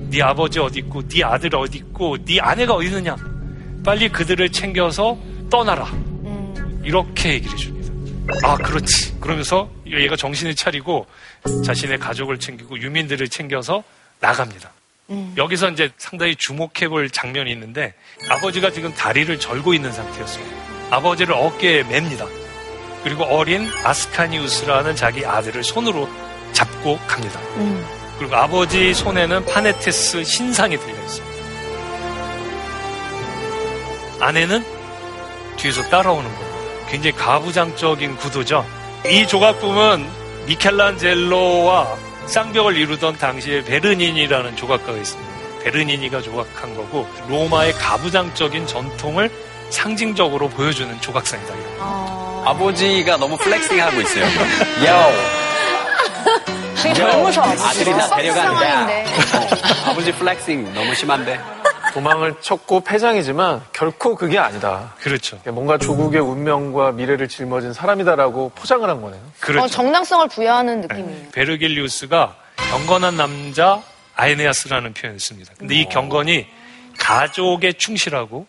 네 0.09 0.21
아버지 0.23 0.59
어디 0.59 0.79
있고, 0.79 1.07
네 1.07 1.23
아들 1.23 1.55
어디 1.55 1.77
있고, 1.77 2.17
네 2.25 2.39
아내가 2.39 2.73
어디 2.73 2.87
있느냐? 2.87 3.15
빨리 3.85 4.09
그들을 4.09 4.51
챙겨서 4.51 5.17
떠나라. 5.49 5.87
이렇게 6.83 7.33
얘기를 7.33 7.53
해줍니다. 7.53 7.89
아, 8.43 8.55
그렇지. 8.57 9.19
그러면서 9.19 9.69
얘가 9.85 10.15
정신을 10.15 10.55
차리고 10.55 11.05
자신의 11.65 11.99
가족을 11.99 12.39
챙기고 12.39 12.79
유민들을 12.79 13.27
챙겨서 13.27 13.83
나갑니다. 14.19 14.71
여기서 15.37 15.69
이제 15.69 15.89
상당히 15.97 16.35
주목해 16.35 16.87
볼 16.87 17.09
장면이 17.09 17.51
있는데 17.51 17.95
아버지가 18.29 18.71
지금 18.71 18.93
다리를 18.93 19.39
절고 19.39 19.73
있는 19.73 19.91
상태였어요. 19.91 20.43
아버지를 20.91 21.33
어깨에 21.33 21.83
맵니다. 21.83 22.25
그리고 23.03 23.23
어린 23.23 23.67
아스카니우스라는 23.83 24.95
자기 24.95 25.25
아들을 25.25 25.63
손으로 25.63 26.07
잡고 26.53 26.99
갑니다. 27.07 27.39
그리고 28.19 28.35
아버지 28.35 28.93
손에는 28.93 29.45
페나테스 29.45 30.25
신상이 30.25 30.77
들려 30.77 30.93
있습니다. 30.93 31.39
아내는 34.19 34.65
뒤에서 35.55 35.81
따라오는 35.83 36.29
거예요. 36.29 36.49
굉장히 36.89 37.15
가부장적인 37.15 38.17
구도죠. 38.17 38.65
이 39.07 39.25
조각품은 39.25 40.05
미켈란젤로와 40.47 41.95
쌍벽을 42.25 42.75
이루던 42.75 43.17
당시에 43.17 43.63
베르니니라는 43.63 44.57
조각가가 44.57 44.97
있습니다. 44.97 45.29
베르니니가 45.63 46.21
조각한 46.21 46.75
거고 46.75 47.07
로마의 47.29 47.73
가부장적인 47.73 48.67
전통을 48.67 49.31
상징적으로 49.69 50.49
보여주는 50.49 50.99
조각상이다. 50.99 51.53
이런 51.53 51.77
거. 51.77 52.43
아버지가 52.45 53.15
너무 53.17 53.37
flexing하고 53.37 54.01
있어요. 54.01 54.25
요. 54.85 55.38
되게 56.81 56.93
젊으셔. 56.93 57.41
아들이 57.41 57.91
나 57.91 58.07
데려간다. 58.15 58.85
어, 58.87 59.89
아버지 59.91 60.11
flexing 60.11 60.73
너무 60.73 60.93
심한데. 60.95 61.39
도망을 61.93 62.35
쳤고 62.39 62.81
패장이지만 62.81 63.63
결코 63.73 64.15
그게 64.15 64.37
아니다. 64.37 64.93
그렇죠. 65.01 65.39
뭔가 65.45 65.77
조국의 65.79 66.21
운명과 66.21 66.91
미래를 66.91 67.27
짊어진 67.27 67.73
사람이다라고 67.73 68.51
포장을 68.53 68.87
한 68.87 69.01
거네요. 69.01 69.19
그렇죠. 69.39 69.65
어, 69.65 69.67
정당성을 69.67 70.27
부여하는 70.27 70.81
느낌이에요. 70.81 71.29
베르길리우스가 71.31 72.35
경건한 72.69 73.15
남자 73.17 73.81
아에네아스라는 74.15 74.93
표현을 74.93 75.19
씁니다. 75.19 75.51
근데 75.57 75.75
이 75.75 75.85
경건이 75.85 76.45
가족에 76.99 77.73
충실하고 77.73 78.45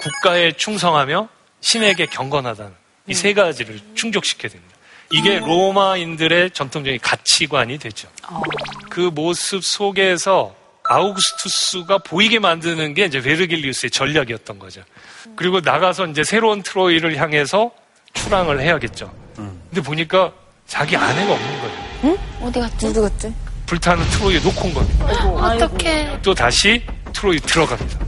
국가에 0.00 0.52
충성하며 0.52 1.28
신에게 1.60 2.06
경건하다는 2.06 2.72
이 3.06 3.14
세 3.14 3.34
가지를 3.34 3.78
충족시켜야 3.94 4.50
됩니다. 4.50 4.73
이게 5.10 5.38
로마인들의 5.38 6.50
전통적인 6.50 6.98
가치관이 7.00 7.78
되죠. 7.78 8.08
그 8.90 9.00
모습 9.00 9.64
속에서 9.64 10.54
아우구스투스가 10.86 11.98
보이게 11.98 12.38
만드는 12.38 12.94
게 12.94 13.04
이제 13.06 13.20
베르길리우스의 13.20 13.90
전략이었던 13.90 14.58
거죠. 14.58 14.82
그리고 15.36 15.60
나가서 15.60 16.06
이제 16.06 16.24
새로운 16.24 16.62
트로이를 16.62 17.16
향해서 17.16 17.70
출항을 18.14 18.60
해야겠죠. 18.60 19.12
근데 19.34 19.80
보니까 19.80 20.32
자기 20.66 20.96
아내가 20.96 21.32
없는 21.32 21.60
거예요. 21.60 21.84
응? 22.04 22.18
어디 22.42 22.60
갔지? 22.60 22.86
어디 22.86 23.00
갔지? 23.00 23.34
불타는 23.66 24.04
트로이에 24.10 24.40
놓고 24.40 24.68
온 24.68 24.74
겁니다. 24.74 25.06
어떡해. 25.26 26.20
또 26.22 26.34
다시 26.34 26.82
트로이 27.12 27.38
들어갑니다. 27.40 27.98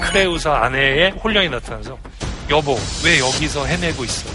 크레우사 0.00 0.52
아내의 0.52 1.12
혼령이 1.12 1.48
나타나서 1.48 1.96
여보 2.50 2.76
왜 3.04 3.18
여기서 3.20 3.66
헤매고 3.66 4.04
있어? 4.04 4.28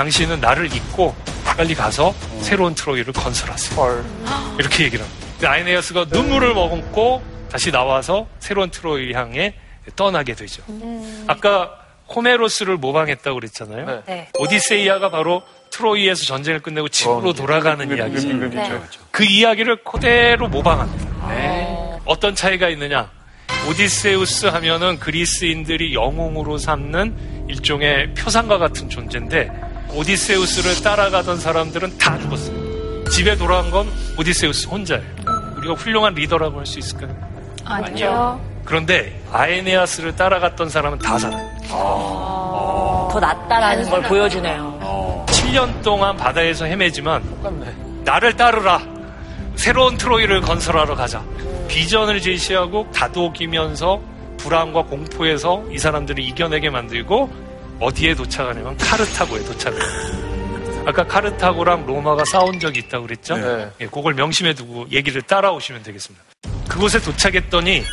당신은 0.00 0.40
나를 0.40 0.74
잊고 0.74 1.14
빨리 1.44 1.74
가서 1.74 2.14
새로운 2.40 2.74
트로이를 2.74 3.12
건설하세요. 3.12 4.04
이렇게 4.58 4.84
얘기를 4.84 5.04
합니다. 5.04 5.26
근데 5.32 5.46
아이네아스가 5.46 6.06
눈물을 6.08 6.54
머금고 6.54 7.22
다시 7.50 7.70
나와서 7.70 8.26
새로운 8.38 8.70
트로이 8.70 9.12
향해 9.12 9.52
떠나게 9.96 10.34
되죠. 10.34 10.62
아까 11.26 11.74
호메로스를 12.08 12.78
모방했다고 12.78 13.34
그랬잖아요. 13.40 14.04
네. 14.06 14.28
오디세이아가 14.38 15.10
바로 15.10 15.42
트로이에서 15.68 16.24
전쟁을 16.24 16.60
끝내고 16.60 16.88
집으로 16.88 17.34
돌아가는 17.34 17.86
이야기죠. 17.94 18.32
네. 18.32 18.80
그 19.10 19.24
이야기를 19.24 19.84
그대로 19.84 20.48
모방합니다. 20.48 21.10
어떤 22.06 22.34
차이가 22.34 22.70
있느냐? 22.70 23.10
오디세우스 23.68 24.46
하면은 24.46 24.98
그리스인들이 24.98 25.92
영웅으로 25.92 26.56
삼는 26.56 27.44
일종의 27.50 28.14
표상과 28.14 28.56
같은 28.56 28.88
존재인데 28.88 29.68
오디세우스를 29.94 30.82
따라가던 30.82 31.38
사람들은 31.38 31.98
다 31.98 32.18
죽었어요. 32.18 33.04
집에 33.10 33.36
돌아온 33.36 33.70
건 33.70 33.88
오디세우스 34.18 34.68
혼자예요. 34.68 35.04
우리가 35.56 35.74
훌륭한 35.74 36.14
리더라고 36.14 36.58
할 36.58 36.66
수 36.66 36.78
있을까요? 36.78 37.14
아니요. 37.64 38.40
그런데 38.64 39.20
아에네아스를 39.32 40.16
따라갔던 40.16 40.68
사람은 40.68 40.98
다 40.98 41.18
살아요. 41.18 41.48
더 41.68 43.18
낫다라는 43.20 43.90
걸 43.90 44.02
보여주네요. 44.02 45.26
7년 45.28 45.82
동안 45.82 46.16
바다에서 46.16 46.64
헤매지만 46.66 47.22
나를 48.04 48.36
따르라. 48.36 48.80
새로운 49.56 49.96
트로이를 49.96 50.40
건설하러 50.42 50.94
가자. 50.94 51.22
비전을 51.68 52.20
제시하고 52.20 52.86
다독이면서 52.92 54.00
불안과 54.38 54.82
공포에서 54.84 55.62
이 55.70 55.78
사람들을 55.78 56.22
이겨내게 56.22 56.70
만들고 56.70 57.30
어디에 57.80 58.14
도착하냐면 58.14 58.76
카르타고에 58.76 59.42
도착해요. 59.44 59.80
아까 60.86 61.04
카르타고랑 61.06 61.86
로마가 61.86 62.24
싸운 62.24 62.58
적이 62.58 62.80
있다고 62.80 63.06
그랬죠? 63.06 63.36
네. 63.36 63.70
예, 63.80 63.86
그걸 63.86 64.14
명심해 64.14 64.54
두고 64.54 64.86
얘기를 64.90 65.20
따라오시면 65.22 65.82
되겠습니다. 65.82 66.24
그곳에 66.68 67.00
도착했더니 67.00 67.84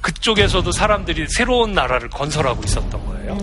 그쪽에서도 0.00 0.70
사람들이 0.70 1.26
새로운 1.28 1.72
나라를 1.72 2.08
건설하고 2.10 2.62
있었던 2.64 3.06
거예요. 3.06 3.38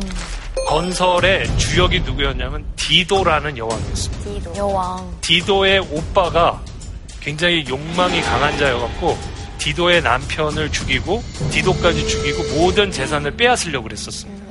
건설의 0.68 1.58
주역이 1.58 2.01
누구였냐면 2.01 2.66
디도라는 2.78 3.58
여왕이었습니다. 3.58 4.56
여왕. 4.56 5.18
디도의 5.22 5.80
오빠가 5.91 6.62
굉장히 7.20 7.66
욕망이 7.68 8.22
강한 8.22 8.58
자여갖고 8.58 9.18
디도의 9.58 10.01
남편을 10.01 10.72
죽이고 10.72 11.24
디도까지 11.51 12.08
죽이고 12.08 12.43
모든 12.56 12.91
재산을 12.91 13.32
빼앗으려고 13.36 13.84
그랬었습니다. 13.84 14.43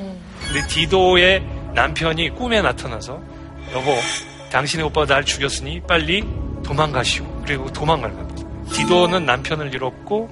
근데 0.53 0.67
디도의 0.67 1.43
남편이 1.75 2.35
꿈에 2.35 2.61
나타나서 2.61 3.19
여보, 3.73 3.97
당신의 4.51 4.85
오빠가 4.85 5.07
날 5.07 5.25
죽였으니 5.25 5.81
빨리 5.89 6.23
도망가시오. 6.63 7.25
그리고 7.47 7.73
도망갈 7.73 8.13
겁니다. 8.13 8.43
디도는 8.71 9.25
남편을 9.25 9.73
잃었고 9.75 10.29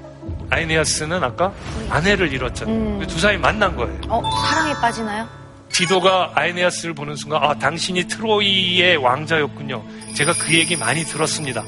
아이네아스는 0.50 1.24
아까 1.24 1.54
아내를 1.88 2.34
잃었잖아요. 2.34 3.06
두 3.06 3.18
사람이 3.18 3.40
만난 3.40 3.74
거예요. 3.74 3.98
어, 4.08 4.20
사랑에 4.46 4.74
빠지나요? 4.74 5.26
디도가 5.70 6.32
아이네아스를 6.34 6.94
보는 6.94 7.16
순간 7.16 7.42
아 7.42 7.54
당신이 7.54 8.04
트로이의 8.04 8.98
왕자였군요. 8.98 9.82
제가 10.14 10.34
그 10.34 10.52
얘기 10.52 10.76
많이 10.76 11.02
들었습니다. 11.04 11.64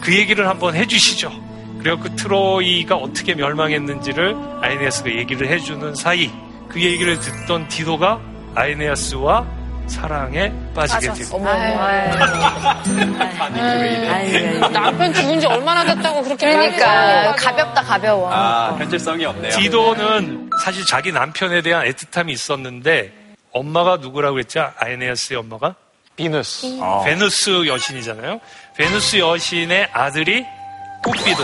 그 0.00 0.16
얘기를 0.16 0.48
한번 0.48 0.76
해주시죠. 0.76 1.32
그리고 1.80 1.98
그 1.98 2.14
트로이가 2.14 2.94
어떻게 2.94 3.34
멸망했는지를 3.34 4.36
아이네아스가 4.60 5.10
얘기를 5.10 5.48
해주는 5.48 5.96
사이 5.96 6.30
그 6.72 6.80
얘기를 6.82 7.18
듣던 7.18 7.68
디도가 7.68 8.20
아이네아스와 8.54 9.44
사랑에 9.86 10.52
빠지게 10.74 11.12
되고 11.12 11.38
남편 14.72 15.12
죽은 15.12 15.40
지 15.40 15.46
얼마나 15.46 15.84
됐다고 15.84 16.22
그렇게 16.22 16.50
그러니까. 16.50 17.34
가볍다 17.36 17.82
가벼워. 17.82 18.30
아, 18.32 18.74
현실성이 18.78 19.24
없네요. 19.26 19.50
디도는 19.52 20.50
사실 20.64 20.84
자기 20.86 21.12
남편에 21.12 21.60
대한 21.62 21.86
애틋함이 21.86 22.30
있었는데 22.30 23.12
엄마가 23.52 23.98
누구라고 23.98 24.38
했죠? 24.38 24.70
아이네아스의 24.78 25.38
엄마가 25.40 25.74
베누스. 26.16 26.78
베누스 27.04 27.66
여신이잖아요. 27.66 28.40
베누스 28.76 29.18
여신의 29.18 29.88
아들이 29.92 30.44
꾸피도, 31.02 31.42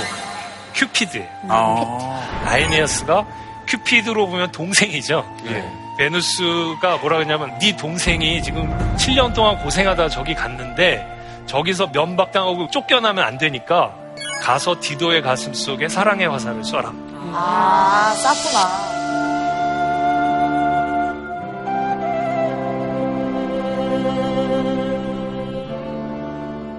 큐피드예요. 0.74 1.26
아. 1.48 2.44
아이네아스가 2.46 3.26
큐피드로 3.68 4.26
보면 4.26 4.50
동생이죠. 4.52 5.24
예. 5.46 5.64
베누스가 5.98 6.98
뭐라 6.98 7.16
그러냐면 7.18 7.58
네 7.58 7.76
동생이 7.76 8.42
지금 8.42 8.68
7년 8.96 9.34
동안 9.34 9.58
고생하다 9.58 10.08
저기 10.08 10.34
갔는데 10.34 11.04
저기서 11.46 11.88
면박당하고 11.88 12.70
쫓겨나면 12.70 13.24
안 13.24 13.36
되니까 13.36 13.94
가서 14.42 14.76
디도의 14.80 15.22
가슴 15.22 15.52
속에 15.52 15.88
사랑의 15.88 16.28
화살을 16.28 16.62
쏴라. 16.62 16.92
아, 17.32 18.14
쌌구나. 18.16 18.98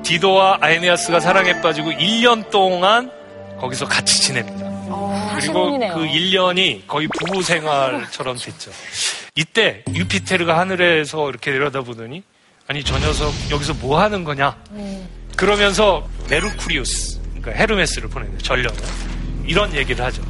디도와 0.03 0.57
아에네아스가 0.61 1.19
사랑에 1.19 1.61
빠지고 1.61 1.91
1년 1.91 2.49
동안 2.49 3.11
거기서 3.59 3.85
같이 3.85 4.21
지냅니다. 4.21 4.68
그리고 5.39 5.53
사실혼이네요. 5.53 5.93
그 5.93 6.05
1년이 6.05 6.87
거의 6.87 7.07
부부 7.07 7.41
생활처럼 7.41 8.37
됐죠. 8.37 8.71
이때 9.35 9.83
유피테르가 9.93 10.57
하늘에서 10.57 11.29
이렇게 11.29 11.51
내려다보더니 11.51 12.23
아니 12.67 12.83
저 12.83 12.99
녀석 12.99 13.33
여기서 13.49 13.73
뭐 13.75 13.99
하는 13.99 14.23
거냐? 14.23 14.55
그러면서 15.35 16.07
메르쿠리우스, 16.29 17.19
그러니까 17.39 17.51
헤르메스를 17.51 18.09
보내요. 18.09 18.37
전령을. 18.39 18.77
이런 19.45 19.73
얘기를 19.73 20.03
하죠. 20.05 20.21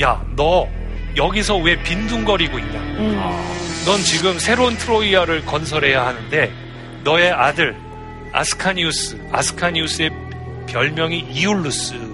야, 0.00 0.24
너 0.36 0.68
여기서 1.16 1.58
왜 1.58 1.82
빈둥거리고 1.82 2.58
있냐? 2.58 2.80
넌 3.84 4.00
지금 4.02 4.38
새로운 4.38 4.76
트로이아를 4.78 5.44
건설해야 5.44 6.06
하는데 6.06 6.52
너의 7.04 7.30
아들 7.32 7.76
아스카니우스, 8.32 9.20
아스카니우스의 9.32 10.10
별명이 10.68 11.26
이울루스예요. 11.34 12.11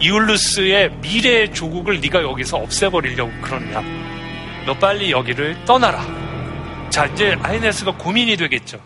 이울루스의 0.00 0.90
미래의 1.02 1.52
조국을 1.52 2.00
네가 2.00 2.22
여기서 2.22 2.56
없애버리려고 2.58 3.30
그러냐? 3.42 3.82
너 4.66 4.74
빨리 4.74 5.10
여기를 5.10 5.64
떠나라. 5.64 6.02
자, 6.90 7.06
이제 7.06 7.36
아이네스가 7.42 7.92
고민이 7.92 8.36
되겠죠. 8.36 8.78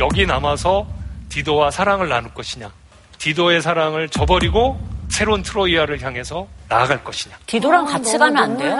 여기 0.00 0.26
남아서 0.26 0.86
디도와 1.28 1.70
사랑을 1.70 2.08
나눌 2.08 2.32
것이냐? 2.34 2.70
디도의 3.18 3.62
사랑을 3.62 4.08
저버리고 4.08 4.78
새로운 5.08 5.42
트로이아를 5.42 6.02
향해서 6.02 6.46
나아갈 6.68 7.04
것이냐? 7.04 7.36
디도랑 7.46 7.86
같이 7.86 8.18
가면 8.18 8.36
안 8.42 8.56
돼요? 8.56 8.76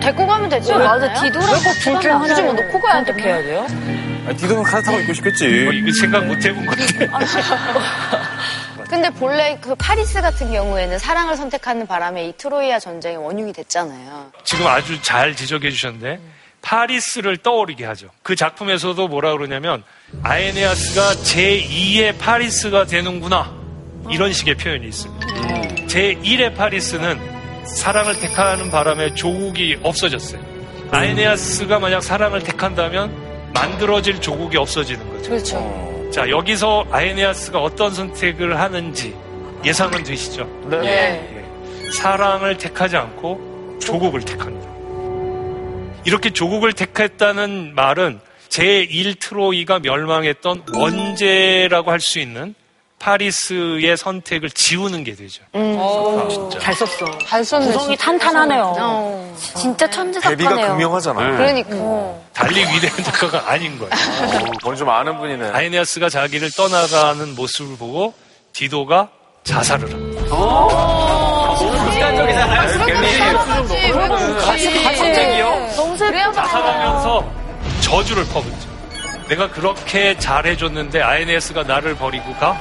데리고 0.00 0.26
가면 0.26 0.48
되지 0.48 0.72
어, 0.72 0.78
맞아. 0.78 1.12
디도랑 1.22 1.48
같이 1.48 1.92
가면 1.92 2.12
안 2.12 2.20
굳이 2.22 2.42
뭐. 2.42 2.52
놓고 2.52 2.80
가야 2.80 3.04
선택해야 3.04 3.42
되나? 3.42 3.66
돼요? 3.66 3.66
아, 4.28 4.32
디도는 4.32 4.62
카르타고 4.62 5.00
있고 5.00 5.12
싶겠지. 5.14 5.64
뭐 5.64 5.72
이거 5.72 5.90
생각 6.00 6.24
못 6.24 6.42
해본 6.44 6.64
건데. 6.66 7.08
근데 8.88 9.10
본래 9.10 9.58
그 9.60 9.74
파리스 9.74 10.20
같은 10.20 10.52
경우에는 10.52 10.98
사랑을 10.98 11.36
선택하는 11.36 11.86
바람에 11.86 12.28
이 12.28 12.32
트로이아 12.36 12.78
전쟁의 12.78 13.16
원흉이 13.18 13.52
됐잖아요. 13.52 14.32
지금 14.44 14.66
아주 14.66 15.00
잘 15.02 15.34
지적해 15.34 15.70
주셨는데 15.70 16.20
파리스를 16.62 17.36
떠오르게 17.38 17.84
하죠. 17.86 18.08
그 18.22 18.36
작품에서도 18.36 19.08
뭐라 19.08 19.32
그러냐면 19.32 19.82
아에네아스가 20.22 21.14
제2의 21.22 22.18
파리스가 22.18 22.86
되는구나 22.86 23.52
이런 24.10 24.32
식의 24.32 24.54
표현이 24.56 24.86
있습니다. 24.88 25.26
제1의 25.86 26.56
파리스는 26.56 27.66
사랑을 27.66 28.18
택하는 28.20 28.70
바람에 28.70 29.14
조국이 29.14 29.78
없어졌어요. 29.82 30.40
아에네아스가 30.90 31.78
만약 31.78 32.02
사랑을 32.02 32.42
택한다면 32.42 33.52
만들어질 33.54 34.20
조국이 34.20 34.56
없어지는 34.56 35.08
거죠. 35.10 35.30
그렇죠. 35.30 35.93
자 36.14 36.30
여기서 36.30 36.86
아에네아스가 36.92 37.60
어떤 37.60 37.92
선택을 37.92 38.60
하는지 38.60 39.12
예상은 39.64 40.04
되시죠? 40.04 40.48
네. 40.70 40.78
예. 40.86 41.90
사랑을 41.90 42.56
택하지 42.56 42.96
않고 42.96 43.78
조국을 43.82 44.20
택합니다. 44.20 44.70
이렇게 46.04 46.30
조국을 46.30 46.72
택했다는 46.72 47.74
말은 47.74 48.20
제1 48.48 49.18
트로이가 49.18 49.80
멸망했던 49.80 50.62
원제라고 50.72 51.90
할 51.90 51.98
수 51.98 52.20
있는 52.20 52.54
파리스의 53.04 53.98
선택을 53.98 54.48
지우는 54.50 55.04
게 55.04 55.14
되죠. 55.14 55.42
음. 55.54 55.78
진짜. 56.30 56.58
잘 56.58 56.74
썼어. 56.74 57.18
잘 57.26 57.44
썼네. 57.44 57.66
구성이. 57.66 57.96
탄탄하네요. 57.98 58.74
어. 58.78 59.36
진짜 59.36 59.88
천재 59.90 60.18
작가네요. 60.20 60.48
대비가 60.48 60.68
극명하잖아요. 60.68 61.36
그러니까. 61.36 62.14
달리 62.32 62.60
위대한 62.60 63.04
작가가 63.04 63.50
아닌 63.50 63.78
거예요. 63.78 63.92
뭘좀 64.64 64.88
아는 64.88 65.18
분이네. 65.18 65.50
아이네아스가 65.50 66.08
자기를 66.08 66.50
떠나가는 66.52 67.34
모습을 67.34 67.76
보고 67.76 68.14
디도가 68.54 69.10
자살을 69.44 69.92
합니다. 69.92 70.22
갑자기요? 74.82 75.68
너무 75.76 75.96
슬프다. 75.98 76.32
자살하면서 76.32 77.32
저주를 77.82 78.24
퍼붓죠. 78.28 78.74
내가 79.28 79.50
그렇게 79.50 80.16
잘해줬는데 80.16 81.02
아이네스가 81.02 81.64
나를 81.64 81.96
버리고 81.96 82.32
가? 82.36 82.58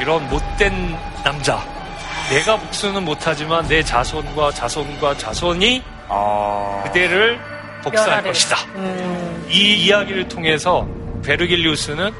이런 0.00 0.28
못된 0.28 0.96
남자. 1.24 1.62
내가 2.30 2.56
복수는 2.56 3.04
못하지만 3.04 3.66
내 3.68 3.82
자손과 3.82 4.52
자손과 4.52 5.16
자손이 5.18 5.82
그대를 6.84 7.38
복수할. 7.82 8.22
것이다. 8.22 8.56
이 9.48 9.74
이야기를 9.84 10.28
통해서 10.28 10.86
베르길리우스는 11.24 12.10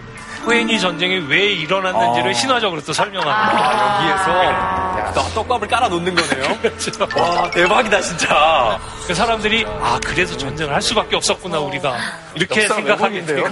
토에니 0.44 0.80
전쟁이 0.80 1.18
왜 1.28 1.52
일어났는지를 1.52 2.34
신화적으로 2.34 2.82
또 2.82 2.92
설명합니다. 2.92 3.62
아, 3.62 4.02
여기에서 4.02 5.12
또 5.14 5.22
떡밥을 5.34 5.68
깔아 5.68 5.88
놓는 5.88 6.14
거네요. 6.14 6.58
그렇죠. 6.60 6.90
와, 7.16 7.48
대박이다, 7.50 8.00
진짜. 8.00 8.78
그 9.06 9.14
사람들이 9.14 9.64
아 9.80 10.00
그래서 10.04 10.36
전쟁을 10.36 10.74
할 10.74 10.82
수밖에 10.82 11.14
없었구나 11.16 11.60
우리가 11.60 11.96
이렇게 12.34 12.66
거죠. 12.66 13.44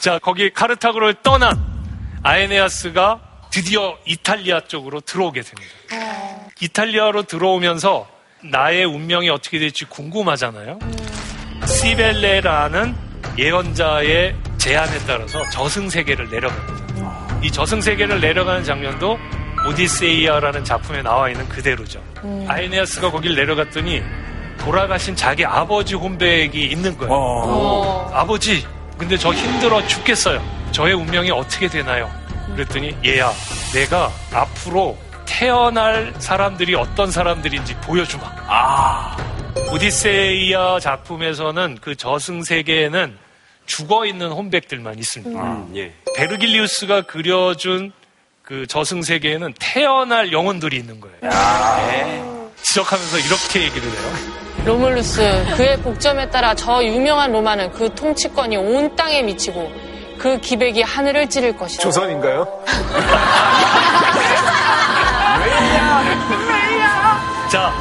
자 0.00 0.18
거기 0.18 0.50
카르타고를 0.50 1.14
떠난 1.22 1.56
아에네아스가 2.26 3.20
드디어 3.50 3.96
이탈리아 4.04 4.60
쪽으로 4.62 5.00
들어오게 5.00 5.42
됩니다. 5.42 5.72
이탈리아로 6.60 7.22
들어오면서 7.22 8.08
나의 8.50 8.84
운명이 8.84 9.30
어떻게 9.30 9.60
될지 9.60 9.84
궁금하잖아요. 9.84 10.80
시벨레라는 11.64 12.96
예언자의 13.38 14.34
제안에 14.58 14.98
따라서 15.06 15.48
저승 15.50 15.88
세계를 15.88 16.28
내려갑니다. 16.28 17.38
이 17.44 17.50
저승 17.52 17.80
세계를 17.80 18.20
내려가는 18.20 18.64
장면도 18.64 19.16
오디세이아라는 19.68 20.64
작품에 20.64 21.02
나와 21.02 21.30
있는 21.30 21.48
그대로죠. 21.48 22.02
아이네아스가 22.48 23.12
거길 23.12 23.36
내려갔더니 23.36 24.02
돌아가신 24.58 25.14
자기 25.14 25.44
아버지 25.44 25.94
혼백이 25.94 26.60
있는 26.60 26.96
거예요. 26.98 28.10
아버지, 28.12 28.66
근데 28.98 29.16
저 29.16 29.32
힘들어 29.32 29.86
죽겠어요. 29.86 30.42
저의 30.72 30.94
운명이 30.94 31.30
어떻게 31.30 31.68
되나요? 31.68 32.10
그랬더니 32.54 32.96
얘야, 33.04 33.32
내가 33.74 34.10
앞으로 34.32 34.96
태어날 35.26 36.14
사람들이 36.18 36.74
어떤 36.74 37.10
사람들인지 37.10 37.74
보여주마. 37.82 38.22
아. 38.46 39.16
오디세이아 39.72 40.80
작품에서는 40.80 41.78
그 41.80 41.96
저승 41.96 42.42
세계에는 42.42 43.18
죽어 43.66 44.06
있는 44.06 44.30
혼백들만 44.30 44.98
있습니다. 44.98 45.42
음, 45.42 45.72
예. 45.74 45.92
베르길리우스가 46.16 47.02
그려준 47.02 47.92
그 48.42 48.66
저승 48.68 49.02
세계에는 49.02 49.54
태어날 49.58 50.30
영혼들이 50.32 50.76
있는 50.76 51.00
거예요. 51.00 52.50
지적하면서 52.62 53.18
이렇게 53.18 53.62
얘기를 53.64 53.88
해요. 53.88 54.55
로물루스 54.66 55.44
그의 55.56 55.76
복점에 55.78 56.28
따라 56.28 56.52
저 56.52 56.82
유명한 56.82 57.30
로마는 57.30 57.70
그 57.70 57.94
통치권이 57.94 58.56
온 58.56 58.96
땅에 58.96 59.22
미치고 59.22 59.70
그 60.18 60.40
기백이 60.40 60.82
하늘을 60.82 61.28
찌를 61.28 61.56
것이다. 61.56 61.82
조선인가요? 61.82 62.64
자, 67.48 67.72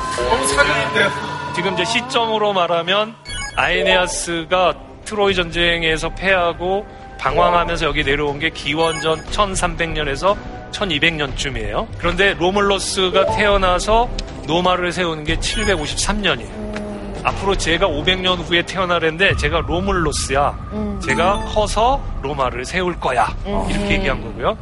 지금 1.56 1.74
이제 1.74 1.86
시점으로 1.86 2.54
말하면 2.54 3.16
아에네아스가 3.56 4.76
트로이 5.06 5.34
전쟁에서 5.34 6.10
패하고 6.10 6.86
방황하면서 7.18 7.88
여기 7.88 8.04
내려온 8.04 8.38
게 8.38 8.52
기원전 8.52 9.26
1300년에서 9.26 10.38
1200년쯤이에요. 10.72 11.88
그런데 11.98 12.36
로물로스가 12.36 13.36
태어나서 13.36 14.08
노마를 14.46 14.92
세우는 14.92 15.24
게 15.24 15.38
753년이에요. 15.38 16.64
앞으로 17.26 17.56
제가 17.58 17.88
500년 17.88 18.38
후에 18.48 18.62
태어나는데 18.62 19.36
제가 19.38 19.62
로물로스야. 19.68 21.00
제가 21.06 21.46
커서 21.54 22.00
로마를 22.22 22.66
세울 22.66 23.00
거야. 23.00 23.36
이렇게 23.68 23.92
얘기한 23.96 24.22
거고요. 24.22 24.56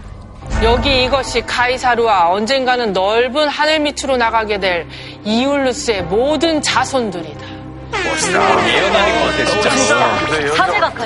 여기 0.63 1.03
이것이 1.03 1.41
카이사르와 1.41 2.29
언젠가는 2.31 2.93
넓은 2.93 3.47
하늘 3.49 3.79
밑으로 3.79 4.17
나가게 4.17 4.59
될 4.59 4.87
이울루스의 5.25 6.03
모든 6.03 6.61
자손들이다. 6.61 7.45
예언하는 7.93 9.19
것 9.19 9.25
같아, 9.31 9.45
진짜. 9.45 10.55
사제 10.55 10.79
같아. 10.79 11.05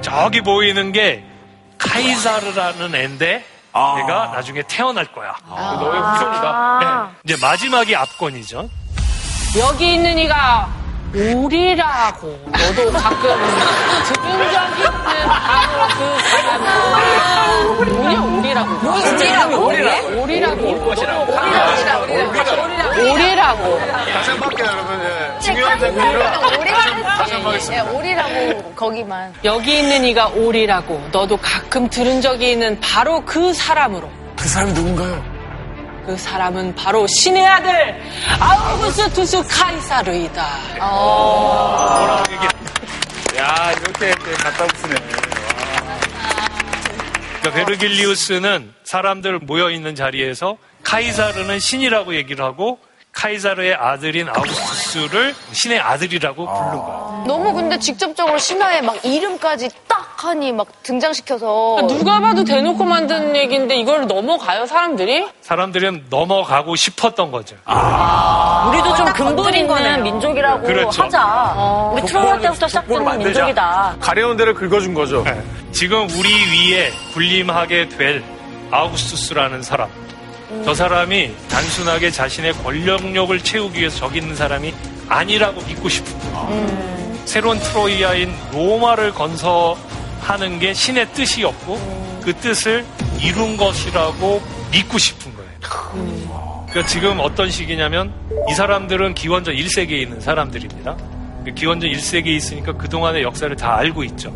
저기 0.00 0.40
보이는 0.40 0.92
게 0.92 1.24
카이사르라는 1.78 2.94
애인데 2.94 3.44
내가 3.72 4.30
나중에 4.34 4.62
태어날 4.66 5.06
거야. 5.12 5.34
너의 5.48 6.00
후손이다. 6.00 6.78
네. 6.80 6.86
이제 7.24 7.36
마지막이 7.46 7.94
압권이죠. 7.94 8.68
여기 9.56 9.94
있는 9.94 10.18
이가 10.18 10.68
오리라고. 11.14 12.28
너도 12.52 12.92
가끔 12.92 13.28
들은 14.20 14.52
적 14.52 14.78
있는 14.78 15.26
바로 15.26 15.88
그 15.96 16.18
사람 16.28 16.60
뭐냐 17.96 18.22
오리라고. 18.22 18.70
오리라고? 18.92 19.66
오리라고. 19.66 20.22
오리라고. 20.22 20.68
올 20.68 20.84
것이라고. 20.84 21.32
오리라고. 21.32 23.12
오리라고. 23.12 23.78
다시 24.12 24.30
한번 24.30 24.48
할게요, 24.50 24.66
여러분. 24.70 25.00
예. 25.02 25.38
중요한 25.40 25.80
하겠습니다. 27.46 27.84
오리라고 27.90 28.72
거기만. 28.74 29.32
여기 29.44 29.78
있는 29.78 30.04
이가 30.04 30.28
오리라고. 30.28 31.08
너도 31.10 31.36
가끔 31.38 31.88
들은 31.88 32.20
적이 32.20 32.52
있는 32.52 32.78
바로 32.80 33.24
그 33.24 33.54
사람으로. 33.54 34.10
그 34.36 34.46
사람이 34.46 34.72
누군가요? 34.74 35.37
그 36.08 36.16
사람은 36.16 36.74
바로 36.74 37.06
신의 37.06 37.46
아들 37.46 37.70
아우구스투스 38.40 39.46
카이사르이다. 39.46 40.42
야, 43.36 43.72
이렇게 43.72 44.06
이렇게 44.06 44.32
갖다 44.32 44.66
붙이네. 44.68 44.94
그러니까 47.42 47.52
베르길리우스는 47.52 48.72
사람들 48.84 49.40
모여 49.40 49.68
있는 49.68 49.94
자리에서 49.94 50.56
카이사르는 50.82 51.58
신이라고 51.60 52.14
얘기를 52.14 52.42
하고 52.42 52.78
카이사르의 53.18 53.74
아들인 53.74 54.28
아우구스투스를 54.28 55.34
신의 55.50 55.80
아들이라고 55.80 56.46
부른 56.46 56.70
거야. 56.78 57.24
너무 57.26 57.52
근데 57.52 57.76
직접적으로 57.76 58.38
신화에 58.38 58.80
막 58.80 59.04
이름까지 59.04 59.68
딱 59.88 60.24
하니 60.24 60.52
막 60.52 60.68
등장시켜서 60.84 61.78
누가 61.88 62.20
봐도 62.20 62.44
대놓고 62.44 62.84
만든 62.84 63.34
얘기인데 63.34 63.74
이걸 63.76 64.06
넘어가요 64.06 64.66
사람들이? 64.66 65.26
사람들은 65.40 66.06
넘어가고 66.10 66.76
싶었던 66.76 67.32
거죠. 67.32 67.56
우리도 68.68 68.94
좀 68.94 69.12
근본 69.12 69.52
있는 69.52 69.66
거네요. 69.66 70.02
민족이라고 70.04 70.64
그렇죠. 70.64 71.02
하자. 71.02 71.90
우리 71.92 72.02
트로이 72.02 72.40
때부터 72.40 72.68
시작된. 72.68 73.18
민족이다. 73.18 73.96
가려운 74.00 74.36
데를 74.36 74.54
긁어준 74.54 74.94
거죠. 74.94 75.24
네. 75.24 75.42
지금 75.72 76.08
우리 76.10 76.28
위에 76.30 76.92
군림하게 77.14 77.88
될 77.88 78.22
아우구스투스라는 78.70 79.62
사람. 79.62 79.88
저 80.64 80.74
사람이 80.74 81.32
단순하게 81.48 82.10
자신의 82.10 82.52
권력력을 82.54 83.38
채우기 83.40 83.80
위해서 83.80 83.98
저기 83.98 84.18
있는 84.18 84.34
사람이 84.34 84.72
아니라고 85.08 85.60
믿고 85.62 85.88
싶은 85.88 86.18
거예요. 86.32 87.22
새로운 87.26 87.58
트로이아인 87.58 88.34
로마를 88.52 89.12
건설하는 89.12 90.58
게 90.58 90.72
신의 90.72 91.12
뜻이었고 91.12 92.20
그 92.22 92.32
뜻을 92.34 92.84
이룬 93.20 93.56
것이라고 93.56 94.42
믿고 94.70 94.98
싶은 94.98 95.34
거예요. 95.34 95.48
그러니까 96.68 96.86
지금 96.86 97.18
어떤 97.20 97.50
시기냐면 97.50 98.12
이 98.50 98.54
사람들은 98.54 99.14
기원전 99.14 99.54
1세기에 99.54 100.02
있는 100.02 100.20
사람들입니다. 100.20 100.96
그 101.44 101.54
기원전 101.54 101.90
1세기에 101.90 102.28
있으니까 102.28 102.72
그동안의 102.72 103.22
역사를 103.22 103.54
다 103.56 103.76
알고 103.76 104.04
있죠. 104.04 104.32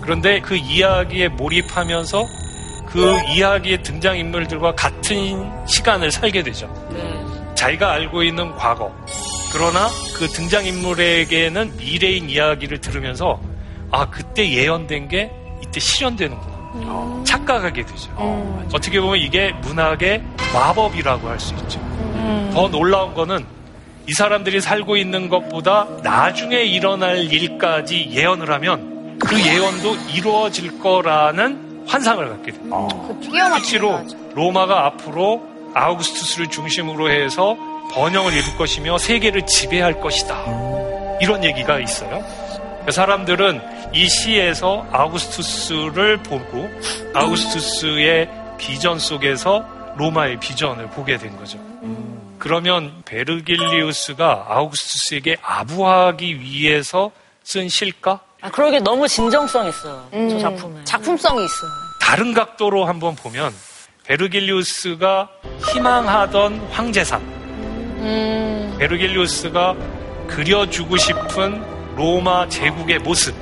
그런데 0.00 0.40
그 0.40 0.56
이야기에 0.56 1.28
몰입하면서 1.28 2.26
그 2.86 3.18
이야기의 3.34 3.82
등장인물들과 3.82 4.74
같은 4.74 5.50
시간을 5.66 6.10
살게 6.10 6.42
되죠. 6.42 6.68
자기가 7.54 7.92
알고 7.92 8.22
있는 8.22 8.54
과거. 8.54 8.94
그러나 9.52 9.88
그 10.16 10.26
등장인물에게는 10.28 11.76
미래인 11.76 12.28
이야기를 12.30 12.80
들으면서 12.80 13.40
아, 13.90 14.08
그때 14.10 14.48
예언된 14.50 15.08
게 15.08 15.30
이때 15.62 15.80
실현되는구나. 15.80 16.56
착각하게 17.24 17.84
되죠. 17.86 18.66
어떻게 18.72 19.00
보면 19.00 19.18
이게 19.18 19.52
문학의 19.62 20.22
마법이라고 20.52 21.28
할 21.28 21.40
수 21.40 21.54
있죠. 21.54 21.80
더 22.52 22.68
놀라운 22.68 23.14
거는 23.14 23.44
이 24.08 24.12
사람들이 24.12 24.60
살고 24.60 24.96
있는 24.96 25.28
것보다 25.28 25.86
나중에 26.02 26.62
일어날 26.64 27.18
일까지 27.32 28.08
예언을 28.12 28.50
하면 28.52 29.18
그 29.18 29.38
예언도 29.40 29.96
이루어질 30.14 30.78
거라는 30.80 31.65
환상을 31.86 32.28
갖게 32.28 32.52
됩니다. 32.52 32.76
실제로 33.62 34.00
로마가 34.34 34.86
앞으로 34.86 35.42
아우구스투스를 35.74 36.48
중심으로 36.48 37.10
해서 37.10 37.56
번영을 37.92 38.32
이룰 38.32 38.56
것이며 38.56 38.98
세계를 38.98 39.46
지배할 39.46 40.00
것이다. 40.00 40.36
이런 41.20 41.44
얘기가 41.44 41.78
있어요. 41.80 42.24
그 42.84 42.92
사람들은 42.92 43.60
이 43.94 44.08
시에서 44.08 44.86
아우구스투스를 44.92 46.18
보고 46.18 46.68
아우구스투스의 47.14 48.28
비전 48.58 48.98
속에서 48.98 49.64
로마의 49.96 50.38
비전을 50.40 50.90
보게 50.90 51.16
된 51.16 51.36
거죠. 51.36 51.58
그러면 52.38 52.92
베르길리우스가 53.06 54.46
아우구스투스에게 54.48 55.36
아부하기 55.42 56.40
위해서 56.40 57.10
쓴 57.42 57.68
시일까? 57.68 58.20
아, 58.46 58.50
그러게 58.50 58.78
너무 58.78 59.08
진정성 59.08 59.66
있어요. 59.66 60.06
저 60.12 60.16
음. 60.16 60.38
작품에. 60.38 60.84
작품성이 60.84 61.44
있어요. 61.44 61.70
다른 62.00 62.32
각도로 62.32 62.84
한번 62.84 63.16
보면 63.16 63.52
베르길리우스가 64.04 65.28
희망하던 65.66 66.68
황제상, 66.70 67.20
음. 67.20 68.76
베르길리우스가 68.78 69.74
그려주고 70.28 70.96
싶은 70.96 71.60
로마 71.96 72.48
제국의 72.48 73.00
모습 73.00 73.34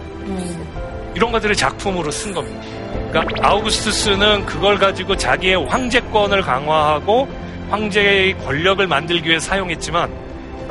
이런 1.14 1.30
것들을 1.32 1.55
작품으로 1.55 2.11
쓴 2.11 2.32
겁니다. 2.32 2.62
그러니까 3.11 3.46
아우구스투스는 3.46 4.46
그걸 4.46 4.78
가지고 4.78 5.18
자기의 5.18 5.66
황제권을 5.66 6.40
강화하고 6.40 7.28
황제의 7.68 8.38
권력을 8.38 8.86
만들기 8.86 9.28
위해 9.28 9.38
사용했지만 9.38 10.11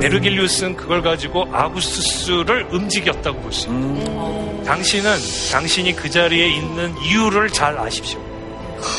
베르길리우스는 0.00 0.76
그걸 0.76 1.02
가지고 1.02 1.46
아우구스투스를 1.52 2.68
움직였다고 2.72 3.40
볼 3.40 3.52
수 3.52 3.68
있어요. 3.68 4.62
당신은 4.66 5.10
당신이 5.52 5.94
그 5.94 6.10
자리에 6.10 6.48
있는 6.48 6.94
이유를 7.02 7.50
잘 7.50 7.78
아십시오. 7.78 8.18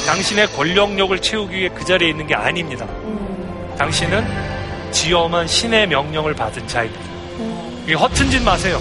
당신의 0.08 0.48
권력력을 0.54 1.20
채우기 1.22 1.56
위해 1.56 1.70
그 1.74 1.84
자리에 1.84 2.10
있는 2.10 2.26
게 2.28 2.34
아닙니다. 2.36 2.88
당신은 3.78 4.26
지엄한 4.92 5.48
신의 5.48 5.88
명령을 5.88 6.34
받은 6.34 6.68
자입니다. 6.68 7.04
이게 7.84 7.94
허튼 7.94 8.30
짓 8.32 8.42
마세요. 8.42 8.80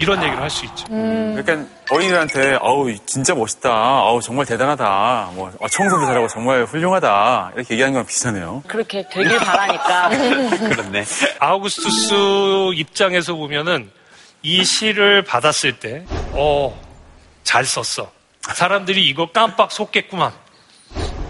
이런 0.00 0.22
얘기를 0.22 0.40
할 0.42 0.50
수 0.50 0.64
있죠. 0.64 0.86
그러니까 0.88 1.64
어린이들한테 1.90 2.58
어우 2.60 2.94
진짜 3.06 3.34
멋있다, 3.34 4.02
어우 4.02 4.20
정말 4.22 4.46
대단하다, 4.46 5.30
뭐 5.34 5.52
어, 5.60 5.68
청소도 5.68 6.06
잘하고 6.06 6.26
정말 6.28 6.64
훌륭하다 6.64 7.52
이렇게 7.54 7.74
얘기하는 7.74 7.92
거랑 7.92 8.06
비슷하네요. 8.06 8.62
그렇게 8.66 9.06
되길 9.08 9.38
바라니까. 9.38 10.08
그렇네. 10.68 11.04
아우구스투스 11.38 12.14
입장에서 12.74 13.34
보면은 13.34 13.90
이 14.42 14.64
시를 14.64 15.22
받았을 15.22 15.78
때, 15.80 16.04
어, 16.32 16.78
잘 17.44 17.64
썼어. 17.64 18.10
사람들이 18.54 19.06
이거 19.06 19.26
깜빡 19.32 19.70
속겠구만. 19.70 20.32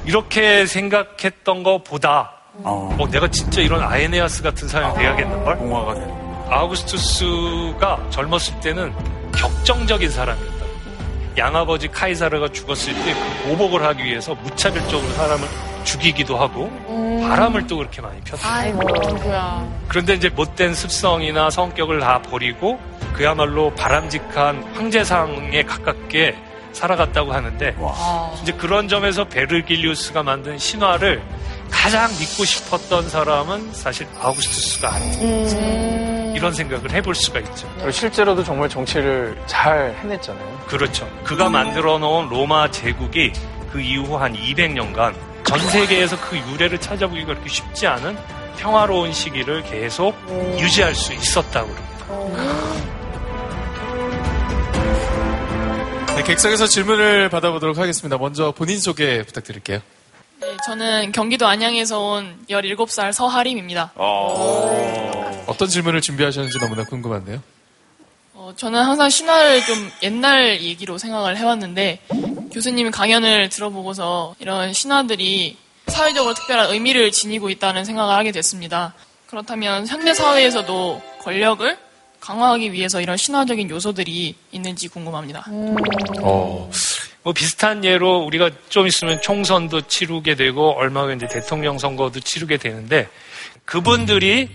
이렇게 0.07 0.65
생각했던 0.67 1.63
것보다, 1.65 2.33
어, 2.63 2.97
내가 3.11 3.29
진짜 3.29 3.61
이런 3.61 3.83
아에네아스 3.83 4.43
같은 4.43 4.69
사람이 4.69 4.95
돼야겠는걸? 4.97 5.59
동화가 5.59 5.95
되는. 5.95 6.20
아우구스투스가 6.51 8.11
젊었을 8.11 8.61
때는 8.61 8.93
격정적인 9.33 10.11
사람이었다. 10.11 10.61
양아버지 11.39 11.89
카이사르가 11.89 12.49
죽었을 12.49 12.93
때 12.93 13.15
그 13.15 13.49
보복을 13.49 13.83
하기 13.85 14.05
위해서 14.05 14.35
무차별적으로 14.35 15.11
사람을 15.13 15.49
죽이기도 15.85 16.37
하고 16.37 16.69
바람을 17.23 17.67
또 17.67 17.79
그렇게 17.79 18.03
많이 18.03 18.21
누구야. 18.25 19.67
그런데 19.89 20.15
이제 20.15 20.29
못된 20.29 20.75
습성이나 20.75 21.49
성격을 21.51 22.01
다 22.01 22.21
버리고 22.21 22.79
그야말로 23.15 23.73
바람직한 23.75 24.63
황제상에 24.75 25.63
가깝게 25.63 26.37
살아갔다고 26.73 27.33
하는데 27.33 27.75
이제 28.43 28.53
그런 28.53 28.89
점에서 28.89 29.25
베르길리우스가 29.25 30.23
만든 30.23 30.59
신화를 30.59 31.23
가장 31.71 32.11
믿고 32.19 32.45
싶었던 32.45 33.09
사람은 33.09 33.73
사실 33.73 34.07
아우구스투스가 34.21 34.95
아니다. 34.95 35.21
이런 36.35 36.53
생각을 36.55 36.91
해볼 36.93 37.15
수가 37.15 37.41
있죠. 37.41 37.71
그리고 37.77 37.91
실제로도 37.91 38.45
정말 38.45 38.69
정치를 38.69 39.41
잘 39.47 39.95
해냈잖아요. 40.03 40.65
그렇죠. 40.67 41.09
그가 41.25 41.49
만들어 41.49 41.99
놓은 41.99 42.29
로마 42.29 42.71
제국이 42.71 43.33
그 43.73 43.81
이후 43.81 44.17
한 44.17 44.35
200년간 44.35 45.15
전 45.45 45.59
세계에서 45.59 46.19
그 46.21 46.39
유래를 46.39 46.79
찾아보기가 46.79 47.27
그렇게 47.27 47.49
쉽지 47.49 47.87
않은 47.87 48.17
평화로운 48.59 49.13
시기를 49.13 49.63
계속 49.65 50.15
유지할 50.59 50.95
수 50.95 51.13
있었다고 51.13 51.69
그럽니다. 51.69 52.01
네, 56.15 56.23
객석에서 56.23 56.67
질문을 56.67 57.31
받아보도록 57.31 57.79
하겠습니다. 57.79 58.19
먼저 58.19 58.53
본인 58.53 58.79
소개 58.79 59.23
부탁드릴게요. 59.23 59.81
네, 60.41 60.57
저는 60.65 61.13
경기도 61.13 61.47
안양에서 61.47 62.01
온 62.01 62.39
17살 62.49 63.13
서하림입니다. 63.13 63.93
어떤 65.47 65.69
질문을 65.69 66.01
준비하셨는지 66.01 66.59
너무나 66.59 66.85
궁금한데요. 66.85 67.43
어, 68.35 68.53
저는 68.57 68.83
항상 68.83 69.11
신화를 69.11 69.65
좀 69.65 69.91
옛날 70.03 70.61
얘기로 70.63 70.97
생각을 70.97 71.37
해왔는데 71.37 72.01
교수님 72.53 72.91
강연을 72.91 73.51
들어보고서 73.51 74.35
이런 74.39 74.73
신화들이 74.73 75.59
사회적으로 75.89 76.35
특별한 76.35 76.71
의미를 76.73 77.11
지니고 77.11 77.51
있다는 77.51 77.85
생각을 77.85 78.15
하게 78.15 78.33
됐습니다. 78.33 78.95
그렇다면 79.27 79.87
현대 79.87 80.15
사회에서도 80.15 81.03
권력을 81.21 81.79
강화하기 82.21 82.73
위해서 82.73 83.01
이런 83.01 83.17
신화적인 83.17 83.69
요소들이 83.71 84.35
있는지 84.53 84.89
궁금합니다. 84.89 85.45
어, 86.23 86.71
뭐 87.23 87.33
비슷한 87.33 87.85
예로 87.85 88.21
우리가 88.21 88.51
좀 88.69 88.87
있으면 88.87 89.21
총선도 89.21 89.83
치르게 89.83 90.35
되고 90.35 90.73
얼마 90.73 91.03
후에 91.03 91.15
이제 91.15 91.29
대통령 91.29 91.79
선거도 91.79 92.21
치르게 92.21 92.57
되는데 92.57 93.09
그분들이 93.65 94.49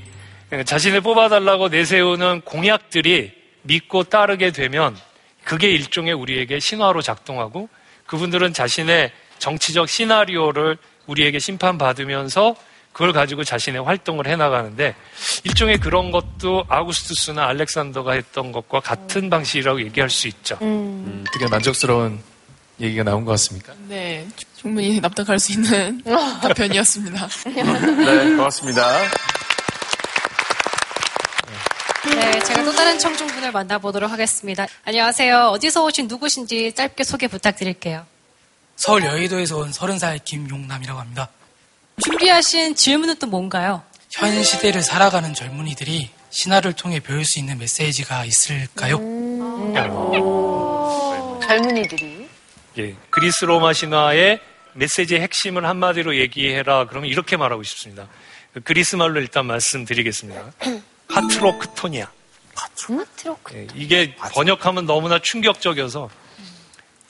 자신을 0.66 1.02
뽑아달라고 1.02 1.70
내세우는 1.70 2.42
공약들이 2.42 3.32
믿고 3.64 4.04
따르게 4.04 4.52
되면 4.52 4.98
그게 5.44 5.70
일종의 5.70 6.14
우리에게 6.14 6.60
신화로 6.60 7.02
작동하고 7.02 7.70
그분들은 8.08 8.54
자신의 8.54 9.12
정치적 9.38 9.90
시나리오를 9.90 10.78
우리에게 11.08 11.40
심판받으면서 11.40 12.56
그걸 12.92 13.12
가지고 13.12 13.44
자신의 13.44 13.84
활동을 13.84 14.26
해나가는데 14.26 14.96
일종의 15.44 15.80
그런 15.80 16.12
것도 16.12 16.66
아우구스투스나 16.70 17.46
알렉산더가 17.48 18.14
했던 18.14 18.52
것과 18.52 18.80
같은 18.80 19.30
방식이라고 19.30 19.82
얘기할 19.82 20.10
수 20.10 20.28
있죠. 20.30 20.58
음, 20.62 21.26
되게 21.34 21.48
만족스러운 21.48 22.20
얘기가 22.80 23.04
나온 23.04 23.24
것 23.24 23.32
같습니까? 23.32 23.74
네, 23.88 24.28
충분히 24.58 25.00
납득할 25.00 25.40
수 25.40 25.54
있는 25.54 26.02
답변이었습니다. 26.42 27.28
네, 27.56 28.36
고맙습니다. 28.36 29.02
네, 32.10 32.40
제가 32.44 32.64
또 32.64 32.72
다른 32.74 33.00
청중분을 33.00 33.52
만나보도록 33.52 34.12
하겠습니다. 34.12 34.68
안녕하세요. 34.84 35.48
어디서 35.48 35.84
오신 35.86 36.08
누구신지 36.08 36.74
짧게 36.74 37.04
소개 37.04 37.28
부탁드릴게요. 37.28 38.06
서울 38.76 39.06
여의도에서 39.06 39.58
온 39.58 39.72
30살 39.72 40.24
김용남이라고 40.26 41.00
합니다. 41.00 41.30
준비하신 42.04 42.76
질문은 42.76 43.16
또 43.20 43.28
뭔가요? 43.28 43.82
현 44.12 44.44
시대를 44.44 44.82
살아가는 44.82 45.34
젊은이들이 45.34 46.10
신화를 46.30 46.74
통해 46.74 47.00
배울 47.00 47.24
수 47.24 47.40
있는 47.40 47.58
메시지가 47.58 48.26
있을까요? 48.26 48.98
젊은이들이. 51.48 52.15
예, 52.78 52.96
그리스 53.10 53.46
로마 53.46 53.74
신화의 53.74 54.40
메시지의 54.74 55.22
핵심을 55.22 55.66
한마디로 55.66 56.18
얘기해라. 56.18 56.88
그러면 56.88 57.10
이렇게 57.10 57.38
말하고 57.38 57.64
싶습니다. 57.64 58.08
그 58.54 58.60
그리스 58.62 58.96
말로 58.96 59.20
일단 59.20 59.46
말씀드리겠습니다. 59.46 60.52
파트로크토니아. 61.10 62.08
파트로크. 62.56 63.56
예, 63.56 63.68
이게 63.76 64.16
번역하면 64.34 64.86
너무나 64.86 65.20
충격적이어서 65.20 66.10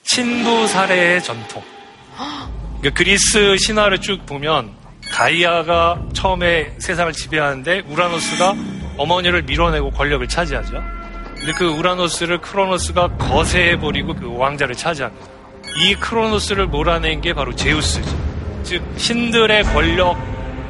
친부 0.02 0.66
살해의 0.68 1.22
전통. 1.22 1.62
그러니까 2.78 2.90
그리스 2.94 3.56
신화를 3.58 4.00
쭉 4.00 4.24
보면 4.26 4.74
가이아가 5.10 6.00
처음에 6.14 6.74
세상을 6.78 7.12
지배하는데 7.12 7.80
우라노스가 7.88 8.54
어머니를 8.98 9.42
밀어내고 9.42 9.90
권력을 9.90 10.26
차지하죠. 10.28 10.82
근데 11.36 11.52
그 11.52 11.66
우라노스를 11.66 12.40
크로노스가 12.40 13.16
거세해버리고 13.16 14.14
그 14.14 14.36
왕자를 14.36 14.74
차지합니다. 14.74 15.35
이 15.78 15.94
크로노스를 15.94 16.66
몰아낸 16.66 17.20
게 17.20 17.32
바로 17.34 17.54
제우스죠. 17.54 18.16
즉 18.62 18.82
신들의 18.96 19.64
권력 19.64 20.16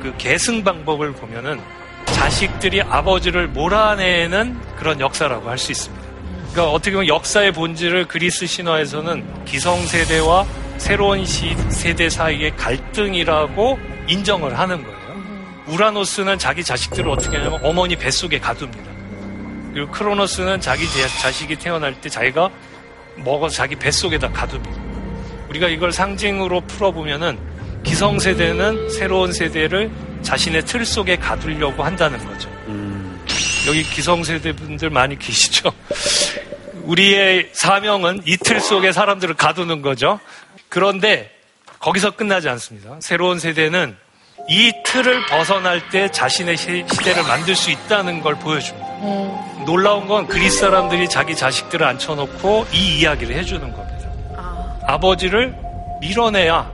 그 0.02 0.14
계승 0.18 0.64
방법을 0.64 1.12
보면은 1.12 1.61
자식들이 2.07 2.82
아버지를 2.82 3.48
몰아내는 3.48 4.59
그런 4.76 5.00
역사라고 5.00 5.48
할 5.48 5.59
수 5.59 5.72
있습니다. 5.72 6.07
그러니까 6.52 6.72
어떻게 6.72 6.92
보면 6.92 7.09
역사의 7.09 7.52
본질을 7.52 8.09
그리스 8.09 8.46
신화에서는 8.46 9.44
기성세대와 9.44 10.46
새로운 10.78 11.24
시, 11.24 11.54
세대 11.68 12.09
사이의 12.09 12.57
갈등이라고 12.57 13.78
인정을 14.09 14.59
하는 14.59 14.82
거예요. 14.82 14.96
우라노스는 15.66 16.38
자기 16.38 16.62
자식들을 16.62 17.11
어떻게 17.11 17.36
하냐면 17.36 17.61
어머니 17.62 17.96
뱃속에 17.96 18.38
가둡니다. 18.38 18.84
그리고 19.72 19.90
크로노스는 19.90 20.61
자기 20.61 20.86
자식이 21.20 21.57
태어날 21.57 22.00
때 22.00 22.09
자기가 22.09 22.48
먹어서 23.16 23.57
자기 23.57 23.74
뱃속에다 23.76 24.30
가둡니다. 24.30 24.86
우리가 25.57 25.68
이걸 25.68 25.92
상징으로 25.92 26.62
풀어보면은 26.62 27.38
기성세대는 27.84 28.90
새로운 28.90 29.32
세대를 29.32 29.90
자신의 30.22 30.62
틀 30.64 30.84
속에 30.84 31.16
가두려고 31.16 31.82
한다는 31.84 32.18
거죠. 32.26 32.50
여기 33.68 33.82
기성세대 33.82 34.52
분들 34.52 34.90
많이 34.90 35.18
계시죠? 35.18 35.70
우리의 36.84 37.50
사명은 37.52 38.22
이 38.26 38.36
틀 38.36 38.61
속에 38.61 38.92
사람들을 38.92 39.34
가두는 39.34 39.82
거죠. 39.82 40.20
그런데 40.68 41.30
거기서 41.80 42.12
끝나지 42.12 42.48
않습니다. 42.48 42.96
새로운 43.00 43.38
세대는 43.38 43.96
이 44.48 44.72
틀을 44.84 45.26
벗어날 45.26 45.88
때 45.90 46.11
자신의 46.11 46.57
시 46.57 46.84
대를 47.02 47.22
만들 47.24 47.57
수 47.57 47.70
있다는 47.70 48.20
걸 48.20 48.36
보여줍니다. 48.36 48.86
음. 49.00 49.64
놀라운 49.66 50.07
건 50.07 50.26
그리스 50.28 50.61
사람들이 50.61 51.09
자기 51.09 51.34
자식들을 51.34 51.84
앉혀놓고 51.84 52.66
이 52.72 52.98
이야기를 53.00 53.34
해주는 53.36 53.61
겁니다. 53.72 53.95
아. 54.87 54.99
버지를 54.99 55.55
밀어내야 56.01 56.70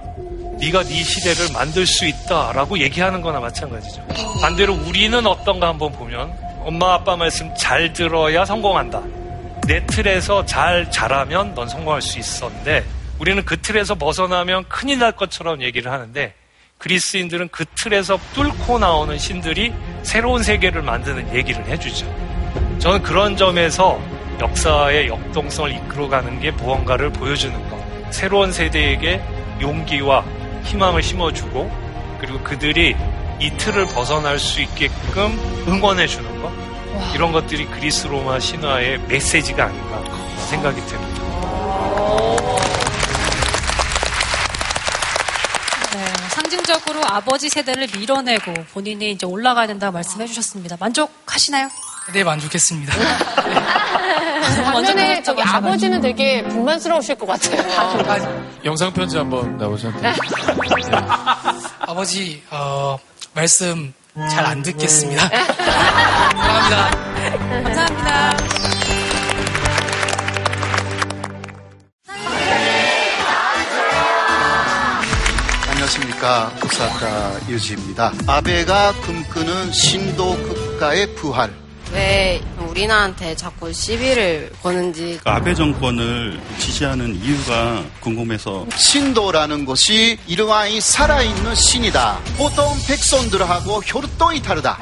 네가 0.60 0.84
네 0.84 1.02
시대를 1.02 1.52
만들 1.52 1.86
수 1.86 2.06
있다라고 2.06 2.78
얘기하는 2.78 3.20
거나 3.20 3.40
마찬가지죠. 3.40 4.06
반대로 4.40 4.74
우리는 4.74 5.26
어떤가 5.26 5.68
한번 5.68 5.90
보면 5.92 6.32
엄마 6.60 6.94
아빠 6.94 7.16
말씀 7.16 7.52
잘 7.56 7.92
들어야 7.92 8.44
성공한다. 8.44 9.02
내 9.66 9.84
틀에서 9.86 10.44
잘 10.44 10.90
자라면 10.90 11.54
넌 11.54 11.68
성공할 11.68 12.02
수 12.02 12.18
있었는데 12.18 12.84
우리는 13.18 13.44
그 13.44 13.60
틀에서 13.60 13.94
벗어나면 13.94 14.64
큰일 14.68 14.98
날 14.98 15.12
것처럼 15.12 15.62
얘기를 15.62 15.90
하는데 15.90 16.34
그리스인들은 16.78 17.48
그 17.52 17.64
틀에서 17.76 18.18
뚫고 18.34 18.78
나오는 18.78 19.16
신들이 19.16 19.72
새로운 20.02 20.42
세계를 20.42 20.82
만드는 20.82 21.34
얘기를 21.34 21.64
해주죠. 21.66 22.06
저는 22.80 23.02
그런 23.02 23.36
점에서 23.36 24.00
역사의 24.40 25.06
역동성을 25.08 25.72
이끌어가는 25.72 26.40
게 26.40 26.50
무언가를 26.50 27.12
보여주는 27.12 27.54
것. 27.70 27.91
새로운 28.12 28.52
세대에게 28.52 29.20
용기와 29.60 30.24
희망을 30.64 31.02
심어주고 31.02 31.70
그리고 32.20 32.40
그들이 32.40 32.94
이 33.40 33.50
틀을 33.56 33.86
벗어날 33.86 34.38
수 34.38 34.60
있게끔 34.60 35.36
응원해주는 35.66 36.42
것. 36.42 36.52
이런 37.14 37.32
것들이 37.32 37.66
그리스 37.66 38.06
로마 38.06 38.38
신화의 38.38 39.00
메시지가 39.08 39.64
아닌가 39.64 40.02
생각이 40.50 40.80
듭니다. 40.82 41.22
네, 45.94 46.04
상징적으로 46.28 47.00
아버지 47.04 47.48
세대를 47.48 47.88
밀어내고 47.96 48.52
본인이 48.72 49.10
이제 49.10 49.26
올라가야 49.26 49.66
된다고 49.66 49.94
말씀해 49.94 50.26
주셨습니다. 50.26 50.76
만족하시나요? 50.78 51.68
네, 52.12 52.24
만족했습니다. 52.24 52.92
반면에 54.64 55.22
저기 55.22 55.42
아버지는 55.42 56.00
되게 56.00 56.42
불만스러우실 56.44 57.14
것 57.16 57.26
같아요. 57.26 58.44
영상 58.64 58.92
편지 58.92 59.16
한번 59.16 59.56
나오셨나요? 59.56 60.02
네. 60.02 60.12
아버지 61.80 62.42
어, 62.50 62.98
말씀 63.34 63.92
잘 64.30 64.44
안 64.44 64.62
듣겠습니다. 64.62 65.28
감사합니다. 65.28 66.90
감사합니다. 67.64 68.32
안녕하십니까. 75.70 76.50
부사카 76.60 77.40
유지입니다. 77.48 78.12
아베가 78.26 78.92
꿈꾸는 79.02 79.72
신도 79.72 80.36
국가의 80.42 81.14
부활. 81.14 81.50
왜 81.92 82.40
우리나라한테 82.58 83.36
자꾸 83.36 83.72
시비를 83.72 84.52
거는지 84.62 85.20
그 85.22 85.30
아베 85.30 85.54
정권을 85.54 86.40
지지하는 86.58 87.14
이유가 87.22 87.82
궁금해서 88.00 88.66
신도라는 88.74 89.66
것이 89.66 90.18
이러한 90.26 90.80
살아있는 90.80 91.54
신이다. 91.54 92.18
보통 92.38 92.74
백성들하고 92.86 93.82
혈통이 93.84 94.40
다르다. 94.42 94.78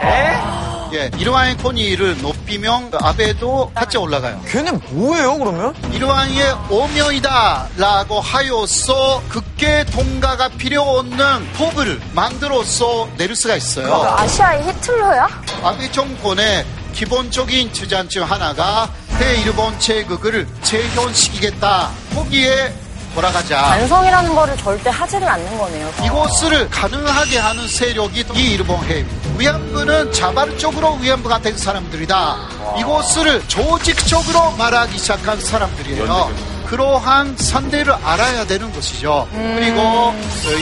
예, 0.93 1.11
이러한 1.19 1.57
권위를 1.59 2.21
높이면 2.21 2.91
아베도 3.01 3.73
같이 3.75 3.97
올라가요. 3.97 4.41
걔는 4.49 4.81
뭐예요 4.91 5.39
그러면? 5.39 5.75
이러한의 5.93 6.53
오명이다라고 6.69 8.21
하여서 8.21 9.23
극계 9.29 9.85
통과가 9.85 10.49
필요 10.51 10.83
없는 10.83 11.53
법을 11.55 12.01
만들어서 12.15 13.09
내릴 13.17 13.37
수가 13.37 13.57
있어요. 13.57 13.93
아시아의 14.17 14.67
히틀러야? 14.67 15.29
아베 15.63 15.91
정권의 15.93 16.67
기본적인 16.93 17.73
주장 17.73 18.09
중 18.09 18.23
하나가 18.25 18.91
대일본 19.19 19.79
제국을 19.79 20.47
재현시키겠다. 20.63 21.91
거기에 22.15 22.75
돌아가자. 23.15 23.61
반성이라는 23.61 24.35
거를 24.35 24.57
절대 24.57 24.89
하지를 24.89 25.29
않는 25.29 25.59
거네요. 25.59 25.93
이것을 26.05 26.71
가능하게 26.71 27.39
하는 27.39 27.67
세력이 27.67 28.25
이 28.35 28.53
일본 28.53 28.83
해임. 28.85 29.07
위안부는 29.37 30.13
자발적으로 30.13 30.95
위안부가 30.95 31.41
된 31.41 31.57
사람들이다. 31.57 32.37
이것을 32.79 33.43
조직적으로 33.49 34.53
말하기 34.53 34.97
시작한 34.97 35.41
사람들이에요. 35.41 36.33
그러한 36.67 37.37
상대를 37.37 37.93
알아야 37.93 38.47
되는 38.47 38.73
것이죠. 38.73 39.27
그리고 39.33 40.15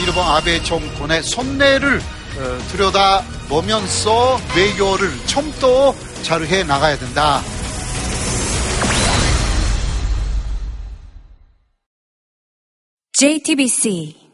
일본 0.03 0.25
아베 0.25 0.63
정권의 0.63 1.21
손해를 1.23 2.01
들여다 2.71 3.21
보면서 3.47 4.39
외교를 4.55 5.11
좀 5.27 5.53
더잘해 6.19 6.63
나가야 6.63 6.97
된다. 6.97 7.41
JTBC 13.13 14.28